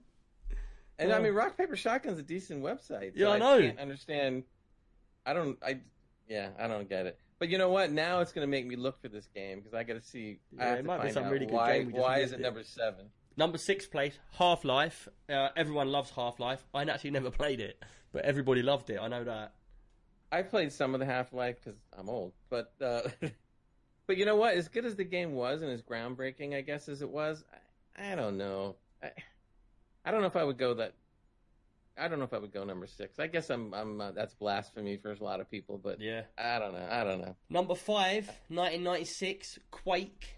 [0.99, 1.21] And I oh.
[1.21, 3.13] mean, Rock Paper Shotgun's a decent website.
[3.15, 3.59] Yeah, I know.
[3.59, 4.43] can't understand.
[5.25, 5.57] I don't.
[5.65, 5.79] I
[6.27, 7.19] yeah, I don't get it.
[7.41, 7.91] But you know what?
[7.91, 10.37] Now it's going to make me look for this game because I got to see.
[10.55, 11.79] Yeah, I have it to might be some really good why.
[11.79, 12.43] game, we just why is it it.
[12.43, 13.07] number seven?
[13.35, 15.07] Number six place, Half Life.
[15.27, 16.63] Uh, everyone loves Half Life.
[16.71, 18.99] I actually never played it, but everybody loved it.
[19.01, 19.53] I know that.
[20.31, 23.09] I played some of the Half Life because I'm old, but uh,
[24.05, 24.53] but you know what?
[24.53, 27.43] As good as the game was and as groundbreaking, I guess as it was,
[27.97, 28.75] I, I don't know.
[29.01, 29.09] I,
[30.05, 30.93] I don't know if I would go that.
[32.01, 33.19] I don't know if I would go number six.
[33.19, 36.23] I guess I'm I'm uh, that's blasphemy for a lot of people, but Yeah.
[36.37, 36.87] I don't know.
[36.89, 37.35] I don't know.
[37.49, 40.35] Number five, 1996, Quake.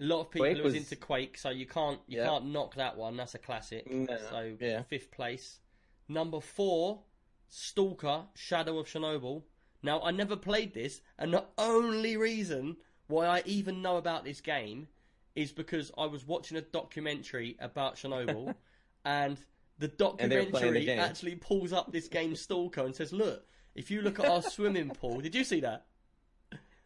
[0.00, 2.26] A lot of people Quake was, was- into Quake, so you can't you Yeah.
[2.26, 3.16] can't knock that one.
[3.16, 3.90] That's a classic.
[3.90, 4.82] No, So yeah.
[4.82, 5.60] fifth place.
[6.08, 7.02] Number four,
[7.48, 9.42] Stalker: Shadow of Chernobyl.
[9.82, 12.76] Now I never played this, and the only reason
[13.06, 14.88] why I even know about this game
[15.34, 18.54] is because I was watching a documentary about Chernobyl,
[19.04, 19.38] and
[19.80, 23.44] the playing the documentary actually pulls up this game Stalker and says, "Look,
[23.74, 25.86] if you look at our swimming pool, did you see that?"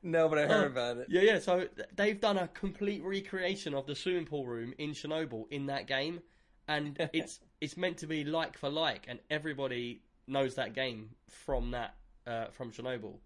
[0.03, 1.07] No, but I heard Oh, about it.
[1.09, 1.39] Yeah, yeah.
[1.39, 1.67] So
[1.97, 6.21] they've done a complete recreation of the swimming pool room in Chernobyl in that game,
[6.69, 11.73] and it's it's meant to be like for like, and everybody knows that game from
[11.73, 11.97] that
[12.27, 13.19] uh, from Chernobyl,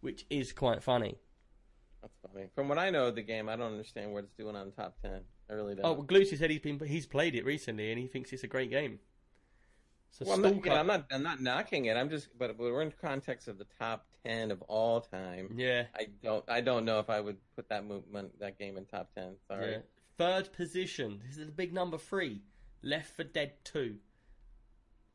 [0.00, 1.16] which is quite funny.
[2.00, 2.46] That's funny.
[2.54, 5.00] From what I know of the game, I don't understand what it's doing on top
[5.00, 5.20] ten.
[5.50, 5.84] I really don't.
[5.84, 8.48] Oh, well, Glucy said he's been he's played it recently and he thinks it's a
[8.48, 8.98] great game.
[10.12, 11.06] So Well, I'm not, you know, I'm not.
[11.10, 11.96] I'm not knocking it.
[11.96, 12.28] I'm just.
[12.38, 15.54] But we're in context of the top ten of all time.
[15.56, 16.44] yeah, I don't.
[16.48, 19.36] I don't know if I would put that movement, that game in top ten.
[19.48, 19.72] Sorry.
[19.72, 19.78] yeah.
[20.18, 21.20] Third position.
[21.26, 22.42] This is the big number three.
[22.82, 23.96] Left for Dead Two.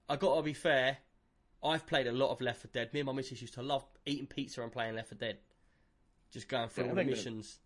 [0.10, 0.98] I gotta be fair.
[1.64, 2.92] I've played a lot of Left for Dead.
[2.94, 5.38] Me and my missus used to love eating pizza and playing Left for Dead.
[6.32, 7.60] Just going through Yeah, all the think that- missions.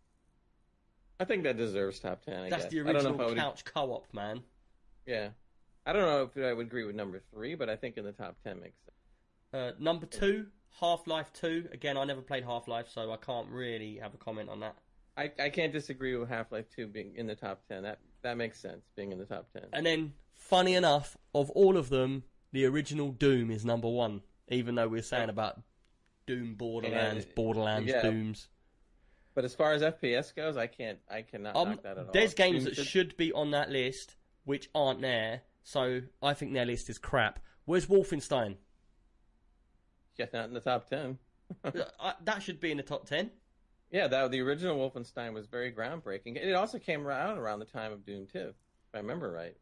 [1.19, 2.41] I think that deserves top ten.
[2.41, 2.71] I That's guess.
[2.73, 3.37] the I don't know original if I would.
[3.37, 4.41] couch co-op, man.
[5.05, 5.29] Yeah.
[5.85, 8.11] I don't know if I would agree with number three, but I think in the
[8.11, 8.97] top ten makes sense.
[9.53, 10.47] Uh, number two,
[10.79, 11.67] Half Life Two.
[11.73, 14.75] Again, I never played Half Life, so I can't really have a comment on that.
[15.17, 17.83] I, I can't disagree with Half Life Two being in the top ten.
[17.83, 19.65] That that makes sense being in the top ten.
[19.73, 24.21] And then, funny enough, of all of them, the original Doom is number one.
[24.49, 25.61] Even though we're saying about
[26.27, 28.01] Doom, Borderlands, Yeah, Borderlands, yeah.
[28.01, 28.47] Dooms.
[29.33, 30.99] But as far as FPS goes, I can't.
[31.09, 32.11] I cannot Um, knock that at all.
[32.13, 36.53] there's games Doom that should be on that list which aren't there, so I think
[36.53, 37.39] their list is crap.
[37.65, 38.55] Where's Wolfenstein?
[40.17, 41.17] Yeah, not in the top ten.
[41.65, 43.29] Uh, I- that should be in the top ten.
[43.91, 46.37] Yeah, that the original Wolfenstein was very groundbreaking.
[46.37, 48.55] It also came out around the time of Doom too, if
[48.93, 49.57] I remember right.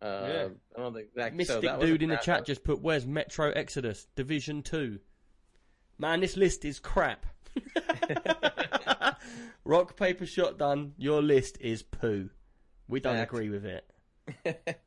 [0.00, 0.48] Uh, Yeah.
[0.76, 2.80] I don't think that, so Mystic that was dude in the crap- chat just put,
[2.80, 4.98] "Where's Metro Exodus Division 2?
[5.98, 7.26] Man, this list is crap.
[9.64, 10.92] Rock paper shotgun.
[10.96, 12.30] Your list is poo.
[12.88, 13.30] We don't Fact.
[13.32, 14.80] agree with it.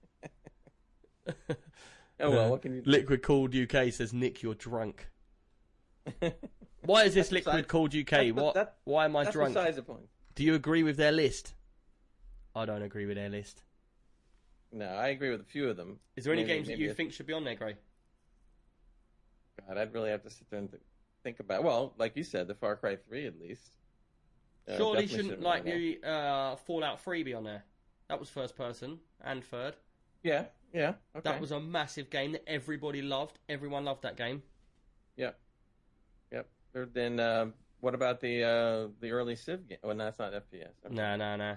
[2.19, 2.89] Oh well, what can you do?
[2.89, 5.07] Liquid Cooled UK says, "Nick, you're drunk."
[6.83, 8.09] Why is this That's Liquid besides- Cooled UK?
[8.09, 8.53] that's- What?
[8.55, 9.53] that- why am I That's drunk?
[9.53, 10.07] besides the point.
[10.35, 11.53] Do you agree with their list?
[12.55, 13.63] I don't agree with their list.
[14.71, 15.99] No, I agree with a few of them.
[16.15, 17.75] Is there any Maybe- games that you think should be on there, Gray?
[19.67, 20.69] God, I'd really have to sit there and
[21.23, 21.63] think about.
[21.63, 23.71] Well, like you said, the Far Cry Three at least.
[24.67, 27.63] Uh, Surely shouldn't like the uh, Fallout 3 be on there?
[28.09, 29.75] That was first person and third.
[30.23, 30.93] Yeah, yeah.
[31.15, 31.21] Okay.
[31.23, 33.39] That was a massive game that everybody loved.
[33.49, 34.43] Everyone loved that game.
[35.15, 35.37] Yep.
[36.31, 36.47] Yep.
[36.93, 39.77] Then um, what about the uh, the early Civ game?
[39.83, 40.71] Well, no, that's not FPS.
[40.85, 41.55] I'm, Nah, nah, nah.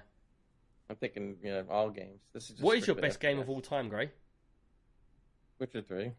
[0.88, 2.20] I'm thinking you know, all games.
[2.32, 4.10] This is just What is your best game of all time, Gray?
[5.58, 6.12] Witcher Three.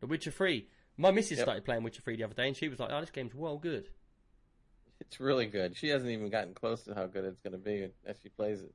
[0.00, 0.66] The Witcher 3.
[0.96, 1.44] My missus Yep.
[1.44, 3.58] started playing Witcher 3 the other day, and she was like, "Oh, this game's well
[3.58, 3.88] good."
[4.98, 5.76] It's really good.
[5.76, 8.60] She hasn't even gotten close to how good it's going to be as she plays
[8.60, 8.74] it.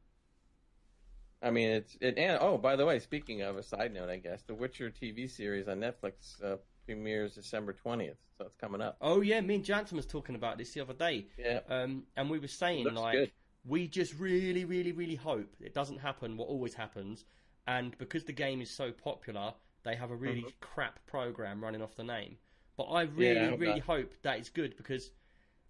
[1.45, 2.17] I mean, it's it.
[2.17, 5.29] And oh, by the way, speaking of a side note, I guess the Witcher TV
[5.29, 8.97] series on Netflix uh, premieres December twentieth, so it's coming up.
[8.99, 11.59] Oh yeah, me and Jansen was talking about this the other day, Yeah.
[11.69, 13.31] um, and we were saying Looks like good.
[13.63, 16.35] we just really, really, really hope it doesn't happen.
[16.35, 17.25] What always happens,
[17.67, 19.53] and because the game is so popular,
[19.83, 20.53] they have a really Mhm.
[20.61, 22.37] crap program running off the name.
[22.75, 23.81] But I really, I hope really not.
[23.85, 25.11] hope that it's good because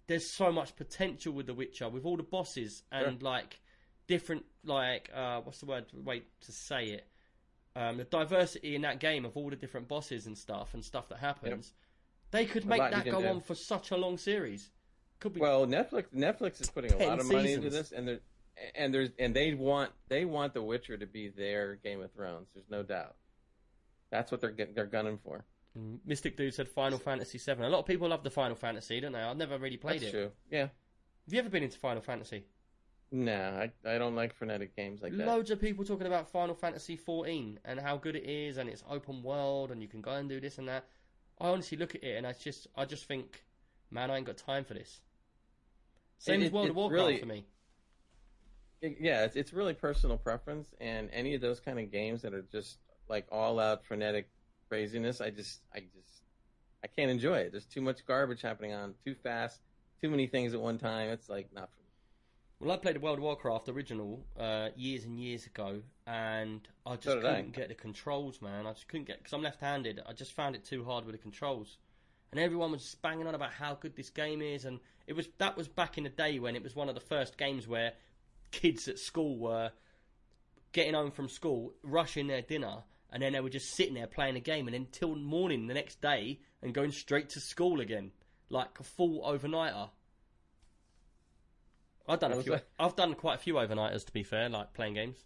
[0.07, 3.59] there's so much potential with The Witcher, with all the bosses and like
[4.07, 5.85] different, like uh, what's the word?
[5.93, 7.07] Wait to say it.
[7.75, 11.09] Um, the diversity in that game of all the different bosses and stuff and stuff
[11.09, 11.73] that happens.
[12.31, 14.69] They could make that go on for such a long series.
[15.19, 18.19] Could be Well, Netflix Netflix is putting a lot of money into this, and they're
[18.75, 22.47] and there's and they want they want The Witcher to be their Game of Thrones.
[22.53, 23.15] There's no doubt.
[24.11, 25.45] That's what they're they're gunning for.
[25.77, 29.01] Mm, Mystic Dude said Final Fantasy 7 A lot of people love the Final Fantasy,
[29.01, 29.19] don't they?
[29.19, 30.11] I've never really played That's it.
[30.11, 30.31] true.
[30.49, 30.61] Yeah.
[30.61, 32.45] Have you ever been into Final Fantasy?
[33.11, 35.27] Nah, I I don't like frenetic games like that.
[35.27, 38.83] Loads of people talking about Final Fantasy XIV and how good it is, and it's
[38.89, 40.85] open world, and you can go and do this and that.
[41.39, 43.43] I honestly look at it and I just, I just think,
[43.91, 45.01] man, I ain't got time for this.
[46.17, 47.45] Same It- as World of Warcraft really- for me.
[48.81, 52.33] it- yeah, it's it's really personal preference, and any of those kind of games that
[52.33, 54.29] are just like all out frenetic
[54.67, 56.23] craziness, I just I just
[56.83, 57.51] I can't enjoy it.
[57.51, 59.61] There's too much garbage happening on, too fast,
[60.01, 61.09] too many things at one time.
[61.09, 61.84] It's like not for me.
[62.59, 66.95] Well, I played the World of Warcraft original uh, years and years ago, and I
[66.95, 68.65] just So couldn't get the controls, man.
[68.65, 70.01] I just couldn't get because I'm left-handed.
[70.07, 71.77] I just found it too hard with the controls,
[72.31, 75.27] and everyone was just banging on about how good this game is, and it was
[75.37, 77.91] that was back in the day when it was one of the first games where
[78.51, 79.71] kids at school were
[80.71, 84.37] getting home from school, rushing their dinner, and then they were just sitting there playing
[84.37, 88.11] a game, and then till morning the next day, and going straight to school again,
[88.49, 89.89] like a full overnighter.
[92.07, 92.59] I've done a few.
[92.79, 95.25] I've done quite a few overnighters, to be fair, like playing games.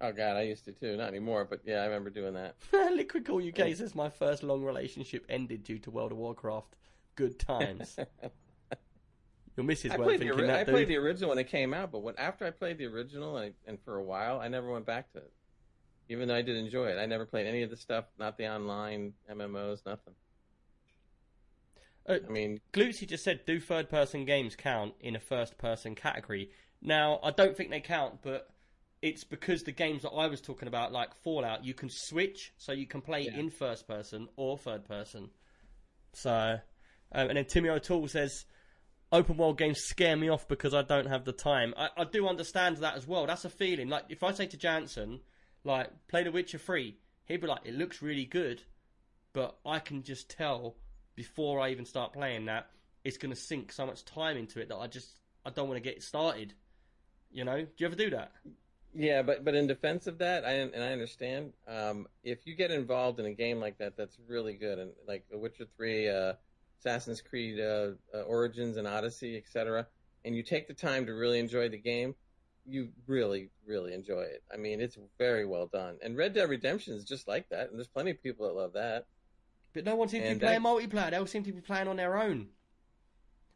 [0.00, 0.96] Oh god, I used to too.
[0.96, 2.56] Not anymore, but yeah, I remember doing that.
[2.72, 6.76] Liquid Cooled UK says my first long relationship ended due to World of Warcraft.
[7.16, 7.98] Good times.
[9.56, 11.74] Your missus weren't played the thinking ori- I that, played the original when it came
[11.74, 14.72] out, but when after I played the original and, and for a while, I never
[14.72, 15.32] went back to it.
[16.08, 18.48] Even though I did enjoy it, I never played any of the stuff, not the
[18.48, 20.14] online MMOs, nothing.
[22.08, 25.94] Uh, I mean, Glutzy just said, do third person games count in a first person
[25.94, 26.50] category?
[26.82, 28.48] Now, I don't think they count, but
[29.02, 32.72] it's because the games that I was talking about, like Fallout, you can switch, so
[32.72, 33.38] you can play Yeah.
[33.38, 35.30] in first person or third person.
[36.12, 36.58] So,
[37.12, 38.44] um, and then Timmy O'Toole says,
[39.12, 41.74] open world games scare me off because I don't have the time.
[41.76, 43.26] I, I do understand that as well.
[43.26, 43.88] That's a feeling.
[43.88, 45.20] Like, if I say to Jansen,
[45.64, 46.96] like, play The Witcher 3,
[47.26, 48.62] he'd be like, it looks really good,
[49.32, 50.76] but I can just tell
[51.20, 52.70] before I even start playing that
[53.04, 55.76] it's going to sink so much time into it that I just I don't want
[55.76, 56.54] to get started.
[57.30, 57.60] You know?
[57.60, 58.32] Do you ever do that?
[58.94, 61.52] yeah, but but in defense of that, I and I understand.
[61.68, 65.26] Um, if you get involved in a game like that, that's really good, and like
[65.30, 66.32] The Witcher Three, uh,
[66.78, 69.86] Assassin's Creed uh, uh, Origins, and Odyssey, etc.,
[70.24, 72.14] and you take the time to really enjoy the game,
[72.64, 74.42] you really really enjoy it.
[74.50, 77.78] I mean, it's very well done, and Red Dead Redemption is just like that, and
[77.78, 79.04] there's plenty of people that love that.
[79.72, 81.10] But no one seems to be And playing multiplayer.
[81.10, 82.48] They all seem to be playing on their own.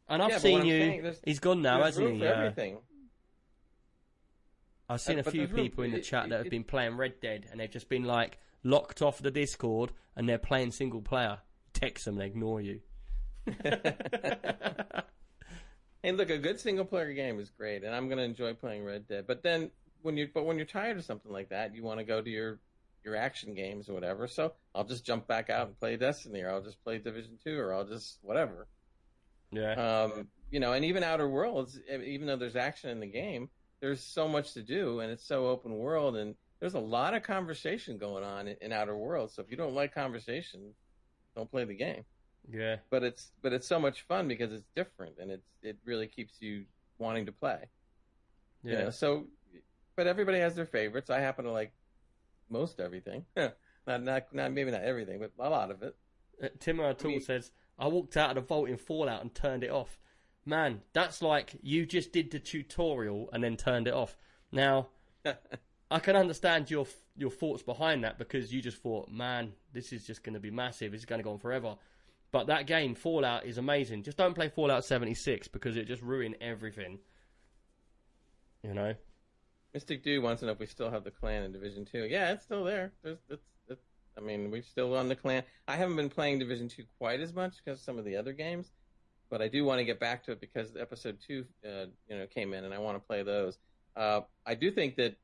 [0.07, 0.79] And I've Yeah, seen you.
[0.79, 2.19] saying, he's gone now, hasn't he?
[2.19, 2.77] for Uh, everything.
[4.87, 6.95] I've seen Uh, a few people in the it- chat that have it- been playing
[6.95, 11.01] Red Dead and they've just been like locked off the Discord and they're playing single
[11.01, 11.39] player.
[11.73, 12.81] Text them, they ignore you.
[16.03, 18.83] Hey, look, a good single player game is great, and I'm going to enjoy playing
[18.83, 19.25] Red Dead.
[19.25, 19.71] But then
[20.03, 22.29] when you but when you're tired of something like that, you want to go to
[22.29, 22.59] your
[23.05, 24.27] your action games or whatever.
[24.27, 27.57] So I'll just jump back out and play Destiny, or I'll just play Division Two,
[27.59, 28.67] or I'll just whatever.
[29.51, 29.73] yeah.
[29.73, 33.49] Um, you know, and even Outer Worlds, even though there's action in the game,
[33.81, 37.23] there's so much to do, and it's so open world, and there's a lot of
[37.23, 39.35] conversation going on in, in Outer Worlds.
[39.35, 40.73] So if you don't like conversation,
[41.35, 42.03] don't play the game
[42.51, 42.77] yeah.
[42.89, 46.33] but it's but it's so much fun because it's different and it's it really keeps
[46.39, 46.65] you
[46.97, 47.69] wanting to play.
[48.63, 48.71] Yeah.
[48.71, 49.25] You know, so
[49.95, 51.09] but everybody has their favorites.
[51.09, 51.73] I happen to like
[52.49, 53.25] most everything.
[53.35, 55.95] not not not maybe not everything, but a lot of it.
[56.41, 59.63] Uh, Tim O'Toole mean- says, I walked out of the vault in Fallout and turned
[59.63, 59.99] it off.
[60.45, 64.15] Man, that's like you just did the tutorial and then turned it off.
[64.51, 64.89] Now,
[65.91, 70.05] I can understand your your thoughts behind that because you just thought, man, this is
[70.05, 70.93] just going to be massive.
[70.93, 71.75] It's going to go on forever.
[72.31, 74.03] But that game, Fallout, is amazing.
[74.03, 76.99] Just don't play Fallout 76 because it just ruined everything.
[78.61, 78.93] You know?
[79.75, 82.07] Mystic Dude wants to know if we still have the clan in Division Two.
[82.09, 82.93] Yeah, it's still there.
[83.03, 83.81] There's it's, it's
[84.17, 85.43] I mean, we're still on the clan.
[85.67, 88.71] I haven't been playing Division Two quite as much because some of the other games,
[89.29, 92.25] but I do want to get back to it because Episode Two, uh, you know,
[92.25, 93.57] came in, and I want to play those.
[93.97, 95.17] Uh, I do think that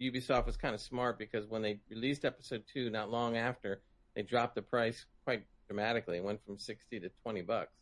[0.00, 3.82] Ubisoft was kind of smart because when they released Episode Two, not long after,
[4.16, 6.16] they dropped the price quite dramatically.
[6.16, 7.76] It went from sixty to twenty bucks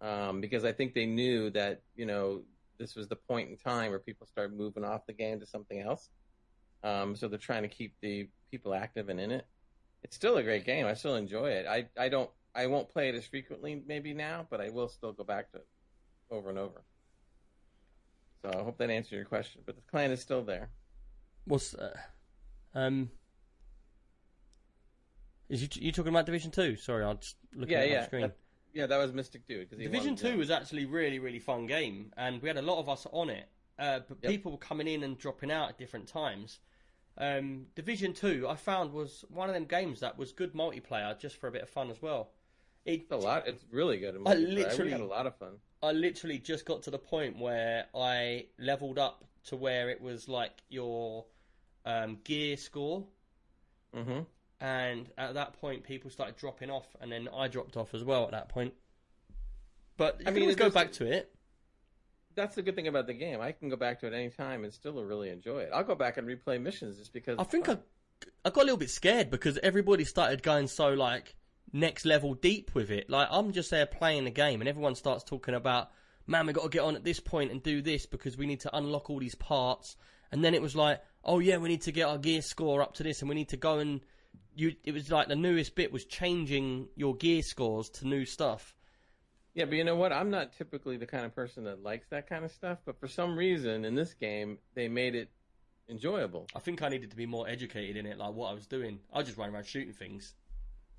[0.00, 2.42] um, because I think they knew that you know
[2.78, 5.80] this was the point in time where people started moving off the game to something
[5.80, 6.08] else.
[6.84, 9.46] Um, so they're trying to keep the people active and in it.
[10.02, 10.86] It's still a great game.
[10.86, 11.66] I still enjoy it.
[11.66, 15.12] I, I don't I won't play it as frequently maybe now, but I will still
[15.12, 15.66] go back to it
[16.30, 16.82] over and over.
[18.44, 19.62] So I hope that answered your question.
[19.64, 20.70] But the clan is still there.
[21.44, 21.74] What's.
[21.74, 21.96] Uh,
[22.74, 23.10] um.
[25.48, 26.76] Is you, you talking about Division 2?
[26.76, 28.06] Sorry, I'll just look Yeah, at yeah.
[28.06, 28.22] screen.
[28.22, 28.36] That-
[28.72, 29.70] yeah, that was Mystic Dude.
[29.70, 32.56] Cause he Division wanted Two to- was actually really really fun game, and we had
[32.56, 33.48] a lot of us on it.
[33.78, 34.30] Uh, but Yep.
[34.30, 36.60] people were coming in and dropping out at different times.
[37.18, 41.36] Um, Division Two, I found was one of them games that was good multiplayer just
[41.36, 42.30] for a bit of fun as well.
[42.84, 43.46] It, It's a lot.
[43.46, 44.16] It's really good.
[44.26, 45.58] I literally- we had a lot of fun.
[45.82, 50.28] I literally just got to the point where I leveled up to where it was
[50.28, 51.26] like your
[51.84, 53.04] um, gear score,
[53.92, 54.20] hmm
[54.62, 58.24] and at that point people started dropping off, and then I dropped off as well
[58.24, 58.72] at that point.
[59.96, 61.34] But you I mean, it go back to it.
[62.36, 63.40] that's the good thing about the game.
[63.40, 65.70] I can go back to it any time and still really enjoy it.
[65.74, 67.38] I'll go back and replay missions just because.
[67.38, 67.78] I think I.
[68.44, 71.34] I got a little bit scared because everybody started going so like
[71.72, 73.10] next level deep with it.
[73.10, 75.90] Like I'm just there playing the game, and everyone starts talking about,
[76.28, 78.60] man, we got to get on at this point and do this because we need
[78.60, 79.96] to unlock all these parts.
[80.30, 82.94] And then it was like, oh yeah, we need to get our gear score up
[82.94, 84.00] to this, and we need to go and
[84.54, 84.74] you.
[84.84, 88.74] It was like the newest bit was changing your gear scores to new stuff.
[89.54, 90.12] Yeah, but you know what?
[90.12, 92.78] I'm not typically the kind of person that likes that kind of stuff.
[92.84, 95.30] But for some reason, in this game, they made it
[95.88, 96.46] enjoyable.
[96.56, 99.00] I think I needed to be more educated in it, like what I was doing.
[99.12, 100.34] I was just running around shooting things.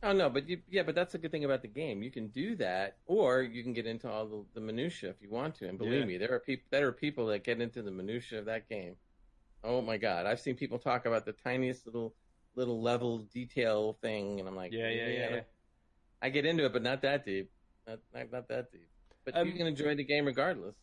[0.03, 2.03] Oh no, but you, yeah, but that's a good thing about the game.
[2.03, 5.29] You can do that, or you can get into all the, the minutia if you
[5.31, 5.67] want to.
[5.69, 6.05] And believe Yeah.
[6.05, 8.97] me, there are people there are people that get into the minutia of that game.
[9.63, 12.13] Oh my god, I've seen people talk about the tiniest little
[12.55, 15.29] little level detail thing, and I'm like, Yeah, yeah, yeah.
[15.35, 15.41] yeah.
[16.21, 17.51] I get into it, but not that deep.
[17.87, 18.87] Not not, not that deep.
[19.25, 20.75] But Um, you can enjoy the game regardless.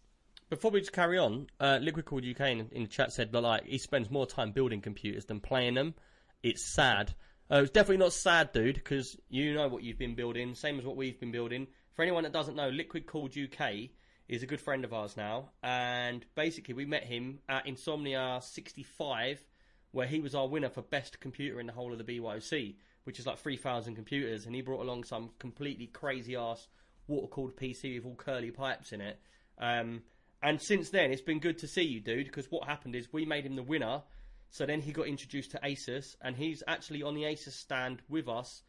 [0.49, 3.41] Before we just carry on, uh, Liquid Cooled UK in, in the chat said that
[3.41, 5.95] like he spends more time building computers than playing them.
[6.43, 7.15] It's sad.
[7.51, 10.85] Uh, it's definitely not sad, dude, because you know what you've been building, same as
[10.85, 11.67] what we've been building.
[11.95, 13.91] For anyone that doesn't know, Liquid Cooled UK
[14.29, 19.45] is a good friend of ours now, and basically we met him at Insomnia 65,
[19.93, 23.19] where he was our winner for best computer in the whole of the BYOC, which
[23.19, 26.69] is like 3,000 computers, and he brought along some completely crazy ass
[27.09, 29.19] water cooled PC with all curly pipes in it.
[29.59, 30.03] Um,
[30.43, 33.25] and since then, it's been good to see you, dude, because what happened is we
[33.25, 34.03] made him the winner.
[34.51, 38.29] So then he got introduced to Asus, and he's actually on the Asus stand with
[38.29, 38.63] us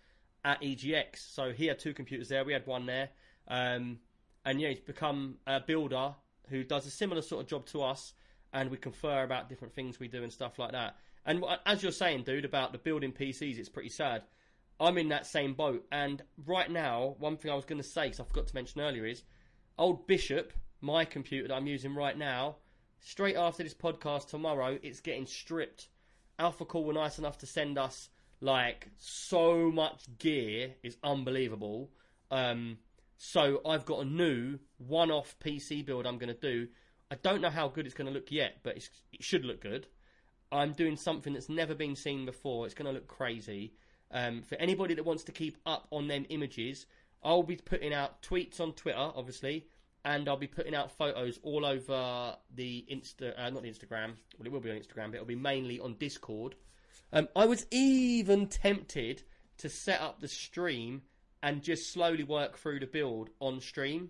[0.44, 1.18] at EGX.
[1.18, 3.10] So he had two computers there, we had one there.
[3.48, 4.00] Um,
[4.46, 6.16] and yeah, he's become a builder
[6.50, 8.14] who does a similar sort of job to us,
[8.54, 10.98] and we confer about different things we do and stuff like that.
[11.26, 14.24] And as you're saying, dude, about the building PCs, it's pretty sad.
[14.80, 18.06] I'm in that same boat, and right now, one thing I was going to say,
[18.06, 19.22] because I forgot to mention earlier, is
[19.78, 22.56] old Bishop, my computer that I'm using right now,
[23.00, 25.90] straight after this podcast tomorrow, it's getting stripped.
[26.40, 31.92] Alphacool were nice enough to send us like so much gear, it's unbelievable.
[32.32, 32.80] Um,
[33.18, 36.68] so I've got a new one-off PC build I'm going to do.
[37.12, 38.90] I don't know how good it's going to look yet, but it
[39.20, 39.86] should look good.
[40.52, 42.66] I'm doing something that's never been seen before.
[42.66, 43.74] It's going to look crazy.
[44.12, 46.86] Um, for anybody that wants to keep up on them images,
[47.24, 49.68] I'll be putting out tweets on Twitter, obviously,
[50.04, 54.14] and I'll be putting out photos all over the Insta, uh, not the Instagram.
[54.38, 56.56] Well, it will be on Instagram, but it'll be mainly on Discord.
[57.14, 59.24] Um, I was even tempted
[59.60, 61.04] to set up the stream
[61.44, 64.10] and just slowly work through the build on stream,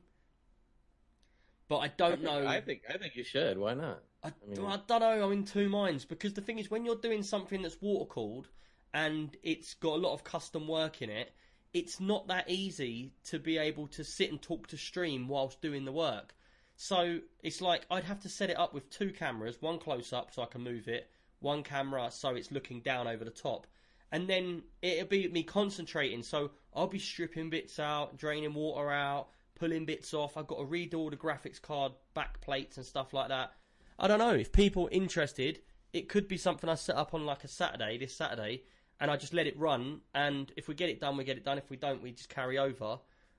[1.68, 2.46] but I don't know.
[2.48, 3.58] I think I think you should.
[3.58, 4.04] Why not?
[4.24, 5.26] I, mean- I don't know.
[5.26, 8.48] I'm in two minds because the thing is, when you're doing something that's water cooled
[8.94, 11.34] and it's got a lot of custom work in it,
[11.74, 15.86] it's not that easy to be able to sit and talk to stream whilst doing
[15.86, 16.36] the work.
[16.76, 20.34] So it's like I'd have to set it up with two cameras, one close up
[20.34, 23.68] so I can move it, one camera so it's looking down over the top.
[24.12, 26.24] And then it'll be me concentrating.
[26.24, 30.36] So I'll be stripping bits out, draining water out, pulling bits off.
[30.36, 33.54] I've got to redo all the graphics card back plates and stuff like that.
[34.02, 35.60] I don't know if people are interested.
[35.94, 38.64] It could be something I set up on like a Saturday, this Saturday,
[39.00, 40.02] and I just let it run.
[40.16, 41.60] And if we get it done, we get it done.
[41.60, 42.98] If we don't, we just carry over.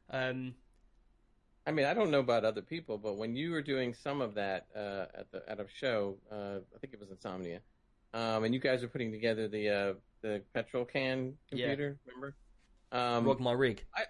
[0.09, 0.55] Um,
[1.67, 4.35] I mean, I don't know about other people, but when you were doing some of
[4.35, 7.61] that uh, at the at a show, uh, I think it was Insomnia,
[8.15, 11.99] um, and you guys were putting together the uh, the petrol can computer.
[12.07, 12.13] Yeah.
[12.13, 12.37] Remember?
[12.93, 13.85] Um, rog my rig.
[13.97, 14.05] I, I,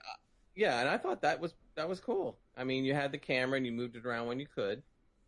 [0.54, 2.36] yeah, and I thought that was that was cool.
[2.56, 4.82] I mean, you had the camera and you moved it around when you could,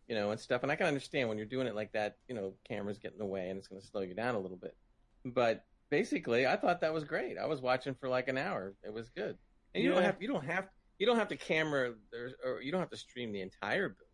[0.08, 0.62] you know, and stuff.
[0.62, 3.18] And I can understand when you're doing it like that, you know, cameras get in
[3.18, 4.76] the way and it's going to slow you down a little bit.
[5.24, 7.38] But basically, I thought that was great.
[7.38, 8.74] I was watching for like an hour.
[8.82, 9.36] It was good.
[9.74, 10.68] And you don't have you don't have
[10.98, 14.08] you don't have to camera or, or you don't have to stream the entire build.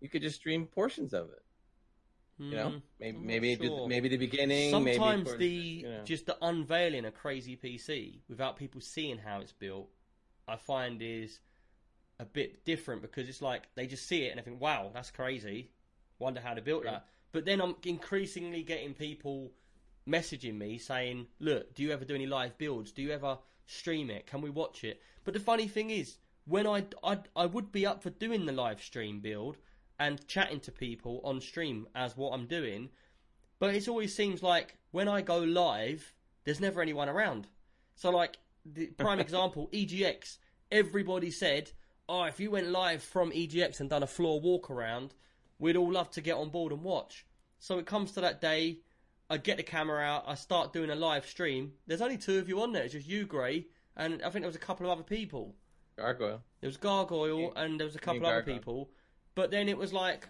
[0.00, 1.42] You could just stream portions of it.
[2.40, 3.88] You know, Mm, maybe maybe the- sure.
[3.88, 4.70] maybe the beginning.
[4.84, 6.04] maybe Sometimes towards the you know.
[6.04, 9.88] just the unveiling a crazy PC without people seeing how it's built,
[10.46, 11.40] I find is
[12.20, 15.10] a bit different because it's like they just see it and they think, "Wow, that's
[15.10, 15.70] crazy."
[16.18, 16.90] Wonder how they built Yeah.
[16.92, 17.08] that.
[17.32, 19.52] But then I'm increasingly getting people
[20.06, 22.90] messaging me saying, "Look, do you ever do any live builds?
[22.92, 24.26] Do you ever stream it?
[24.26, 27.86] Can we watch it?" But the funny thing is, when I I I would be
[27.86, 29.58] up for doing the live stream build
[29.98, 32.90] and chatting to people on stream as what I'm doing,
[33.58, 36.14] but it always seems like when I go live,
[36.44, 37.48] there's never anyone around.
[37.94, 40.38] So, like, the prime example, EGX,
[40.70, 41.72] everybody said,
[42.08, 45.14] oh, if you went live from EGX and done a floor walk around,
[45.58, 47.26] we'd all love to get on board and watch.
[47.58, 48.78] So it comes to that day,
[49.28, 51.72] I get the camera out, I start doing a live stream.
[51.86, 53.66] There's only two of you on there, it's just you, Gray,
[53.96, 55.54] and I think there was a couple of other people.
[55.96, 56.42] gargoyle.
[56.60, 58.90] There was Gargoyle and there was a couple of other people.
[59.34, 60.28] But then it was like,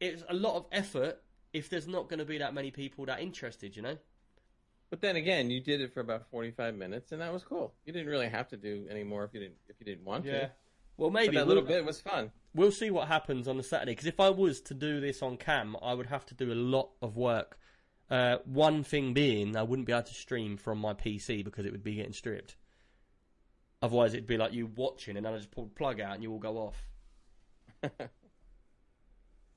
[0.00, 1.22] it's a lot of effort
[1.52, 3.96] if there's not going to be that many people that interested, you know?
[4.90, 7.74] But then again, you did it for about forty-five minutes, and that was cool.
[7.84, 10.24] You didn't really have to do any more if you didn't if you didn't want
[10.24, 10.50] to.
[10.96, 12.32] Well, But maybe that little we'll, bit was fun.
[12.54, 13.92] we'll see what happens on the Saturday.
[13.92, 16.54] Because if I was to do this on cam, I would have to do a
[16.54, 17.58] lot of work.
[18.10, 21.72] Uh, one thing being, I wouldn't be able to stream from my PC because it
[21.72, 22.56] would be getting stripped.
[23.82, 26.22] Otherwise, it'd be like you watching, and then I just pull the plug out, and
[26.22, 26.88] you all go off.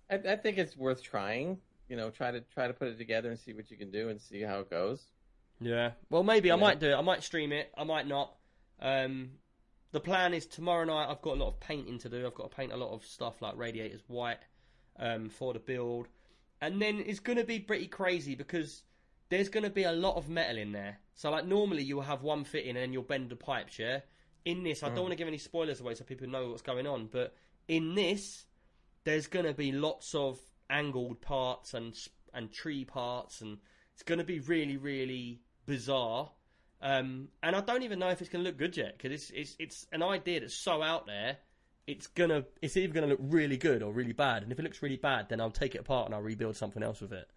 [0.10, 1.58] I, I think it's worth trying.
[1.90, 4.10] You know, try to try to put it together and see what you can do
[4.10, 5.06] and see how it goes.
[5.62, 5.92] Yeah.
[6.10, 6.96] Well, maybe I might do it.
[6.96, 7.72] I might stream it.
[7.78, 8.34] I might not.
[8.82, 9.32] Um,
[9.92, 11.10] the plan is tomorrow night.
[11.10, 12.26] I've got a lot of painting to do.
[12.26, 14.40] I've got to paint a lot of stuff like radiators white
[15.00, 16.08] um, for the build,
[16.62, 18.84] and then it's going to be pretty crazy because
[19.30, 21.00] there's going to be a lot of metal in there.
[21.16, 23.80] So like normally you'll have one fitting and then you'll bend the pipes.
[23.80, 24.00] Yeah.
[24.44, 26.88] In this, I don't want to give any spoilers away so people know what's going
[26.88, 27.08] on.
[27.12, 27.36] But
[27.68, 28.46] in this,
[29.04, 30.40] there's going to be lots of
[30.70, 31.96] angled parts and
[32.34, 33.60] and tree parts, and
[33.94, 36.32] it's going to be really really bizarre.
[36.82, 39.30] Um, and I don't even know if it's going to look good yet because it's
[39.32, 41.38] it's it's an idea that's so out there.
[41.88, 44.44] It's gonna it's either going to look really good or really bad.
[44.44, 46.82] And if it looks really bad, then I'll take it apart and I'll rebuild something
[46.84, 47.30] else with it.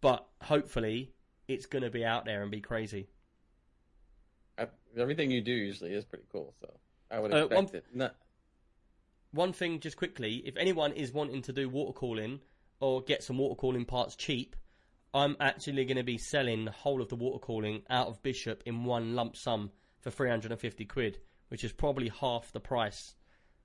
[0.00, 1.12] But hopefully,
[1.48, 3.08] it's going to be out there and be crazy.
[4.58, 6.72] I, everything you do usually is pretty cool, so
[7.10, 7.84] I would Uh, expect one- it.
[7.94, 8.16] Not,
[9.32, 12.40] one thing just quickly if anyone is wanting to do water cooling
[12.78, 14.54] or get some water cooling parts cheap
[15.14, 18.62] i'm actually going to be selling the whole of the water cooling out of bishop
[18.66, 19.70] in one lump sum
[20.00, 21.18] for 350 quid
[21.48, 23.14] which is probably half the price.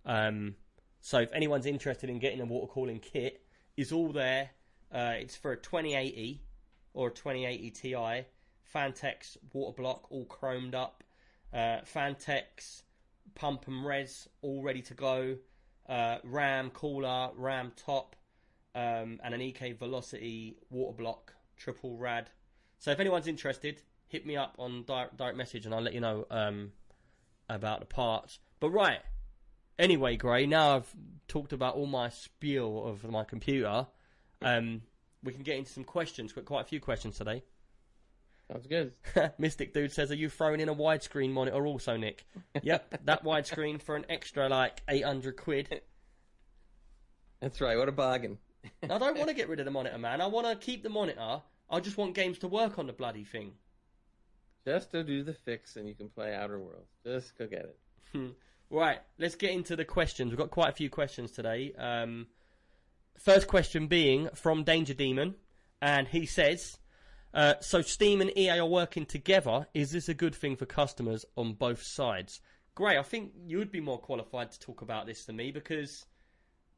[0.05, 0.55] Um,
[1.01, 3.43] so if anyone's interested in getting a water cooling kit
[3.75, 4.51] it's all there.
[4.93, 6.41] Uh, it's for a 2080
[6.93, 7.95] or a 2080 ti
[8.73, 11.03] Phanteks water block all chromed up.
[11.53, 12.83] Uh, Phanteks
[13.35, 15.37] pump and res all ready to go.
[15.87, 18.15] Uh, RAM cooler, RAM top,
[18.75, 22.29] um, and an EK Velocity water block, triple rad.
[22.79, 25.99] So if anyone's interested, hit me up on direct, direct message and I'll let you
[25.99, 26.71] know um,
[27.47, 28.39] about the parts.
[28.59, 28.99] But right,
[29.77, 30.91] anyway, Gray, now I've
[31.27, 33.85] talked about all my spiel of my computer,
[34.41, 34.81] um,
[35.23, 36.35] we can get into some questions.
[36.35, 37.43] We've got quite a few questions today.
[38.49, 38.93] sounds good.
[39.37, 42.25] Mystic Dude says, Are you throwing in a widescreen monitor also, Nick?
[42.61, 45.81] Yep, that widescreen for an extra like 800 quid.
[47.41, 47.77] That's right.
[47.77, 48.37] What a bargain.
[48.83, 50.21] I don't want to get rid of the monitor, man.
[50.21, 51.41] I want to keep the monitor.
[51.69, 53.53] I just want games to work on the bloody thing.
[54.65, 56.91] Just to do the fix, and you can play Outer Worlds.
[57.03, 57.75] Just go get
[58.13, 58.35] it.
[58.69, 60.29] Right, let's get into the questions.
[60.29, 61.73] We've got quite a few questions today.
[61.77, 62.27] Um,
[63.17, 65.35] first question being from Danger Demon,
[65.81, 66.77] and he says,
[67.33, 69.67] uh, "So Steam and EA are working together.
[69.73, 72.41] Is this a good thing for customers on both sides?"
[72.75, 76.05] Gray, I think you would be more qualified to talk about this than me because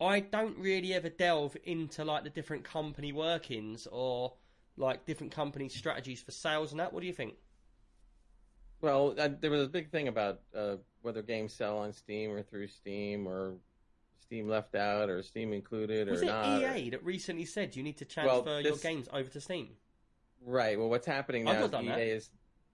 [0.02, 4.34] I don't really ever delve into like the different company workings or
[4.76, 6.92] like different company strategies for sales and that.
[6.92, 7.36] What do you think?
[8.82, 12.42] Well, uh, there was a big thing about uh, whether games sell on Steam or
[12.42, 13.54] through Steam, or
[14.20, 16.64] Steam left out, or Steam included, or Was it not.
[16.64, 19.70] or- EA that recently said you need to transfer Well, your games over to Steam?
[20.44, 20.80] Right.
[20.80, 22.00] Well, what's happening now is EA that.
[22.00, 22.30] is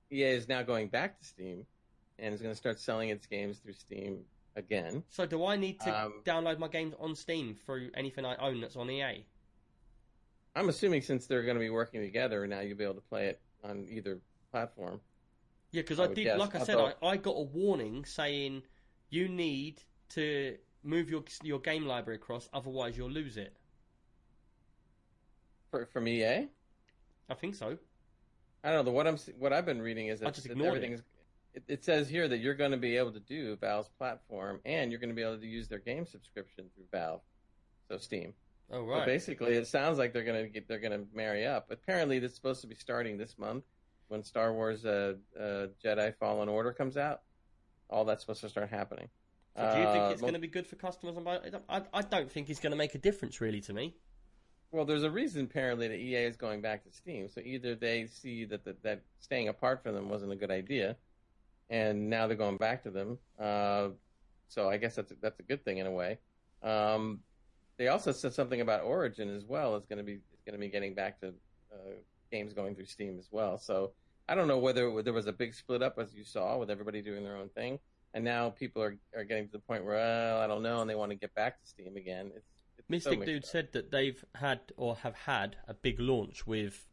[0.09, 1.65] EA is now going back to Steam,
[2.19, 4.19] and is going to start selling its games through Steam
[4.57, 5.03] again.
[5.09, 8.59] So do I need to Um, download my games on Steam through anything I own
[8.59, 9.23] that's on EA?
[10.55, 13.27] I'm assuming since they're going to be working together now, you'll be able to play
[13.27, 14.19] it on either
[14.51, 14.99] platform.
[15.71, 16.23] Yeah, because I I, did.
[16.23, 16.39] guess.
[16.39, 18.63] Like I I said, I, thought- I got a warning saying
[19.09, 23.55] you need to move your your game library across, otherwise you'll lose it.
[25.69, 26.47] For, from EA,
[27.29, 27.77] I think so.
[28.63, 28.91] I don't know.
[28.91, 31.03] What I'm what I've been reading is that, just that ignored everything is.
[31.53, 34.91] It, it says here that you're going to be able to do Valve's platform, and
[34.91, 37.21] you're going to be able to use their game subscription through Valve,
[37.89, 38.33] so Steam.
[38.71, 39.05] Oh So right.
[39.05, 41.71] basically, it sounds like they're going to get they're going to marry up.
[41.71, 43.63] Apparently, this is supposed to be starting this month
[44.09, 47.21] when Star Wars uh, uh, Jedi Fallen Order comes out.
[47.89, 49.07] All that's supposed to start happening.
[49.55, 51.17] so do you think Uh, it's going to be good for customers?
[51.69, 53.95] I, I don't think it's going to make a difference really to me.
[54.71, 57.29] Well, there's a reason apparently that EA is going back to Steam.
[57.29, 60.97] So either they see that that, that staying apart from them wasn't a good idea,
[61.69, 63.17] and now they're going back to them.
[63.39, 63.89] Uh,
[64.47, 66.19] so I guess that's a, that's a good thing in a way.
[66.63, 67.19] Um,
[67.77, 69.75] they also said something about Origin as well.
[69.75, 71.27] Is going to be going to be getting back to
[71.71, 71.95] uh,
[72.31, 73.57] games going through Steam as well.
[73.57, 73.91] So
[74.27, 77.01] I don't know whether there was a big split up as you saw with everybody
[77.01, 77.79] doing their own thing,
[78.13, 80.89] and now people are are getting to the point where well, I don't know, and
[80.89, 82.31] they want to get back to Steam again.
[82.35, 83.49] It's, it's Mystic mixed Dude up.
[83.49, 86.87] said that they've had or have had a big launch with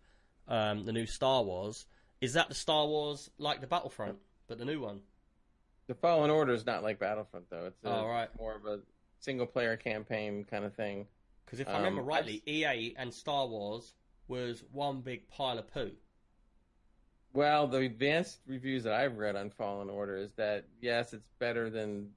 [0.49, 1.87] um, the new Star Wars.
[2.21, 5.01] Is that the Star Wars like the Battlefront, but the new one?
[5.87, 7.67] The Fallen Order is not like Battlefront though.
[7.67, 8.29] It's a, Oh, right.
[8.39, 8.81] more of a
[9.21, 11.07] single player campaign kind of thing.
[11.45, 13.95] Because if I remember Um, rightly, EA and Star Wars
[14.29, 15.93] was one big pile of poo.
[17.33, 21.69] Well, the advanced reviews that I've read on Fallen Order is that yes, it's better
[21.69, 22.11] than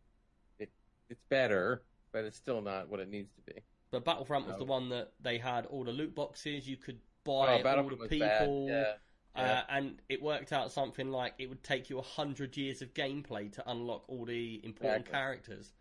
[0.59, 0.69] it.
[1.09, 3.59] It's better, but it's still not what it needs to be.
[3.89, 6.67] But Battlefront was the one that they had all the loot boxes.
[6.67, 8.99] You could buy all Oh, Battlefront the people, bad.
[9.37, 12.81] Yeah, uh, and it worked out something like it would take you a hundred years
[12.81, 15.11] of gameplay to unlock all the important Exactly.
[15.11, 15.73] characters.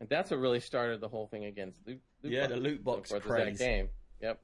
[0.00, 2.00] and that's what really started the whole thing against loot.
[2.22, 3.58] loot Yeah, the loot so box is craze.
[3.58, 3.88] Game.
[4.20, 4.40] Yep.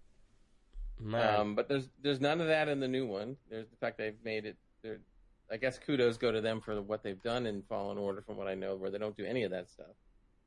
[1.15, 3.37] Um, but there's there's none of that in the new one.
[3.51, 4.57] There's the fact they've made it.
[5.51, 8.49] I guess kudos go to them for what they've done in Fallen Order, from what
[8.49, 9.95] I know, where they don't do any of that stuff.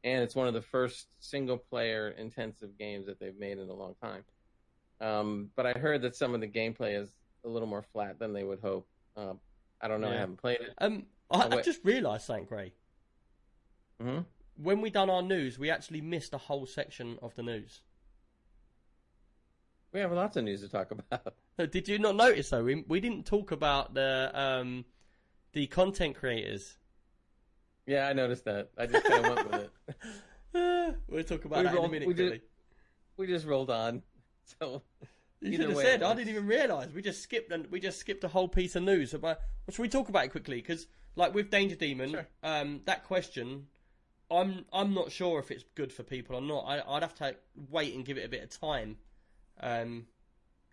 [0.03, 3.73] And it's one of the first single player intensive games that they've made in a
[3.73, 4.23] long time.
[5.01, 7.09] Um, but I heard that some of the gameplay is
[7.45, 8.87] a little more flat than they would hope.
[9.15, 9.39] Um,
[9.79, 10.11] I don't know.
[10.11, 10.73] I haven't played it.
[10.79, 12.73] um, I, Oh, I just realised something, Gray.
[14.01, 14.19] hmm
[14.61, 17.81] When we done our news, we actually missed a whole section of the news.
[19.91, 21.33] We have lots of news to talk about.
[21.71, 22.63] Did you not notice though?
[22.63, 24.85] We we didn't talk about the um
[25.53, 26.77] the content creators.
[27.85, 28.71] yeah, I noticed that.
[28.77, 29.71] I just kind of went with it.
[30.53, 32.07] Uh, we'll talk about We that in a minute.
[32.07, 32.41] we did-.
[33.17, 34.01] We just rolled on.
[34.59, 34.83] So
[35.45, 36.03] You Either should have way, said.
[36.03, 36.91] I didn't even realise.
[36.93, 39.11] We just skipped and we just skipped a whole piece of news.
[39.11, 40.57] So, but should we talk about it quickly?
[40.57, 42.27] Because like with Danger Demon, Sure.
[42.43, 43.67] um, that question,
[44.31, 46.61] I'm I'm not sure if it's good for people or not.
[46.61, 47.35] I, I'd have to
[47.69, 48.97] wait and give it a bit of time,
[49.61, 50.07] um,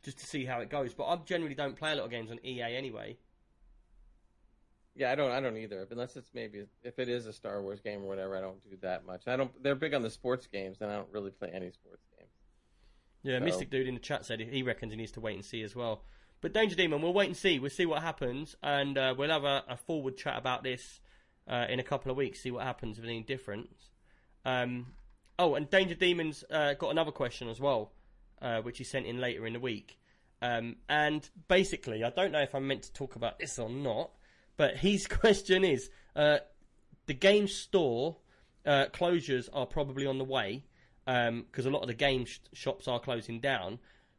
[0.03, 0.95] just to see how it goes.
[0.95, 3.19] But I generally don't play a lot of games on EA anyway.
[4.95, 5.31] Yeah, I don't.
[5.31, 5.87] I don't either.
[5.91, 8.77] Unless it's maybe if it is a Star Wars game or whatever, I don't do
[8.83, 9.23] that much.
[9.27, 9.51] I don't.
[9.63, 12.03] They're big on the sports games, and I don't really play any sports.
[13.23, 15.45] Yeah, So- Mystic Dude in the chat said he reckons he needs to wait and
[15.45, 16.03] see as well.
[16.41, 17.61] But Danger Demon, we'll wait and see.
[17.61, 21.01] We'll see what happens, and uh, we'll have a, a forward chat about this
[21.47, 22.41] uh, in a couple of weeks.
[22.41, 23.91] See what happens with any difference.
[24.45, 24.89] Um,
[25.39, 27.93] oh, and Danger Demon's uh, got another question as well,
[28.41, 30.01] uh, which he sent in later in the week.
[30.43, 34.11] Um, and basically, I don't know if I'm meant to talk about this or not,
[34.57, 36.39] but his question is: uh,
[37.07, 38.17] the game store
[38.67, 40.65] uh, closures are probably on the way
[41.05, 43.79] because a lot of the game sh- shops are closing down.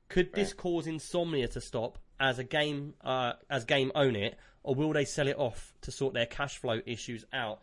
[0.09, 4.75] Could this cause Insomnia to stop as a game uh, as game own it, or
[4.75, 7.59] will they sell it off to sort their cash flow issues out?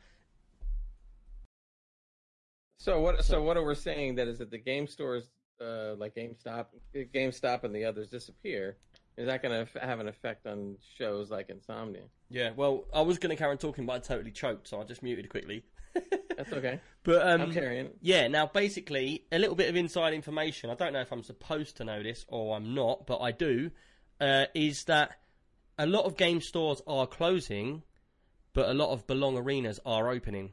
[2.78, 3.24] So what?
[3.24, 5.30] So what are we saying that is that the game stores,
[5.60, 8.78] uh, like GameStop, GameStop, and the others disappear?
[9.16, 12.04] Is that going to have an effect on shows like Insomnia?
[12.30, 14.84] Yeah, well, I was going to carry on talking, but I totally choked, so I
[14.84, 15.64] just muted quickly.
[16.36, 16.80] That's okay.
[17.02, 17.90] but um, I'm carrying.
[18.00, 20.70] Yeah, now basically, a little bit of inside information.
[20.70, 23.70] I don't know if I'm supposed to know this or I'm not, but I do.
[24.20, 25.12] Uh, is that
[25.78, 27.82] a lot of game stores are closing,
[28.52, 30.52] but a lot of Belong arenas are opening.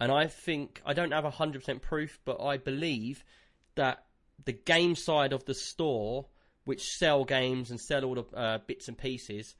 [0.00, 3.24] And I think, I don't have 100% proof, but I believe
[3.74, 4.04] that
[4.44, 6.26] the game side of the store,
[6.64, 9.54] which sell games and sell all the uh, bits and pieces,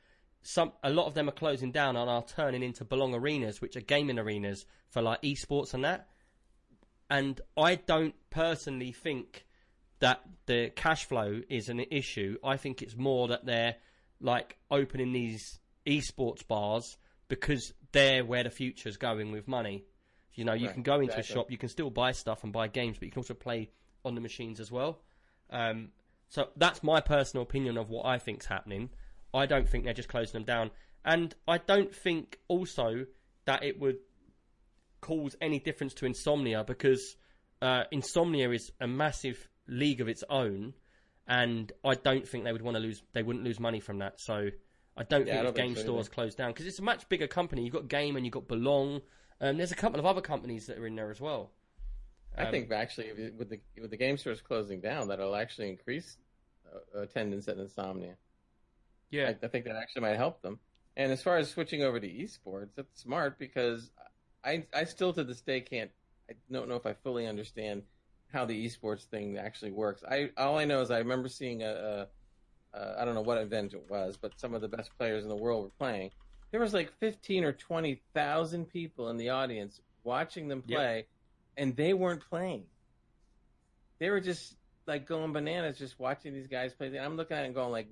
[0.44, 3.76] some a lot of them are closing down and are turning into Belong arenas, which
[3.76, 6.08] are gaming arenas for like esports and that
[7.10, 9.46] and I don't personally think
[10.00, 12.38] that the cash flow is an issue.
[12.42, 13.76] I think it's more that they're
[14.20, 16.96] like opening these esports bars
[17.28, 19.84] because they're where the future's going with money.
[20.34, 21.32] You know, you Right, can go into exactly.
[21.32, 23.70] a shop, you can still buy stuff and buy games, but you can also play
[24.04, 25.00] on the machines as well.
[25.50, 25.90] Um,
[26.28, 28.90] so that's my personal opinion of what I think's happening.
[29.34, 30.70] I don't think they're just closing them down,
[31.04, 33.06] and I don't think also
[33.46, 33.96] that it would
[35.00, 37.16] cause any difference to Insomnia because
[37.60, 40.72] uh, Insomnia is a massive league of its own,
[41.26, 43.02] and I don't think they would want to lose.
[43.12, 44.20] They wouldn't lose money from that.
[44.20, 44.48] So
[44.96, 46.14] I don't Yeah, I think don't game think so stores either.
[46.14, 47.64] closed down because it's a much bigger company.
[47.64, 49.00] You've got Game and you've got Belong.
[49.40, 51.50] Um, there's a couple of other companies that are in there as well.
[52.36, 56.16] I Um, think actually with the with the game stores closing down, that'll actually increase
[56.94, 58.16] uh, attendance at Insomnia.
[59.14, 60.60] Yeah, I, I think that actually might help them.
[60.96, 63.90] And as far as switching over to esports, that's smart because
[64.44, 65.90] I I still to this day can't
[66.30, 67.82] I don't know if I fully understand
[68.32, 70.02] how the esports thing actually works.
[70.08, 72.08] I all I know is I remember seeing a,
[72.74, 75.22] a, a I don't know what event it was, but some of the best players
[75.24, 76.12] in the world were playing.
[76.52, 80.78] There was like fifteen or twenty thousand people in the audience watching them Yep.
[80.78, 81.08] play,
[81.56, 82.66] and they weren't playing.
[84.00, 86.88] They were just like going bananas, just watching these guys play.
[86.88, 87.88] And I'm looking at it and going like,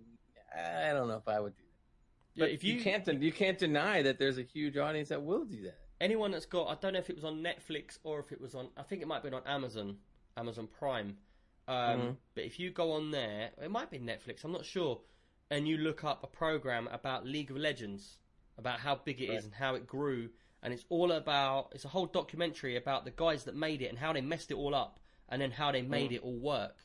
[0.55, 2.35] I don't know if I would do that.
[2.35, 2.45] yeah.
[2.47, 5.45] But If you, you can't you can't deny that there's a huge audience that will
[5.45, 5.79] do that.
[6.01, 8.55] anyone that's got, I don't know if it was on Netflix or if it was
[8.55, 9.99] on, I think it might have been on Amazon,
[10.37, 11.17] Amazon Prime.
[11.69, 12.17] Um, Mhm.
[12.35, 15.01] But if you go on there, it might be Netflix, I'm not sure,
[15.51, 18.19] and you look up a program about League of Legends,
[18.59, 19.45] about how big it is Right.
[19.45, 20.31] and how it grew,
[20.63, 21.71] and it's all about.
[21.73, 24.55] It's a whole documentary about the guys that made it and how they messed it
[24.55, 24.99] all up,
[25.29, 26.77] and then how they made it all work.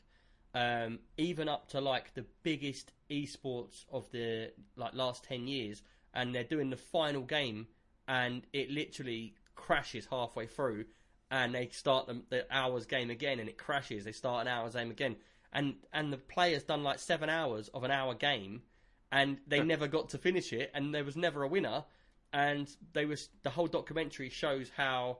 [0.58, 5.82] Um, even up to like the biggest esports of the like last ten years,
[6.12, 7.68] and they're doing the final game,
[8.08, 10.86] and it literally crashes halfway through,
[11.30, 14.04] and they start the, the hours game again, and it crashes.
[14.04, 15.14] They start an hours game again,
[15.52, 18.62] and and the player's done like seven hours of an hour game,
[19.12, 21.84] and they never got to finish it, and there was never a winner,
[22.32, 25.18] and they was the whole documentary shows how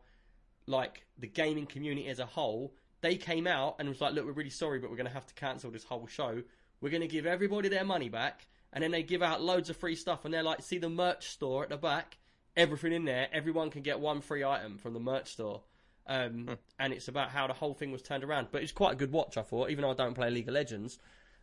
[0.67, 4.33] like the gaming community as a whole, they came out and was like, look, we're
[4.33, 6.43] really sorry, but we're going to have to cancel this whole show.
[6.81, 9.77] We're going to give everybody their money back, and then they give out loads of
[9.77, 12.19] free stuff, and they're like, see the merch store at the back,
[12.57, 15.63] everything in there, everyone can get one free item from the merch store.
[16.07, 18.49] Um, And it's about how the whole thing was turned around.
[18.51, 20.55] But it's quite a good watch, I thought, even though I don't play League of
[20.55, 20.99] Legends.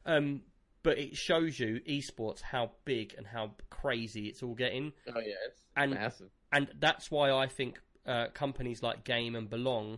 [0.06, 0.42] Um,
[0.84, 5.34] but it shows you esports how big and how crazy it's all getting Oh yeah,
[5.48, 6.30] it's And- massive.
[6.52, 9.98] and that's why I think uh, companies like Game and Belong,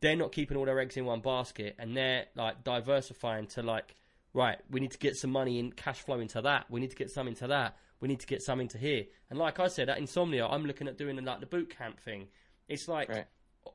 [0.00, 3.96] they're not keeping all their eggs in one basket, and they're like diversifying to like,
[4.32, 6.66] right, we need to get some money in cash flow into that.
[6.70, 7.76] We need to get some into that.
[8.00, 9.06] We need to get some into here.
[9.28, 12.28] And like I said, at Insomnia, I'm looking at doing like the boot camp thing.
[12.68, 13.26] It's like Right.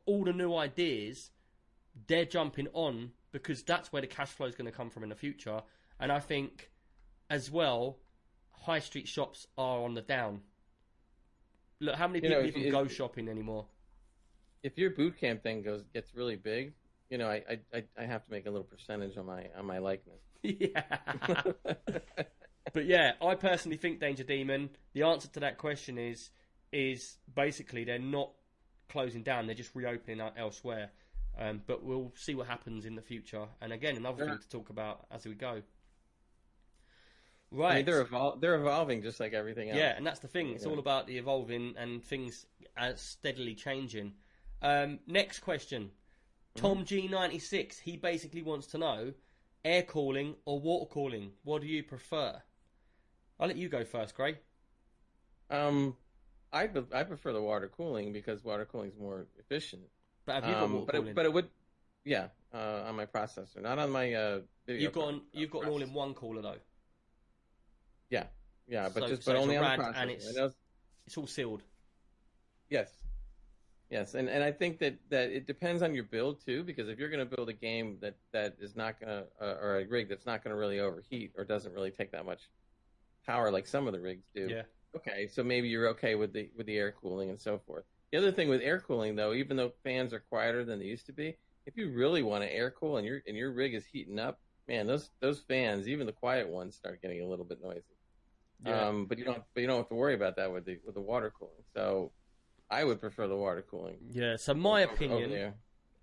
[0.06, 1.32] all the new ideas,
[2.08, 5.10] they're jumping on because that's where the cash flow is going to come from in
[5.10, 5.62] the future.
[6.00, 6.72] And I think,
[7.30, 7.98] as well,
[8.52, 10.42] high street shops are on the down.
[11.82, 13.68] Look, how many You people know, even you- go shopping anymore?
[14.66, 16.74] If your boot camp thing goes gets really big,
[17.12, 19.66] you know, I I, I, I have to make a little percentage on my on
[19.66, 20.22] my likeness.
[20.42, 20.82] yeah.
[22.74, 24.70] but yeah, I personally think Danger Demon.
[24.94, 26.32] The answer to that question is
[26.72, 28.32] is basically they're not
[28.90, 30.90] closing down; they're just reopening out elsewhere.
[31.38, 33.46] Um, but we'll see what happens in the future.
[33.62, 34.30] And again, another Yeah.
[34.32, 35.62] thing to talk about as we go.
[37.52, 37.76] I Right.
[37.76, 39.78] mean, they're evol- they're evolving just like everything else.
[39.78, 40.52] Yeah, and that's the thing.
[40.54, 40.72] It's Yeah.
[40.72, 42.46] all about the evolving and things
[42.78, 44.14] uh, steadily changing.
[44.66, 45.92] Um, next question.
[46.56, 49.14] Tom G96, he basically wants to know
[49.64, 51.32] air cooling or water cooling.
[51.44, 52.42] What do you prefer?
[53.40, 54.40] I'll let you go first, Gray.
[55.52, 55.96] Um,
[56.52, 59.84] I be- I prefer the water cooling because water cooling is more efficient.
[60.26, 61.08] But have you got Um, water but cooling?
[61.10, 61.50] it, but it would,
[62.04, 64.42] yeah, uh, on my processor, not on my uh.
[64.66, 66.58] Video you've got an, you've got an all-in-one cooler though.
[68.10, 68.28] Yeah,
[68.68, 69.96] yeah, but So- just so but only on the processor.
[69.98, 70.54] and it's-
[71.06, 71.62] It's all sealed.
[72.70, 73.05] Yes.
[73.90, 76.98] Yes, and, and I think that, that it depends on your build too, because if
[76.98, 79.88] you're going to build a game that, that is not going to, uh, or a
[79.88, 82.50] rig that's not going to really overheat or doesn't really take that much
[83.26, 84.64] power like some of the rigs do, Yeah.
[84.96, 87.86] okay, so maybe you're okay with the with the air cooling and so forth.
[88.12, 91.08] The other thing with air cooling though, even though fans are quieter than they used
[91.08, 93.86] to be, if you really want to air cool and your and your rig is
[93.86, 97.62] heating up, man, those those fans, even the quiet ones, start getting a little bit
[97.62, 97.98] noisy.
[98.60, 98.88] Yeah.
[98.88, 100.96] Um, but you don't but you don't have to worry about that with the with
[100.96, 101.64] the water cooling.
[101.76, 102.14] So
[102.70, 103.98] I would prefer the water cooling.
[104.12, 104.36] yeah.
[104.38, 105.54] So my opinion,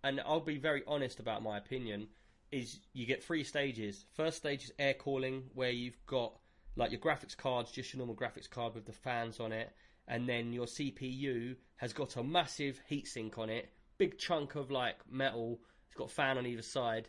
[0.04, 2.08] and I'll be very honest about my opinion,
[2.50, 4.04] is you get three stages.
[4.14, 6.34] First stage is air cooling, where you've got
[6.76, 9.72] like your graphics cards, just your normal graphics card with the fans on it,
[10.08, 14.96] and then your CPU has got a massive heatsink on it, big chunk of like
[15.10, 15.60] metal.
[15.86, 17.08] It's got a fan on either side.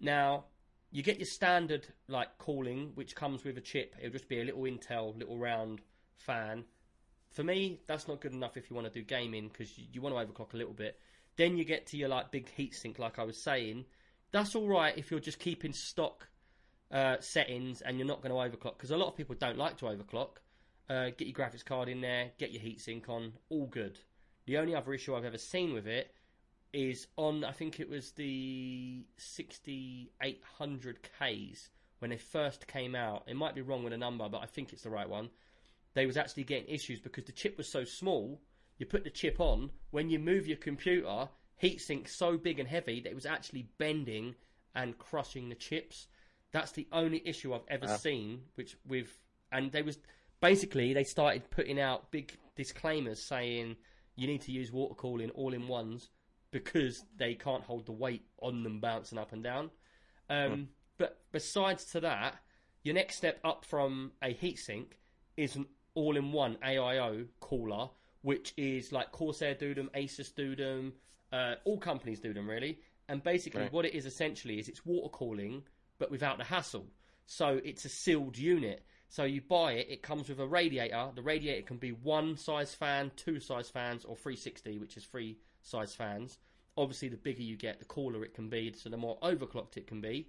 [0.00, 0.44] Now
[0.90, 3.94] you get your standard like cooling, which comes with a chip.
[3.98, 5.80] It'll just be a little Intel, little round
[6.16, 6.64] fan.
[7.36, 10.00] For me, that's not good enough if you want to do gaming because you, you
[10.00, 10.98] want to overclock a little bit.
[11.36, 13.84] Then you get to your like big heatsink, like I was saying.
[14.32, 16.26] That's all right if you're just keeping stock
[16.90, 19.76] uh, settings and you're not going to overclock because a lot of people don't like
[19.78, 20.38] to overclock.
[20.88, 23.98] Uh, get your graphics card in there, get your heatsink on, all good.
[24.46, 26.14] The only other issue I've ever seen with it
[26.72, 31.68] is on, I think it was the 6800Ks
[31.98, 33.24] when they first came out.
[33.26, 35.28] It might be wrong with the number, but I think it's the right one.
[35.96, 38.42] They was actually getting issues because the chip was so small.
[38.76, 41.30] You put the chip on, when you move your computer,
[41.62, 44.34] heatsink so big and heavy that it was actually bending
[44.74, 46.06] and crushing the chips.
[46.52, 47.96] That's the only issue I've ever Ah.
[47.96, 48.42] seen.
[48.56, 49.18] Which with
[49.50, 49.98] and they was
[50.40, 53.76] basically they started putting out big disclaimers saying
[54.16, 56.10] you need to use water cooling all in ones
[56.50, 59.70] because they can't hold the weight on them bouncing up and down.
[60.28, 60.68] Um,
[60.98, 62.36] But besides to that,
[62.82, 64.92] your next step up from a heatsink
[65.38, 65.66] is an
[65.96, 67.88] all-in-one AIO cooler,
[68.22, 70.92] which is like Corsair do them, Asus do them,
[71.32, 72.78] uh, all companies do them really.
[73.08, 73.72] And basically, Right.
[73.72, 75.64] what it is essentially is it's water cooling,
[75.98, 76.86] but without the hassle.
[77.26, 78.84] So it's a sealed unit.
[79.08, 81.10] So you buy it, it comes with a radiator.
[81.14, 85.38] The radiator can be one size fan, two size fans, or 360, which is three
[85.62, 86.38] size fans.
[86.76, 89.86] Obviously, the bigger you get, the cooler it can be, so the more overclocked it
[89.86, 90.28] can be.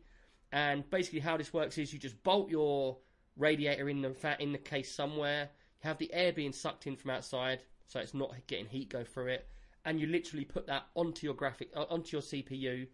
[0.51, 2.97] And basically, how this works is you just bolt your
[3.37, 5.49] radiator in the fa- in the case somewhere.
[5.83, 9.03] You have the air being sucked in from outside, so it's not getting heat go
[9.03, 9.47] through it.
[9.85, 12.87] And you literally put that onto your graphic, onto your CPU,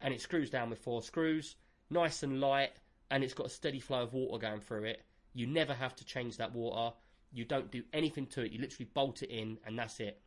[0.00, 1.56] and it screws down with four screws,
[1.90, 2.72] nice and light,
[3.10, 5.02] and it's got a steady flow of water going through it.
[5.34, 6.94] You never have to change that water.
[7.32, 8.52] You don't do anything to it.
[8.52, 10.20] You literally bolt it in, and that's it.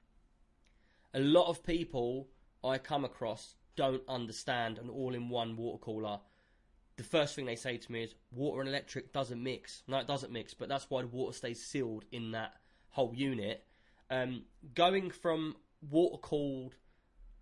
[1.13, 2.29] A lot of people
[2.63, 6.19] I come across don't understand an all-in-one water cooler.
[6.97, 9.83] The first thing they say to me is water and electric doesn't mix.
[9.87, 12.53] No, it doesn't mix, but that's why the water stays sealed in that
[12.89, 13.63] whole unit.
[14.09, 14.43] Um,
[14.75, 15.55] going from
[15.89, 16.75] water cooled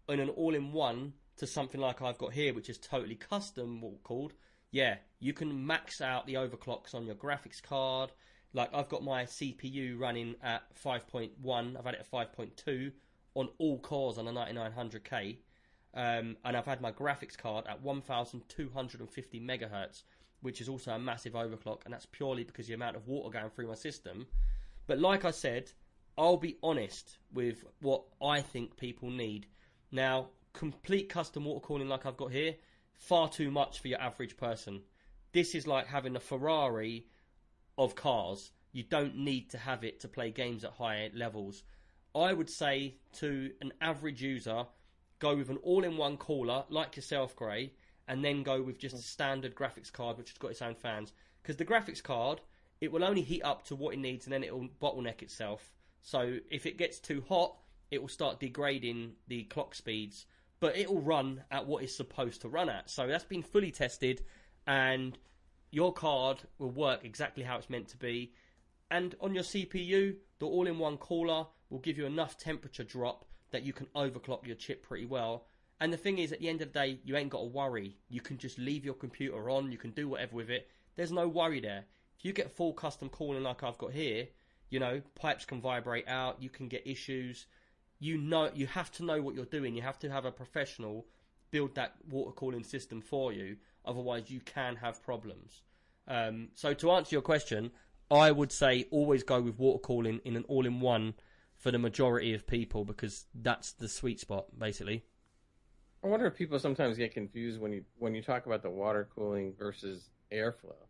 [0.08, 4.34] in an all-in-one to something like I've got here, which is totally custom water cooled.
[4.72, 8.12] Yeah, you can max out the overclocks on your graphics card.
[8.54, 11.78] Like I've got my CPU running at 5.1.
[11.78, 12.92] I've had it at 5.2
[13.36, 15.38] on all cores on a 9900K.
[15.94, 20.04] Um, and I've had my graphics card at 1250 megahertz,
[20.42, 23.50] which is also a massive overclock, and that's purely because the amount of water going
[23.50, 24.28] through my system.
[24.88, 25.72] But like I said,
[26.18, 29.48] I'll be honest with what I think people need.
[29.92, 32.56] Now, complete custom water cooling like I've got here,
[32.98, 34.82] far too much for your average person.
[35.32, 37.08] This is like having a Ferrari
[37.78, 38.52] of cars.
[38.72, 41.64] You don't need to have it to play games at high levels.
[42.16, 44.66] I would say to an average user,
[45.20, 47.74] go with an all-in-one cooler like yourself, Gray,
[48.08, 49.04] and then go with just a mm.
[49.04, 51.14] standard graphics card which has got its own fans.
[51.42, 52.42] Because the graphics card,
[52.82, 55.72] it will only heat up to what it needs, and then it will bottleneck itself.
[56.02, 57.58] So if it gets too hot,
[57.92, 60.26] it will start degrading the clock speeds,
[60.60, 62.90] but it will run at what it's supposed to run at.
[62.90, 64.24] So that's been fully tested,
[64.66, 65.18] and
[65.72, 68.34] your card will work exactly how it's meant to be.
[68.90, 73.74] And on your CPU, the all-in-one cooler will give you enough temperature drop that you
[73.74, 75.46] can overclock your chip pretty well.
[75.80, 77.98] And the thing is, at the end of the day, you ain't got to worry.
[78.10, 79.72] You can just leave your computer on.
[79.72, 80.68] You can do whatever with it.
[80.96, 81.86] There's no worry there.
[82.18, 84.28] If you get full custom cooling like I've got here,
[84.70, 86.42] you know, pipes can vibrate out.
[86.42, 87.46] You can get issues.
[88.00, 89.76] You know, you have to know what you're doing.
[89.76, 91.06] You have to have a professional
[91.52, 93.58] build that water cooling system for you.
[93.86, 95.62] Otherwise, you can have problems.
[96.08, 97.72] Um, so to answer your question,
[98.12, 101.14] I would say always go with water cooling in an all-in-one
[101.60, 105.04] for the majority of people because that's the sweet spot, basically.
[106.04, 109.10] I wonder if people sometimes get confused when you when you talk about the water
[109.14, 110.88] cooling versus airflow,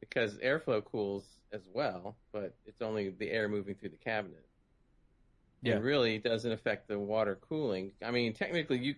[0.00, 4.44] because airflow cools as well, but it's only the air moving through the cabinet.
[5.62, 5.76] Yeah.
[5.76, 7.92] It really doesn't affect the water cooling.
[8.04, 8.94] I mean, technically, you.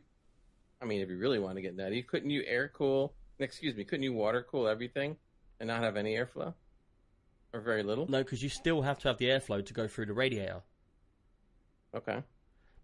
[0.83, 3.15] I mean, if you really want to get nutty, couldn't you air cool?
[3.39, 5.17] Excuse me, couldn't you water cool everything
[5.61, 6.53] and not have any airflow,
[7.53, 8.09] or very little?
[8.11, 10.62] No, because you still have to have the airflow to go through the radiator.
[11.95, 12.23] Okay.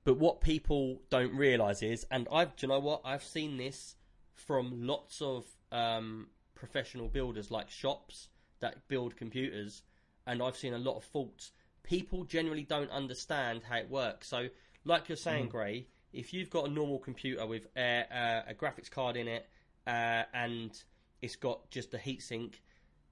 [0.04, 3.00] But what people don't realise is, and I've, do you know what?
[3.04, 3.96] I've seen this
[4.34, 8.28] from lots of um, professional builders, like shops
[8.60, 9.82] that build computers,
[10.26, 11.52] and I've seen a lot of faults.
[11.82, 14.28] People generally don't understand how it works.
[14.28, 14.48] So,
[14.84, 18.90] like you're saying, Gray, if you've got a normal computer with a, uh, a graphics
[18.90, 19.48] card in it
[19.86, 20.82] uh, and
[21.22, 22.54] it's got just a heatsink,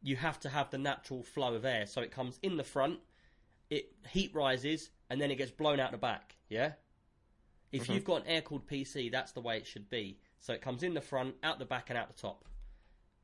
[0.02, 1.86] you have to have the natural flow of air.
[1.86, 2.98] So it comes in the front,
[3.74, 6.36] it heat rises, and then it gets blown out the back.
[6.48, 6.72] Yeah.
[7.72, 7.92] If mm-hmm.
[7.92, 10.18] you've got an air cooled PC, that's the way it should be.
[10.38, 12.44] So it comes in the front, out the back, and out the top.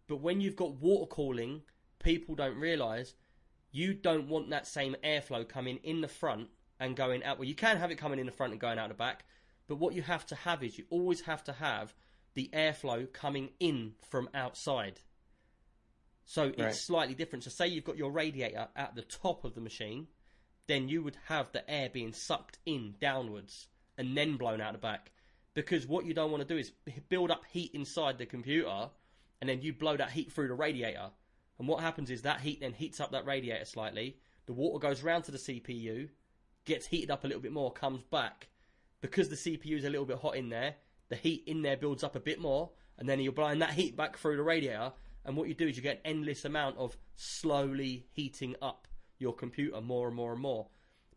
[0.09, 1.63] But when you've got water cooling,
[2.01, 3.15] people don't realise
[3.71, 6.49] you don't want that same airflow coming in the front
[6.81, 7.39] and going out.
[7.39, 9.25] Well, you can have it coming in the front and going out the back,
[9.69, 11.95] but what you have to have is you always have to have
[12.35, 15.01] the airflow coming in from outside.
[16.25, 16.75] So it's Right.
[16.75, 17.45] slightly different.
[17.45, 20.09] So say you've got your radiator at the top of the machine,
[20.71, 23.67] then you would have the air being sucked in downwards
[23.99, 25.11] and then blown out the back.
[25.53, 26.73] Because what you don't want to do is
[27.09, 28.89] build up heat inside the computer
[29.41, 31.11] and then you blow that heat through the radiator.
[31.59, 34.17] And what happens is that heat then heats up that radiator slightly.
[34.47, 36.09] The water goes round to the CPU,
[36.65, 38.49] gets heated up a little bit more, comes back.
[39.01, 40.77] Because the CPU is a little bit hot in there,
[41.09, 43.97] the heat in there builds up a bit more, and then you're blowing that heat
[43.97, 44.93] back through the radiator.
[45.25, 48.87] And what you do is you get an endless amount of slowly heating up
[49.21, 50.67] your computer more and more and more.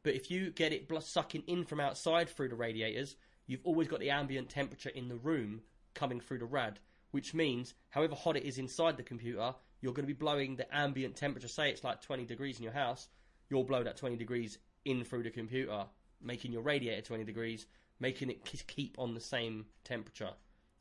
[0.03, 3.15] But if you get it sucking in from outside through the radiators,
[3.47, 5.61] you've always got the ambient temperature in the room
[5.95, 6.80] coming through the rad,
[7.11, 10.75] which means however hot it is inside the computer, you're going to be blowing the
[10.75, 11.47] ambient temperature.
[11.47, 13.07] Say it's like 20 degrees in your house,
[13.49, 15.85] you'll blow that 20 degrees in through the computer,
[16.21, 17.65] making your radiator 20 degrees,
[17.99, 20.31] making it keep on the same temperature.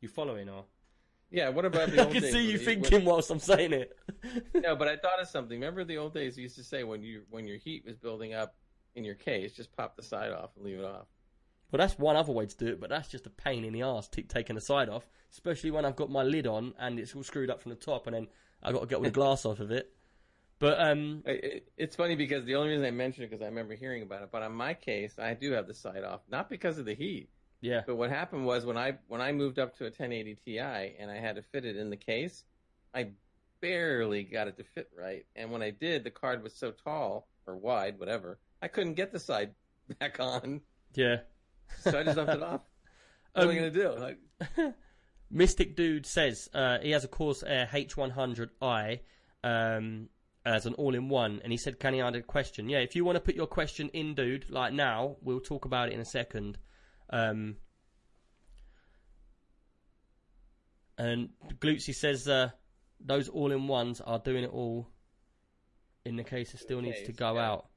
[0.01, 0.65] You following or?
[1.33, 1.49] Yeah.
[1.49, 3.97] What about the I can days see you when- thinking whilst I'm saying it.
[4.53, 5.59] no, but I thought of something.
[5.59, 8.33] Remember the old days you used to say when you when your heat was building
[8.33, 8.55] up
[8.95, 11.07] in your case, just pop the side off and leave it off.
[11.71, 13.81] Well, that's one other way to do it, but that's just a pain in the
[13.81, 17.15] ass t- taking the side off, especially when I've got my lid on and it's
[17.15, 18.27] all screwed up from the top, and then
[18.61, 19.91] I've got to get all the glass off of it.
[20.59, 23.47] But um, It- it- It's funny because the only reason I mention it because I
[23.47, 24.29] remember hearing about it.
[24.31, 27.29] But on my case, I do have the side off, not because of the heat.
[27.63, 30.59] Yeah, But what happened was when I when I moved up to a 1080 Ti
[30.99, 32.43] and I had to fit it in the case,
[32.93, 33.11] I
[33.61, 35.25] barely got it to fit right.
[35.35, 39.11] And when I did, the card was so tall or wide, whatever, I couldn't get
[39.13, 39.51] the side
[39.99, 40.61] back on.
[40.93, 41.17] yeah.
[41.79, 42.61] So I just left it off.
[43.33, 43.89] What am I Um, gonna do?
[43.97, 44.19] Like,
[45.31, 48.99] Mystic Dude says uh, he has a Corsair H100i
[49.43, 50.09] um,
[50.45, 53.15] as an all-in-one, and he said, "Can he add a question?" Yeah, if you want
[53.15, 56.57] to put your question in, dude, like now, we'll talk about it in a second.
[57.13, 57.57] Um,
[60.97, 61.29] and
[61.59, 62.49] Glutzy says uh,
[62.99, 64.89] those all-in-ones are doing it all.
[66.05, 67.51] In the case, it still needs to go yeah.
[67.51, 67.67] out.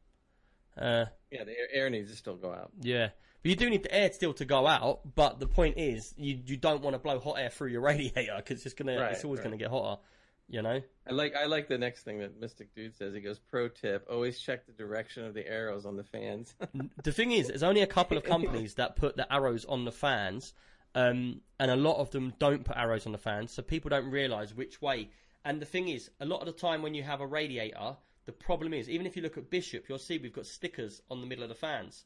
[0.80, 2.70] Uh, yeah, the air, needs to still go out.
[2.80, 3.10] yeah.
[3.42, 5.14] But you do need the air still to go out.
[5.14, 8.34] But the point is, you you don't want to blow hot air through your radiator
[8.36, 9.44] because it's gonna Right, it's always right.
[9.44, 10.00] gonna get hotter.
[10.48, 10.80] You know.
[11.08, 13.14] I like I like the next thing that Mystic Dude says.
[13.14, 16.54] He goes, "Pro tip: always check the direction of the arrows on the fans."
[17.02, 19.92] The thing is, there's only a couple of companies that put the arrows on the
[19.92, 20.54] fans,
[20.94, 24.10] um, and a lot of them don't put arrows on the fans, so people don't
[24.10, 25.10] realise which way.
[25.44, 28.32] And the thing is, a lot of the time when you have a radiator, the
[28.32, 31.26] problem is, even if you look at Bishop, you'll see we've got stickers on the
[31.26, 32.04] middle of the fans.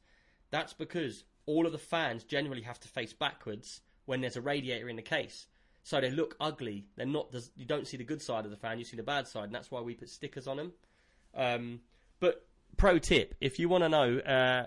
[0.51, 4.89] That's because all of the fans generally have to face backwards when there's a radiator
[4.89, 5.47] in the case.
[5.83, 6.87] So they look ugly.
[6.97, 7.35] They're not.
[7.57, 8.79] You don't see the good side of the fan.
[8.79, 10.73] You see the bad side, and that's why we put stickers on them.
[11.35, 11.81] Um,
[12.21, 12.47] but
[12.77, 14.67] pro tip: if you want to know uh,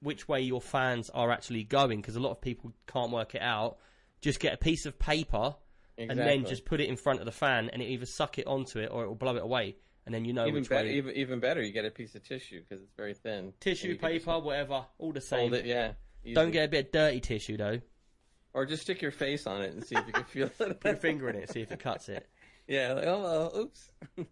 [0.00, 3.42] which way your fans are actually going, because a lot of people can't work it
[3.42, 3.78] out,
[4.20, 5.56] just get a piece of paper
[5.98, 8.46] and then just put it in front of the fan, and it either suck it
[8.46, 9.76] onto it or it will blow it away,
[10.06, 10.94] and then you know even which better, way.
[10.94, 13.52] even even better, you get a piece of tissue because it's very thin.
[13.60, 15.50] Tissue, paper, whatever, all the same.
[15.50, 15.92] Hold it, yeah.
[16.34, 17.80] Don't get a bit of dirty tissue though.
[18.54, 20.80] Or just stick your face on it and see if you can feel it.
[20.80, 22.28] Put your finger in it, see if it cuts it.
[22.68, 22.92] Yeah.
[22.92, 23.90] Like, oh, oh, oops.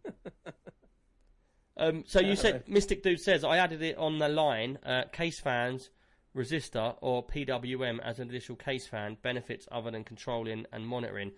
[1.81, 4.79] Um, so you said Mystic Dude says I added it on the line.
[4.85, 5.89] Uh, case fans,
[6.37, 11.33] resistor or PWM as an additional case fan benefits other than controlling and monitoring.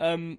[0.00, 0.38] Um,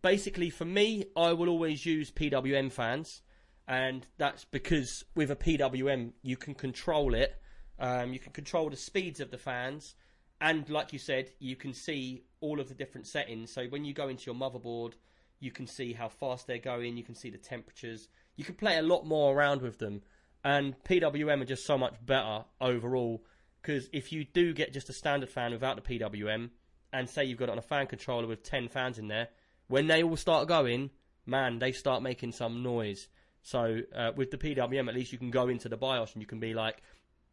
[0.00, 3.20] basically, for me, I will always use PWM fans,
[3.68, 7.36] and that's because with a PWM you can control it.
[7.78, 9.94] Um, you can control the speeds of the fans,
[10.40, 13.52] and like you said, you can see all of the different settings.
[13.52, 14.94] So when you go into your motherboard,
[15.38, 16.96] you can see how fast they're going.
[16.96, 18.08] You can see the temperatures.
[18.36, 20.02] You can play a lot more around with them,
[20.44, 23.24] and PWM are just so much better overall.
[23.60, 26.50] Because if you do get just a standard fan without the PWM,
[26.92, 29.28] and say you've got it on a fan controller with ten fans in there,
[29.68, 30.90] when they all start going,
[31.26, 33.08] man, they start making some noise.
[33.42, 36.26] So uh, with the PWM, at least you can go into the BIOS and you
[36.26, 36.82] can be like,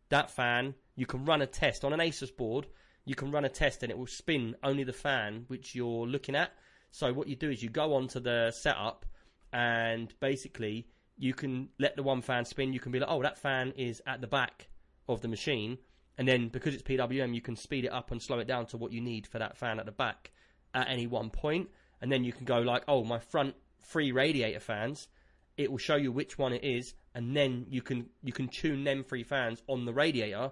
[0.10, 0.74] that fan.
[0.96, 2.68] You can run a test on an Asus board.
[3.08, 6.36] You can run a test and it will spin only the fan which you're looking
[6.36, 6.52] at.
[6.92, 9.06] So what you do is you go onto the setup
[9.54, 12.74] and basically you can let the one fan spin.
[12.74, 14.68] You can be like, oh, that fan is at the back
[15.08, 15.78] of the machine,
[16.18, 18.78] and then because it's PWM, you can speed it up and slow it down to
[18.78, 20.32] what you need for that fan at the back
[20.74, 21.70] at any one point.
[22.02, 25.08] and then you can go like, oh, my front three radiator fans.
[25.56, 28.84] It will show you which one it is, and then you can you can tune
[28.84, 30.52] them three fans on the radiator.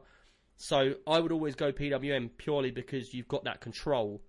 [0.58, 4.22] So I would always go PWM purely because you've got that control.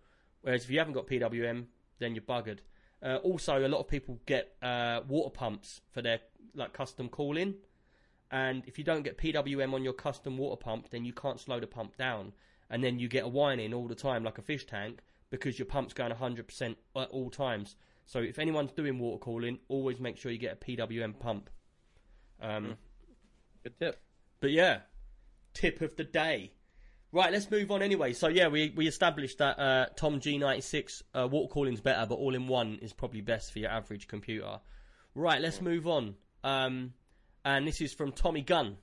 [0.42, 1.66] Whereas if you haven't got PWM,
[1.98, 2.58] then you're buggered.
[3.02, 6.20] Uh, also, a lot of people get uh, water pumps for their
[6.54, 7.54] like custom cooling,
[8.30, 11.60] and if you don't get PWM on your custom water pump, then you can't slow
[11.60, 12.32] the pump down,
[12.70, 15.00] and then you get a whining all the time like a fish tank
[15.30, 17.76] because your pump's going 100% at all times.
[18.06, 21.50] So if anyone's doing water cooling, always make sure you get a PWM pump.
[22.40, 22.76] Um,
[23.62, 24.00] Good tip.
[24.40, 24.80] but yeah,
[25.56, 26.52] tip of the day.
[27.12, 28.12] Right, let's move on anyway.
[28.12, 32.34] So yeah, we we established that uh, Tom G96 uh, water cooling's better, but all
[32.34, 34.60] in one is probably best for your average computer.
[35.14, 36.16] Right, let's move on.
[36.44, 36.92] Um,
[37.44, 38.76] and this is from Tommy Gunn,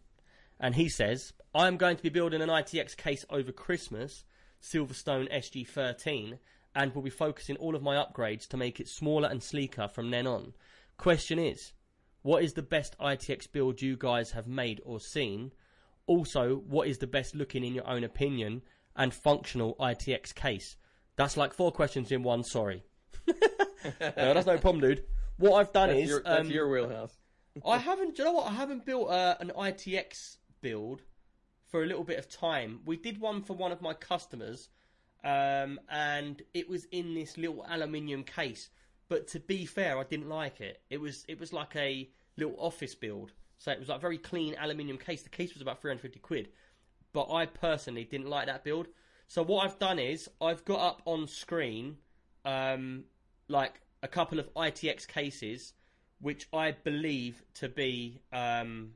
[0.60, 4.24] and he says, "I am going to be building an ITX case over Christmas,
[4.62, 6.40] Silverstone SG13,
[6.74, 10.10] and will be focusing all of my upgrades to make it smaller and sleeker from
[10.10, 10.54] then on.
[10.98, 11.74] Question is."
[12.24, 15.52] What is the best ITX build you guys have made or seen?
[16.06, 18.62] Also, what is the best looking in your own opinion
[18.96, 20.76] and functional ITX case?
[21.16, 22.44] That's like four questions in one.
[22.44, 22.84] Sorry.
[23.28, 23.34] no,
[24.00, 25.04] that's no problem, dude.
[25.38, 27.18] What I've done That's, is your, that's um, your wheelhouse.
[27.66, 28.16] I haven't.
[28.16, 28.48] Do you know what?
[28.48, 31.02] I haven't built uh, an ITX build
[31.68, 32.82] for a little bit of time.
[32.86, 34.70] We did one for one of my customers,
[35.24, 38.70] um, and it was in this little aluminium case.
[39.10, 40.82] But to be fair, I didn't like it.
[40.90, 44.56] It was it was like a little office build, so it was like very clean
[44.60, 45.24] aluminium case.
[45.24, 46.50] The case was about three hundred fifty quid,
[47.14, 48.88] but I personally didn't like that build.
[49.28, 51.98] So what I've done is I've got up on screen,
[52.46, 53.06] um,
[53.48, 55.74] like a couple of ITX cases
[56.24, 58.92] which I believe to be um,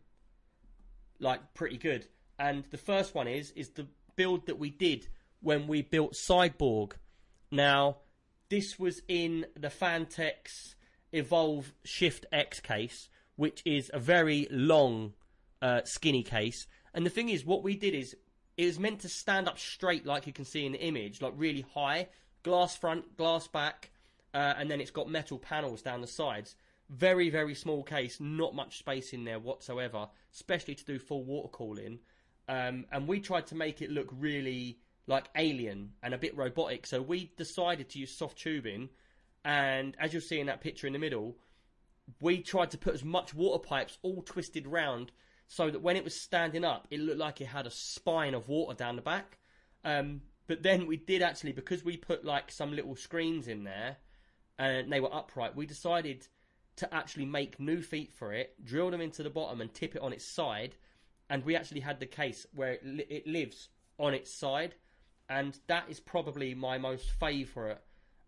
[1.19, 2.07] like pretty good.
[2.39, 3.85] And the first one is is the
[4.15, 5.07] build that we did
[5.41, 6.93] when we built Cyborg.
[7.51, 7.97] Now,
[8.49, 10.75] this was in the Phanteks
[11.13, 15.13] Evolv Shift X case, which is a very long,
[15.61, 16.67] uh, skinny case.
[16.93, 18.15] And the thing is, what we did is
[18.57, 21.33] it was meant to stand up straight, like you can see in the image, like
[21.37, 22.09] really high,
[22.43, 23.91] glass front, glass back,
[24.33, 26.55] uh, and then it's got metal panels down the sides.
[26.89, 31.49] Very, very small case, not much space in there whatsoever, especially to do full water
[31.49, 31.99] cooling.
[32.49, 36.87] Um, and we tried to make it look really like alien and a bit robotic.
[36.87, 38.89] So we decided to use soft tubing,
[39.45, 41.37] and as you'll see in that picture in the middle,
[42.21, 45.11] we tried to put as much water pipes all twisted round
[45.47, 48.49] so that when it was standing up, it looked like it had a spine of
[48.49, 49.37] water down the back.
[49.83, 53.97] Um, but then we did actually because we put like some little screens in there
[54.57, 55.55] and they were upright.
[55.55, 56.27] We decided
[56.77, 60.01] to actually make new feet for it, drill them into the bottom, and tip it
[60.01, 60.75] on its side.
[61.29, 63.69] And we actually had the case where it, li- it lives
[63.99, 64.75] on its side,
[65.27, 67.79] and that is probably my most favourite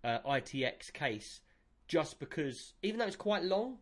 [0.03, 1.41] uh, ITX case,
[1.89, 3.79] just because even though it's quite long,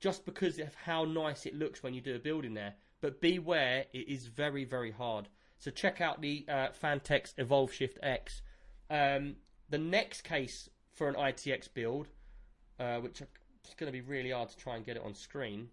[0.00, 2.74] just because of how nice it looks when you do a build in there.
[3.00, 5.28] But beware, it is very very hard.
[5.58, 8.42] So check out the uh, Phanteks Evolv Shift X.
[8.88, 9.36] Um,
[9.68, 12.08] the next case for an ITX build,
[12.80, 13.26] uh, which is
[13.76, 15.68] going to be really hard to try and get it on screen.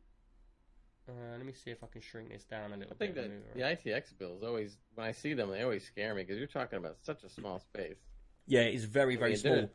[1.10, 3.56] Uh, let me see if I can shrink this down a little I think bit.
[3.56, 3.92] that the.
[3.92, 6.98] ITX bills always, when I see them, they always scare me because you're talking about
[7.02, 7.96] such a small space.
[8.46, 9.70] yeah, it's very very mean, small.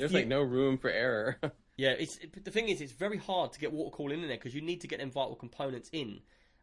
[0.00, 1.38] There's you, like no room for error.
[1.76, 4.36] Yeah, it's it, the thing is, it's very hard to get water cooling in there
[4.36, 6.20] because you need to get them vital components in,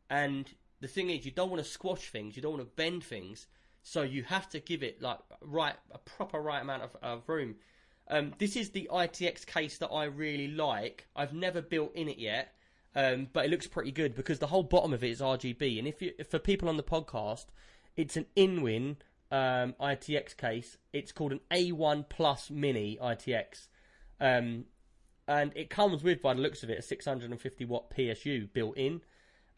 [0.09, 0.49] and
[0.79, 3.47] the thing is, you don't want to squash things, you don't want to bend things,
[3.83, 7.55] so you have to give it like right a proper right amount of, of room.
[8.07, 11.07] Um, this is the ITX case that I really like.
[11.15, 12.55] I've never built in it yet,
[12.95, 15.77] um, but it looks pretty good because the whole bottom of it is RGB.
[15.77, 17.47] And if you if for people on the podcast,
[17.95, 18.97] it's an InWin
[19.31, 20.77] um, ITX case.
[20.93, 23.67] It's called an A1 Plus Mini ITX.
[24.19, 24.65] Um,
[25.27, 29.01] and it comes with, by the looks of it, a 650 watt PSU built in.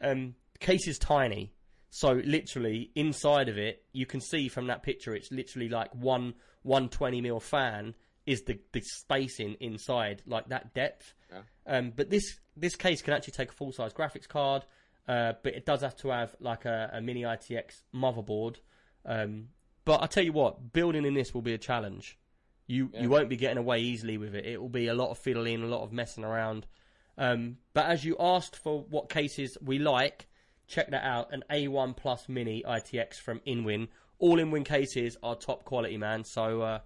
[0.02, 1.54] Um, the case is tiny,
[1.90, 6.34] so literally inside of it, you can see from that picture, it's literally like one
[6.64, 7.94] 120 mil fan
[8.26, 11.14] is the the spacing inside, like that depth.
[11.32, 11.41] Yeah.
[11.68, 14.66] Um, but this this case can actually take a full size graphics card,
[15.08, 18.58] uh, but it does have to have like a, a mini ITX motherboard.
[19.06, 19.50] Um,
[19.85, 22.18] but I tell you what, building in this will be a challenge.
[22.68, 23.01] You Yeah.
[23.01, 24.45] you won't be getting away easily with it.
[24.45, 26.65] It will be a lot of fiddling, a lot of messing around.
[27.18, 30.27] Um, but as you asked for what cases we like,
[30.68, 31.31] check that out.
[31.34, 33.89] An A1 Plus Mini ITX from InWin.
[34.19, 36.23] All InWin cases are top quality, man.
[36.23, 36.80] So uh,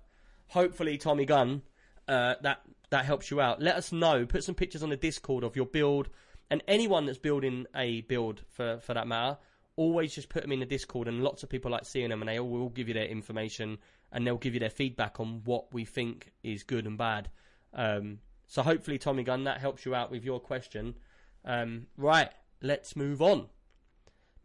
[0.48, 1.61] hopefully, Tommy Gunn,
[2.07, 3.61] uh, that that helps you out.
[3.61, 4.26] Let us know.
[4.26, 6.10] Put some pictures on the Discord of your build,
[6.49, 9.38] and anyone that's building a build for for that matter.
[9.78, 12.28] Always just put them in the Discord, and lots of people like seeing them, and
[12.28, 13.78] they all will give you their information
[14.12, 17.30] and they'll give you their feedback on what we think is good and bad.
[17.74, 20.95] Um, so hopefully, Tommy Gunn, that helps you out with your question.
[21.44, 22.30] Um, right,
[22.62, 23.48] let's move on.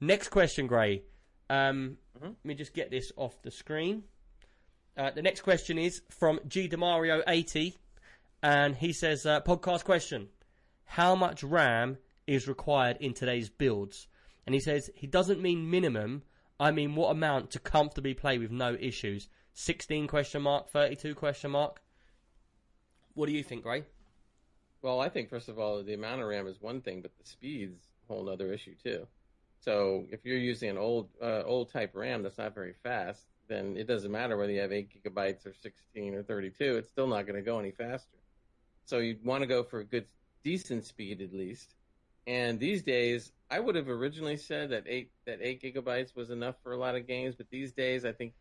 [0.00, 1.02] Next question, Gray.
[1.48, 4.04] Um, Let me just get this off the screen.
[4.96, 7.76] Uh, the next question is from G Demario eighty,
[8.42, 10.28] and he says, uh, "Podcast question:
[10.84, 14.09] How much RAM is required in today's builds?"
[14.47, 16.23] And he says he doesn't mean minimum.
[16.59, 19.28] I mean what amount to comfortably play with no issues.
[19.55, 21.81] 16 question mark, 32 question mark.
[23.14, 23.85] What do you think, Gray?
[24.81, 27.28] Well, I think first of all, the amount of RAM is one thing, but the
[27.28, 29.06] speed's a whole other issue too.
[29.60, 33.77] So if you're using an old uh, old type RAM that's not very fast, then
[33.77, 36.77] it doesn't matter whether you have eight gigabytes or 16 or 32.
[36.77, 38.19] It's still not going to go any faster.
[38.86, 40.06] So you'd want to go for a good,
[40.43, 41.74] decent speed at least.
[42.26, 46.56] And these days, I would have originally said that eight that eight gigabytes was enough
[46.62, 48.34] for a lot of games, but these days, I think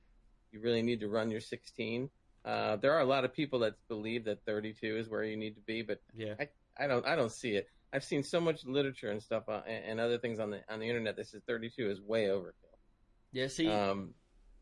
[0.51, 2.09] you really need to run your 16.
[2.43, 5.55] Uh, there are a lot of people that believe that 32 is where you need
[5.55, 6.33] to be, but Yeah.
[6.39, 7.69] I, I don't I don't see it.
[7.93, 10.79] I've seen so much literature and stuff uh, and, and other things on the on
[10.79, 12.53] the internet that says 32 is way overkill.
[13.31, 14.13] Yeah, see, Um,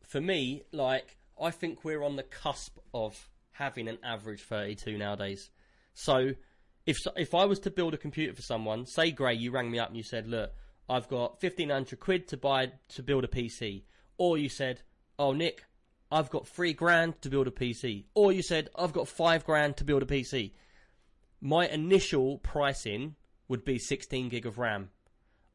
[0.06, 5.50] for me, like, I think we're on the cusp of having an average 32 nowadays.
[5.94, 6.34] So,
[6.90, 9.78] if if I was to build a computer for someone, say Gray, you rang me
[9.78, 10.52] up and you said, "Look,
[10.88, 13.84] I've got 1500 quid to buy to build a PC,"
[14.18, 14.82] or you said,
[15.16, 15.66] "Oh, Nick,
[16.10, 19.76] I've got three grand to build a PC," or you said, "I've got five grand
[19.76, 20.52] to build a PC,"
[21.40, 23.14] my initial pricing
[23.46, 24.90] would be 16 gig of RAM.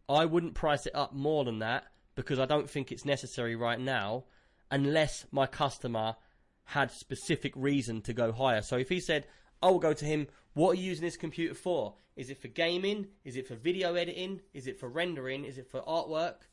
[0.08, 1.86] I wouldn't price it up more than that
[2.16, 4.24] because I don't think it's necessary right now
[4.72, 6.16] unless my customer
[6.64, 8.62] had specific reason to go higher.
[8.62, 9.28] So if he said,
[9.62, 10.28] I will go to him.
[10.54, 11.96] What are you using this computer for?
[12.16, 13.08] Is it for gaming?
[13.24, 14.42] Is it for video editing?
[14.54, 15.44] Is it for rendering?
[15.44, 16.48] Is it for artwork?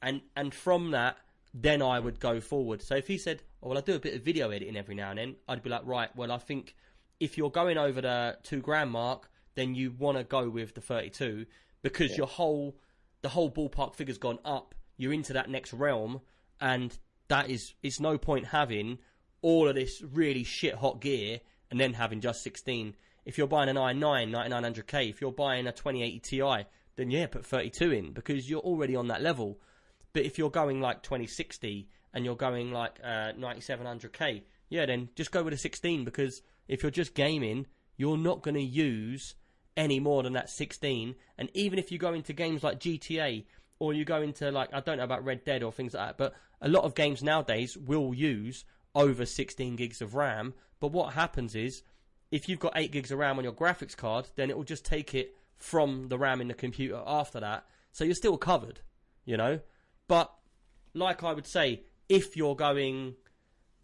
[0.00, 1.18] And and from that,
[1.54, 2.82] then I would go forward.
[2.82, 5.10] So if he said, "Oh, well, I do a bit of video editing every now
[5.10, 6.74] and then," I'd be like, "Right, well, I think
[7.20, 10.80] if you're going over the two grand mark, then you want to go with the
[10.80, 11.46] 32
[11.82, 12.18] because Yeah.
[12.18, 12.78] your whole
[13.20, 14.74] the whole ballpark figure's gone up.
[14.96, 16.22] You're into that next realm,
[16.60, 16.98] and
[17.28, 18.98] that is it's no point having
[19.42, 21.40] all of this really shit hot gear
[21.72, 22.94] and then having just 16.
[23.24, 26.66] If you're buying an i9 9900K, if you're buying a 2080 Ti,
[26.96, 29.58] then yeah, put 32 in because you're already on that level.
[30.12, 35.32] But if you're going like 2060 and you're going like uh, 9700K, yeah, then just
[35.32, 37.66] go with a 16 because if you're just gaming,
[37.96, 39.34] you're not going to use
[39.74, 41.14] any more than that 16.
[41.38, 43.46] And even if you go into games like GTA
[43.78, 46.18] or you go into like I don't know about Red Dead or things like that,
[46.18, 50.52] but a lot of games nowadays will use over 16 gigs of RAM.
[50.82, 51.84] But what happens is
[52.32, 54.84] if you've got 8 gigs of RAM on your graphics card, then it will just
[54.84, 57.66] take it from the RAM in the computer after that.
[57.92, 58.80] So you're still covered,
[59.24, 59.60] you know?
[60.08, 60.34] But
[60.92, 63.14] like I would say, if you're going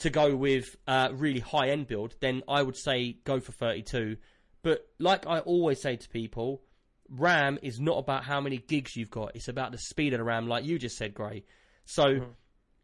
[0.00, 4.16] to go with a really high end build, then I would say go for 32.
[4.62, 6.62] But like I always say to people,
[7.08, 10.24] RAM is not about how many gigs you've got, it's about the speed of the
[10.24, 11.44] RAM, like you just said, Gray.
[11.84, 12.22] So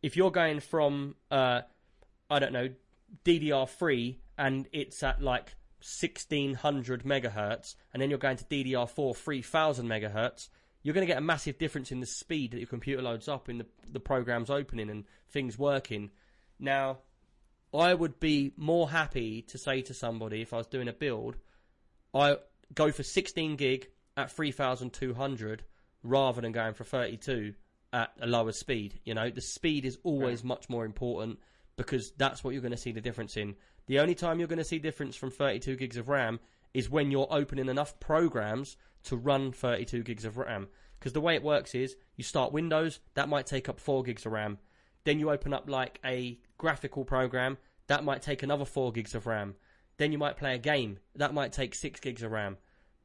[0.05, 1.63] if you're going from, uh,
[2.31, 2.69] I don't know,
[3.25, 10.49] DDR3 and it's at like 1600 megahertz, and then you're going to DDR4 3000 megahertz,
[10.83, 13.49] you're going to get a massive difference in the speed that your computer loads up,
[13.49, 16.11] in the the programs opening and things working.
[16.59, 16.99] Now,
[17.73, 21.37] I would be more happy to say to somebody if I was doing a build,
[22.15, 22.37] I
[22.75, 25.65] go for 16 gig at 3200
[26.03, 27.55] rather than going for 32
[27.93, 29.01] at a lower speed.
[29.05, 31.39] You know, the speed is always much more important
[31.77, 33.55] because that's what you're going to see the difference in.
[33.87, 36.41] The only time you're going to see difference from 32 gigs of RAM
[36.73, 40.69] is when you're opening enough programs to run 32 gigs of RAM.
[40.99, 44.25] Because the way it works is you start Windows, that might take up 4 gigs
[44.27, 44.59] of RAM.
[45.05, 49.27] Then you open up like a graphical program, that might take another 4 gigs of
[49.27, 49.55] RAM.
[49.99, 52.57] Then you might play a game, that might take 6 gigs of RAM.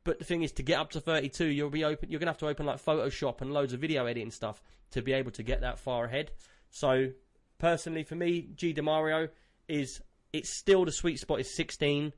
[0.06, 2.10] But the thing is, to get up to 32, you'll be open.
[2.10, 5.14] You're gonna have to open like Photoshop and loads of video editing stuff to be
[5.14, 6.32] able to get that far ahead.
[6.70, 7.12] So,
[7.60, 9.30] personally, for me, G Demario
[9.68, 10.02] is
[10.34, 12.14] it's still the sweet spot is 16.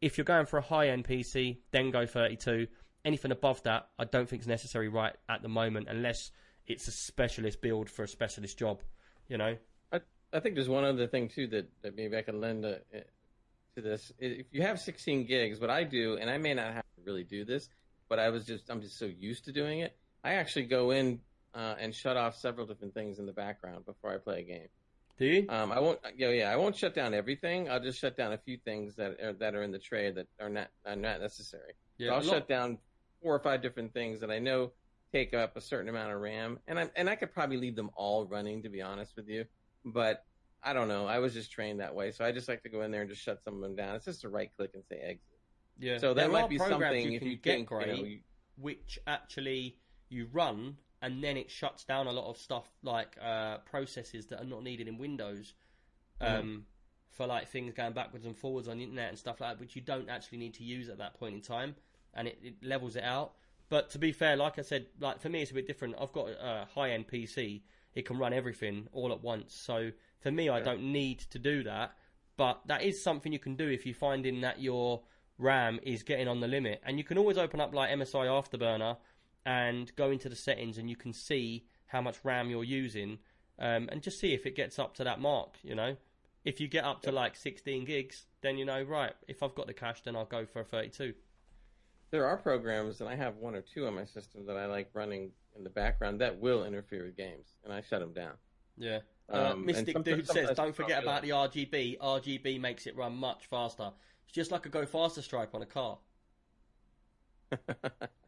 [0.00, 2.66] If you're going for a high end PC, then go 32.
[3.04, 6.32] Anything above that, I don't think is necessary right at the moment, unless
[6.66, 8.82] it's a specialist build for a specialist job.
[9.28, 9.56] You know,
[9.92, 10.00] I,
[10.32, 12.80] I think there's one other thing too that, that maybe I could lend a,
[13.76, 14.12] to this.
[14.18, 17.24] If you have 16 gigs, what I do, and I may not have to really
[17.24, 17.68] do this,
[18.08, 19.96] but I was just I'm just so used to doing it.
[20.24, 21.20] I actually go in
[21.54, 24.68] uh, and shut off several different things in the background before I play a game.
[25.18, 25.46] Do you?
[25.48, 27.70] Um, I won't, yeah, yeah, I won't shut down everything.
[27.70, 30.26] I'll just shut down a few things that are that are in the tray that
[30.40, 31.72] are not are not necessary.
[31.98, 32.78] Yeah, So I'll lot- shut down
[33.22, 34.72] four or five different things that I know
[35.12, 37.90] take up a certain amount of RAM, and I and I could probably leave them
[37.96, 39.44] all running to be honest with you,
[39.84, 40.24] but
[40.62, 41.06] I don't know.
[41.06, 43.10] I was just trained that way, so I just like to go in there and
[43.10, 43.94] just shut some of them down.
[43.96, 45.20] It's just a right click and say exit.
[45.78, 45.98] Yeah.
[45.98, 48.20] So that There might be something you if you get think, you know, you-
[48.58, 49.78] which actually
[50.08, 54.40] you run and then it shuts down a lot of stuff like uh, processes that
[54.40, 55.54] are not needed in Windows
[56.20, 56.64] um,
[57.10, 59.76] for like things going backwards and forwards on the internet and stuff like that, which
[59.76, 61.74] you don't actually need to use at that point in time,
[62.14, 63.32] and it, it levels it out.
[63.68, 65.96] But to be fair, like I said, like for me it's a bit different.
[66.00, 67.62] I've got a high end PC;
[67.94, 69.54] it can run everything all at once.
[69.54, 69.90] So
[70.20, 71.96] for me, I don't need to do that.
[72.36, 75.02] But that is something you can do if you're finding that your
[75.38, 78.96] RAM is getting on the limit, and you can always open up like MSI Afterburner
[79.46, 83.18] and go into the settings, and you can see how much RAM you're using,
[83.58, 85.56] um, and just see if it gets up to that mark.
[85.62, 85.96] You know,
[86.44, 89.12] if you get up to like 16 gigs, then you know right.
[89.28, 91.14] If I've got the cash, then I'll go for a 32.
[92.10, 94.90] there are programs, and I have one or two on my system that I like
[94.94, 98.34] running in the background that will interfere with games, and I shut them down.
[98.76, 99.00] Yeah.
[99.28, 101.98] Um, Uh, Mystic Dude says, sometimes don't forget about the RGB.
[101.98, 103.92] RGB makes it run much faster.
[104.24, 105.98] It's just like a go faster stripe on a car.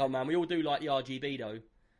[0.00, 1.58] Oh man, we all do like the RGB though.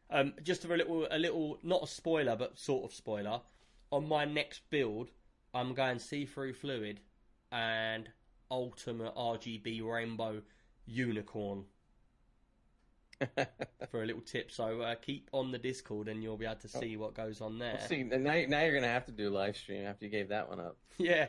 [0.08, 3.42] Um, just for a little, a little, not a spoiler, but sort of spoiler.
[3.92, 5.10] On my next build,
[5.52, 7.00] I'm going see-through fluid
[7.52, 8.08] and
[8.50, 10.40] ultimate RGB rainbow
[10.86, 11.64] unicorn
[13.90, 14.50] for a little tip.
[14.50, 17.58] So uh, keep on the Discord, and you'll be able to see what goes on
[17.58, 17.80] there.
[17.88, 20.48] See, now, now you're gonna have to do a live stream after you gave that
[20.48, 20.76] one up.
[20.98, 21.28] Yeah.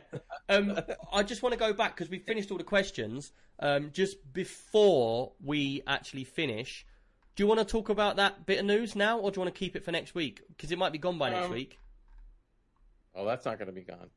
[0.50, 0.78] Um,
[1.10, 3.32] I just want to go back because we finished all the questions.
[3.58, 6.84] Um, just before we actually finish,
[7.36, 9.54] do you want to talk about that bit of news now, or do you want
[9.54, 10.42] to keep it for next week?
[10.48, 11.78] Because it might be gone by next Um, week.
[13.14, 14.10] Oh, that's not gonna be gone.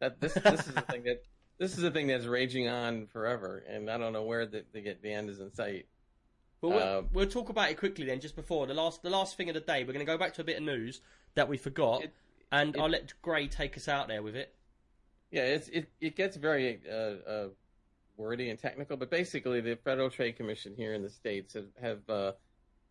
[0.00, 1.22] That this this is the thing that
[1.58, 4.94] this is a thing that's raging on forever, and I don't know where the, the
[5.02, 5.86] the end is in sight.
[6.68, 9.36] But we'll, Uh, we'll talk about it quickly then, just before the last the last
[9.36, 9.84] thing of the day.
[9.84, 11.00] We're going to go back to a bit of news
[11.34, 12.12] that we forgot, It-
[12.50, 14.52] and it- I'll let Gray take us out there with it.
[15.30, 17.48] Yeah, it's it it gets very uh, uh,
[18.16, 22.10] wordy and technical, but basically, the Federal Trade Commission here in the states have have
[22.10, 22.32] uh,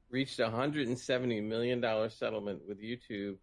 [0.10, 3.38] reached a hundred and seventy million dollar settlement with YouTube,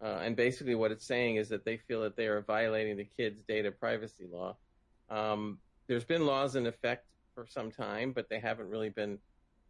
[0.00, 3.04] uh, and basically, what it's saying is that they feel that they are violating the
[3.04, 4.56] kids' data privacy law.
[5.10, 5.58] Um,
[5.88, 9.18] there's been laws in effect for some time, but they haven't really been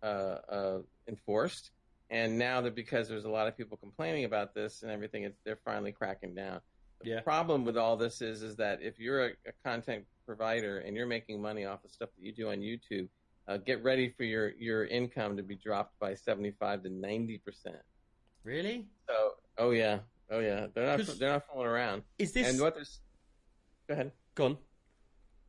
[0.04, 0.78] uh, uh,
[1.08, 1.70] enforced.
[2.10, 5.38] And now that because there's a lot of people complaining about this and everything, it's,
[5.44, 6.60] they're finally cracking down.
[7.02, 7.20] The Yeah.
[7.20, 11.06] problem with all this is is that if you're a, a content provider and you're
[11.06, 13.08] making money off of stuff that you do on YouTube,
[13.48, 17.76] uh, get ready for your your income to be dropped by 75 to 90 percent.
[18.42, 18.86] Really?
[19.08, 19.98] So, oh yeah,
[20.30, 22.02] oh yeah, they're not they're not fooling around.
[22.18, 23.00] Is this And what they're s-
[23.88, 24.12] go ahead.
[24.34, 24.56] gone?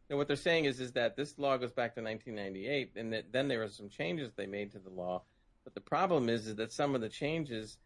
[0.09, 3.31] No, what they're saying is is that this law goes back to 1998, and that
[3.31, 5.23] then there were some changes they made to the law.
[5.63, 7.77] But the problem is, is that some of the changes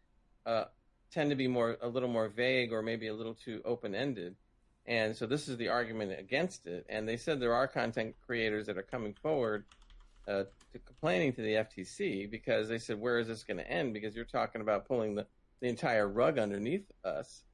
[0.44, 0.64] uh,
[1.10, 4.36] tend to be more a little more vague or maybe a little too open ended.
[4.86, 6.86] And so this is the argument against it.
[6.88, 9.64] And they said there are content creators that are coming forward
[10.28, 13.94] uh, to complaining to the FTC because they said, where is this going to end?
[13.94, 15.26] Because you're talking about pulling the,
[15.60, 17.44] the entire rug underneath us.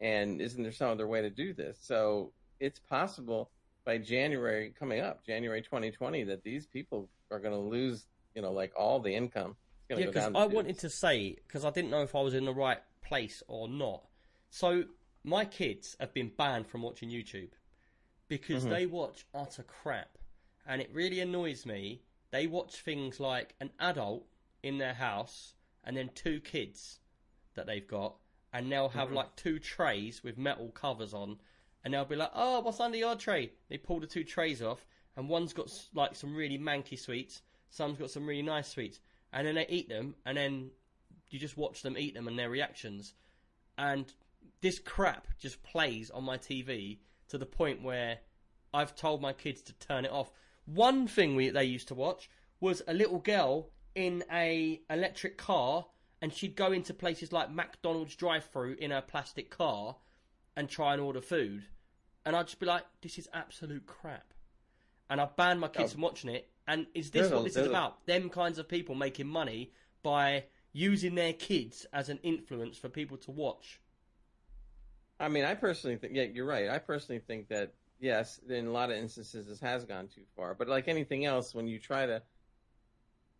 [0.00, 1.78] And isn't there some other way to do this?
[1.82, 3.50] So it's possible
[3.88, 8.04] by January coming up, January 2020, that these people are going to lose,
[8.34, 9.56] you know, like all the income.
[9.88, 12.52] Yeah, because I wanted to say because I didn't know if I was in the
[12.52, 14.04] right place or not.
[14.50, 14.84] So
[15.24, 17.52] my kids have been banned from watching YouTube
[18.28, 18.68] because Mhm.
[18.68, 20.18] they watch utter crap,
[20.66, 22.02] and it really annoys me.
[22.30, 24.26] They watch things like an adult
[24.62, 27.00] in their house and then two kids
[27.54, 28.18] that they've got,
[28.52, 29.14] and they'll have Mhm.
[29.14, 31.40] like two trays with metal covers on,
[31.84, 34.86] and they'll be like, "Oh, what's under your tray?" They pull the two trays off,
[35.16, 39.00] and one's got like some really manky sweets, some's got some really nice sweets,
[39.32, 40.70] and then they eat them, and then
[41.30, 43.14] you just watch them eat them and their reactions,
[43.76, 44.12] and
[44.60, 46.98] this crap just plays on my TV
[47.28, 48.18] to the point where
[48.72, 50.32] I've told my kids to turn it off.
[50.66, 52.28] One thing we they used to watch
[52.60, 55.86] was a little girl in a electric car,
[56.20, 59.96] and she'd go into places like McDonald's drive-through in her plastic car
[60.58, 61.64] and try and order food,
[62.26, 64.34] and I'd just be like, "This is absolute crap,"
[65.08, 65.94] and I banned my kids Oh.
[65.94, 66.50] from watching it.
[66.66, 68.04] And is this what this is about?
[68.06, 69.72] Them kinds of people making money
[70.02, 73.80] by using their kids as an influence for people to watch.
[75.20, 76.68] I mean, I personally think, yeah, you're right.
[76.68, 80.54] I personally think that, yes, in a lot of instances, this has gone too far.
[80.54, 82.22] But like anything else, when you try to,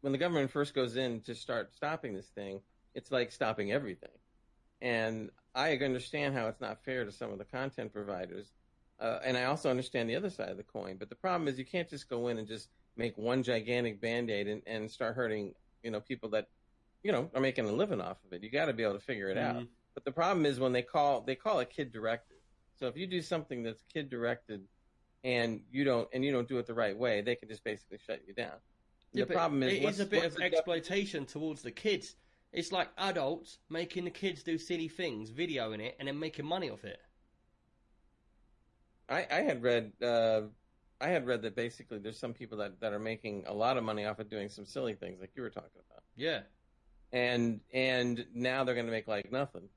[0.01, 2.62] when the government first goes in to start stopping this thing,
[2.95, 4.16] it's like stopping everything.
[4.81, 8.52] And I understand how it's not fair to some of the content providers.
[9.01, 10.97] Uh, and I also understand the other side of the coin.
[10.98, 14.47] But the problem is you can't just go in and just make one gigantic band-aid
[14.47, 16.48] and, and start hurting, you know, people that,
[17.02, 18.43] you know, are making a living off of it.
[18.43, 19.56] You got to be able to figure it out.
[19.56, 19.68] Mhm.
[19.94, 22.36] But the problem is when they call they call it kid directed.
[22.78, 24.62] So if you do something that's kid directed
[25.24, 27.98] and you don't and you don't do it the right way, they can just basically
[27.98, 28.52] shut you down.
[29.12, 32.14] Yeah, the problem is it what's- a bit of exploitation towards the kids.
[32.53, 36.70] It's like adults making the kids do silly things, videoing it, and then making money
[36.70, 36.99] off it.
[39.09, 40.43] I, I had read uh,
[41.01, 43.85] I had read that basically there's some people that, that are making a lot of
[43.85, 46.03] money off of doing some silly things like you were talking about.
[46.16, 46.41] Yeah,
[47.12, 49.69] And and now they're going to make like nothing.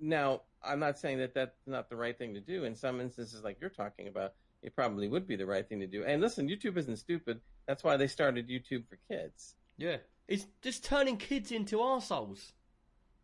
[0.00, 2.64] Now, I'm not saying that that's not the right thing to do.
[2.64, 4.32] In some instances, like you're talking about,
[4.62, 6.04] it probably would be the right thing to do.
[6.04, 7.40] And listen, YouTube isn't stupid.
[7.66, 9.54] That's why they started YouTube for kids.
[9.80, 9.96] Yeah.
[10.28, 12.52] It's just turning kids into arseholes.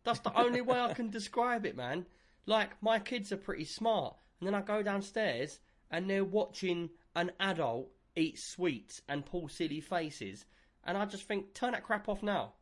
[0.03, 2.05] That's the only way I can describe it, man.
[2.45, 5.59] Like, my kids are pretty smart, and then I go downstairs,
[5.91, 10.45] and they're watching an adult eat sweets and pull silly faces,
[10.83, 12.53] and I just think, turn that crap off now.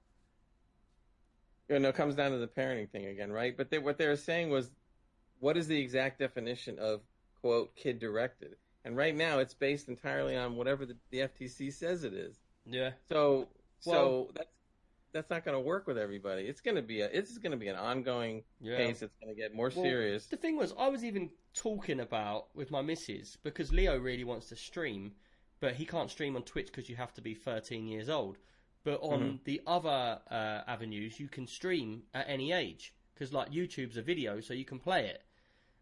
[1.69, 3.55] You know, it comes down to the parenting thing again, right?
[3.55, 4.69] But they, what they were saying was,
[5.39, 7.01] what is the exact definition of
[7.41, 8.55] quote kid directed?
[8.83, 12.39] And right now, it's based entirely on whatever the, the FTC says it is.
[12.65, 12.91] Yeah.
[13.09, 13.47] So,
[13.79, 14.49] so that's
[15.13, 16.43] that's not going to work with everybody.
[16.43, 18.77] It's going to be a it's going to be an ongoing Yeah.
[18.77, 19.01] case.
[19.01, 20.25] It's going to get more Well, serious.
[20.27, 24.49] The thing was, I was even talking about with my missus because Leo really wants
[24.49, 25.13] to stream,
[25.59, 28.37] but he can't stream on Twitch because you have to be 13 years old.
[28.83, 29.43] But on Mhm.
[29.45, 34.39] the other uh, avenues, you can stream at any age because, like, YouTube's a video,
[34.41, 35.23] so you can play it.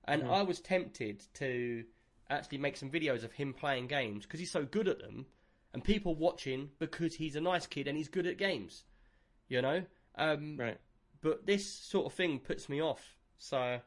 [0.05, 0.29] And Mhm.
[0.29, 1.85] I was tempted to
[2.29, 5.25] actually make some videos of him playing games because he's so good at them,
[5.73, 8.83] and people watching because he's a nice kid and he's good at games.
[9.47, 9.83] You know.
[10.15, 10.77] Um, Right.
[11.21, 13.01] But this sort of thing puts me off.
[13.37, 13.79] So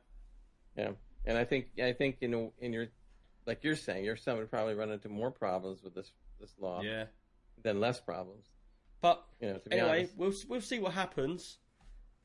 [0.76, 0.92] Yeah,
[1.24, 2.88] and I think I think in in your
[3.46, 6.82] like you're saying, your son would probably run into more problems with this this law
[6.82, 7.06] Yeah.
[7.62, 8.46] than less problems.
[9.00, 10.16] But You know, anyway, honest.
[10.16, 11.58] we'll we'll see what happens.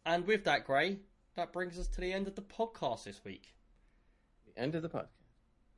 [0.05, 0.99] And with that, Gray,
[1.35, 3.53] that brings us to the end of the podcast this week.
[4.47, 5.09] The end of the podcast.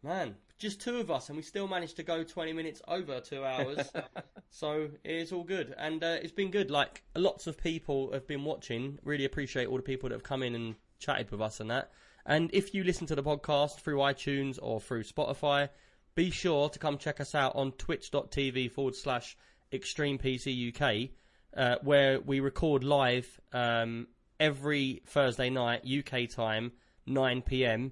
[0.02, 3.44] Man, just two of us, and we still managed to go 20 minutes over two
[3.44, 3.92] hours.
[4.50, 5.74] so it's all good.
[5.78, 6.72] And uh, it's been good.
[6.72, 9.00] Like, lots of people have been watching.
[9.04, 11.92] Really appreciate all the people that have come in and chatted with us and that.
[12.26, 15.70] And if you listen to the podcast through iTunes or through Spotify,
[16.16, 19.36] be sure to come check us out on twitch.tv forward slash
[19.74, 21.10] extreme PC UK,
[21.58, 24.08] uh, where we record live um,
[24.40, 26.72] every Thursday night, UK time,
[27.06, 27.92] 9 pm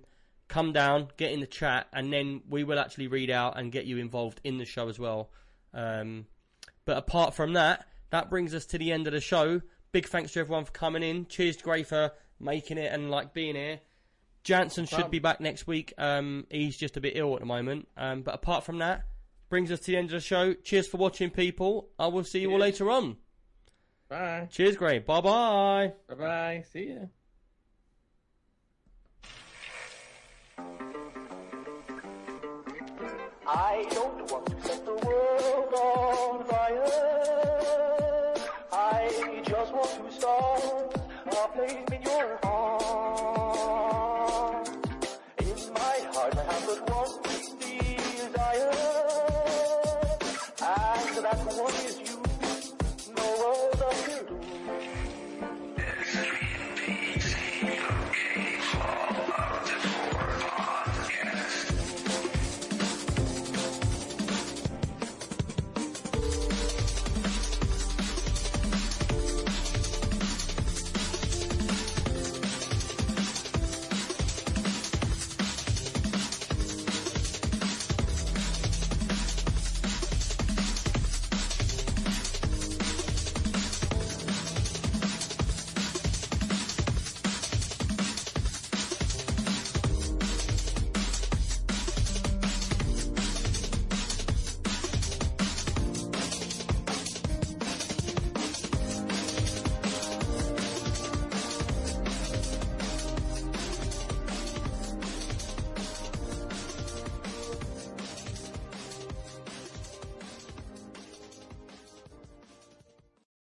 [0.51, 3.85] come down, get in the chat, and then we will actually read out and get
[3.85, 5.31] you involved in the show as well.
[5.73, 6.25] Um,
[6.85, 9.61] but apart from that, that brings us to the end of the show.
[9.93, 11.25] Big thanks to everyone for coming in.
[11.25, 13.79] Cheers, to Gray, for making it and like being here.
[14.43, 15.93] Jansen should be back next week.
[15.97, 17.87] Um, he's just a bit ill at the moment.
[17.95, 19.03] Um, but apart from that,
[19.49, 20.53] brings us to the end of the show.
[20.53, 21.89] Cheers for watching, people.
[21.97, 23.17] I will see you all later on.
[24.09, 24.47] Bye.
[24.51, 24.99] Cheers, Gray.
[24.99, 25.93] Bye bye.
[26.09, 26.65] Bye bye.
[26.73, 27.05] See ya.
[33.47, 36.85] I don't want to set the world on fire.
[38.71, 40.95] I just want to start
[41.25, 41.90] a place.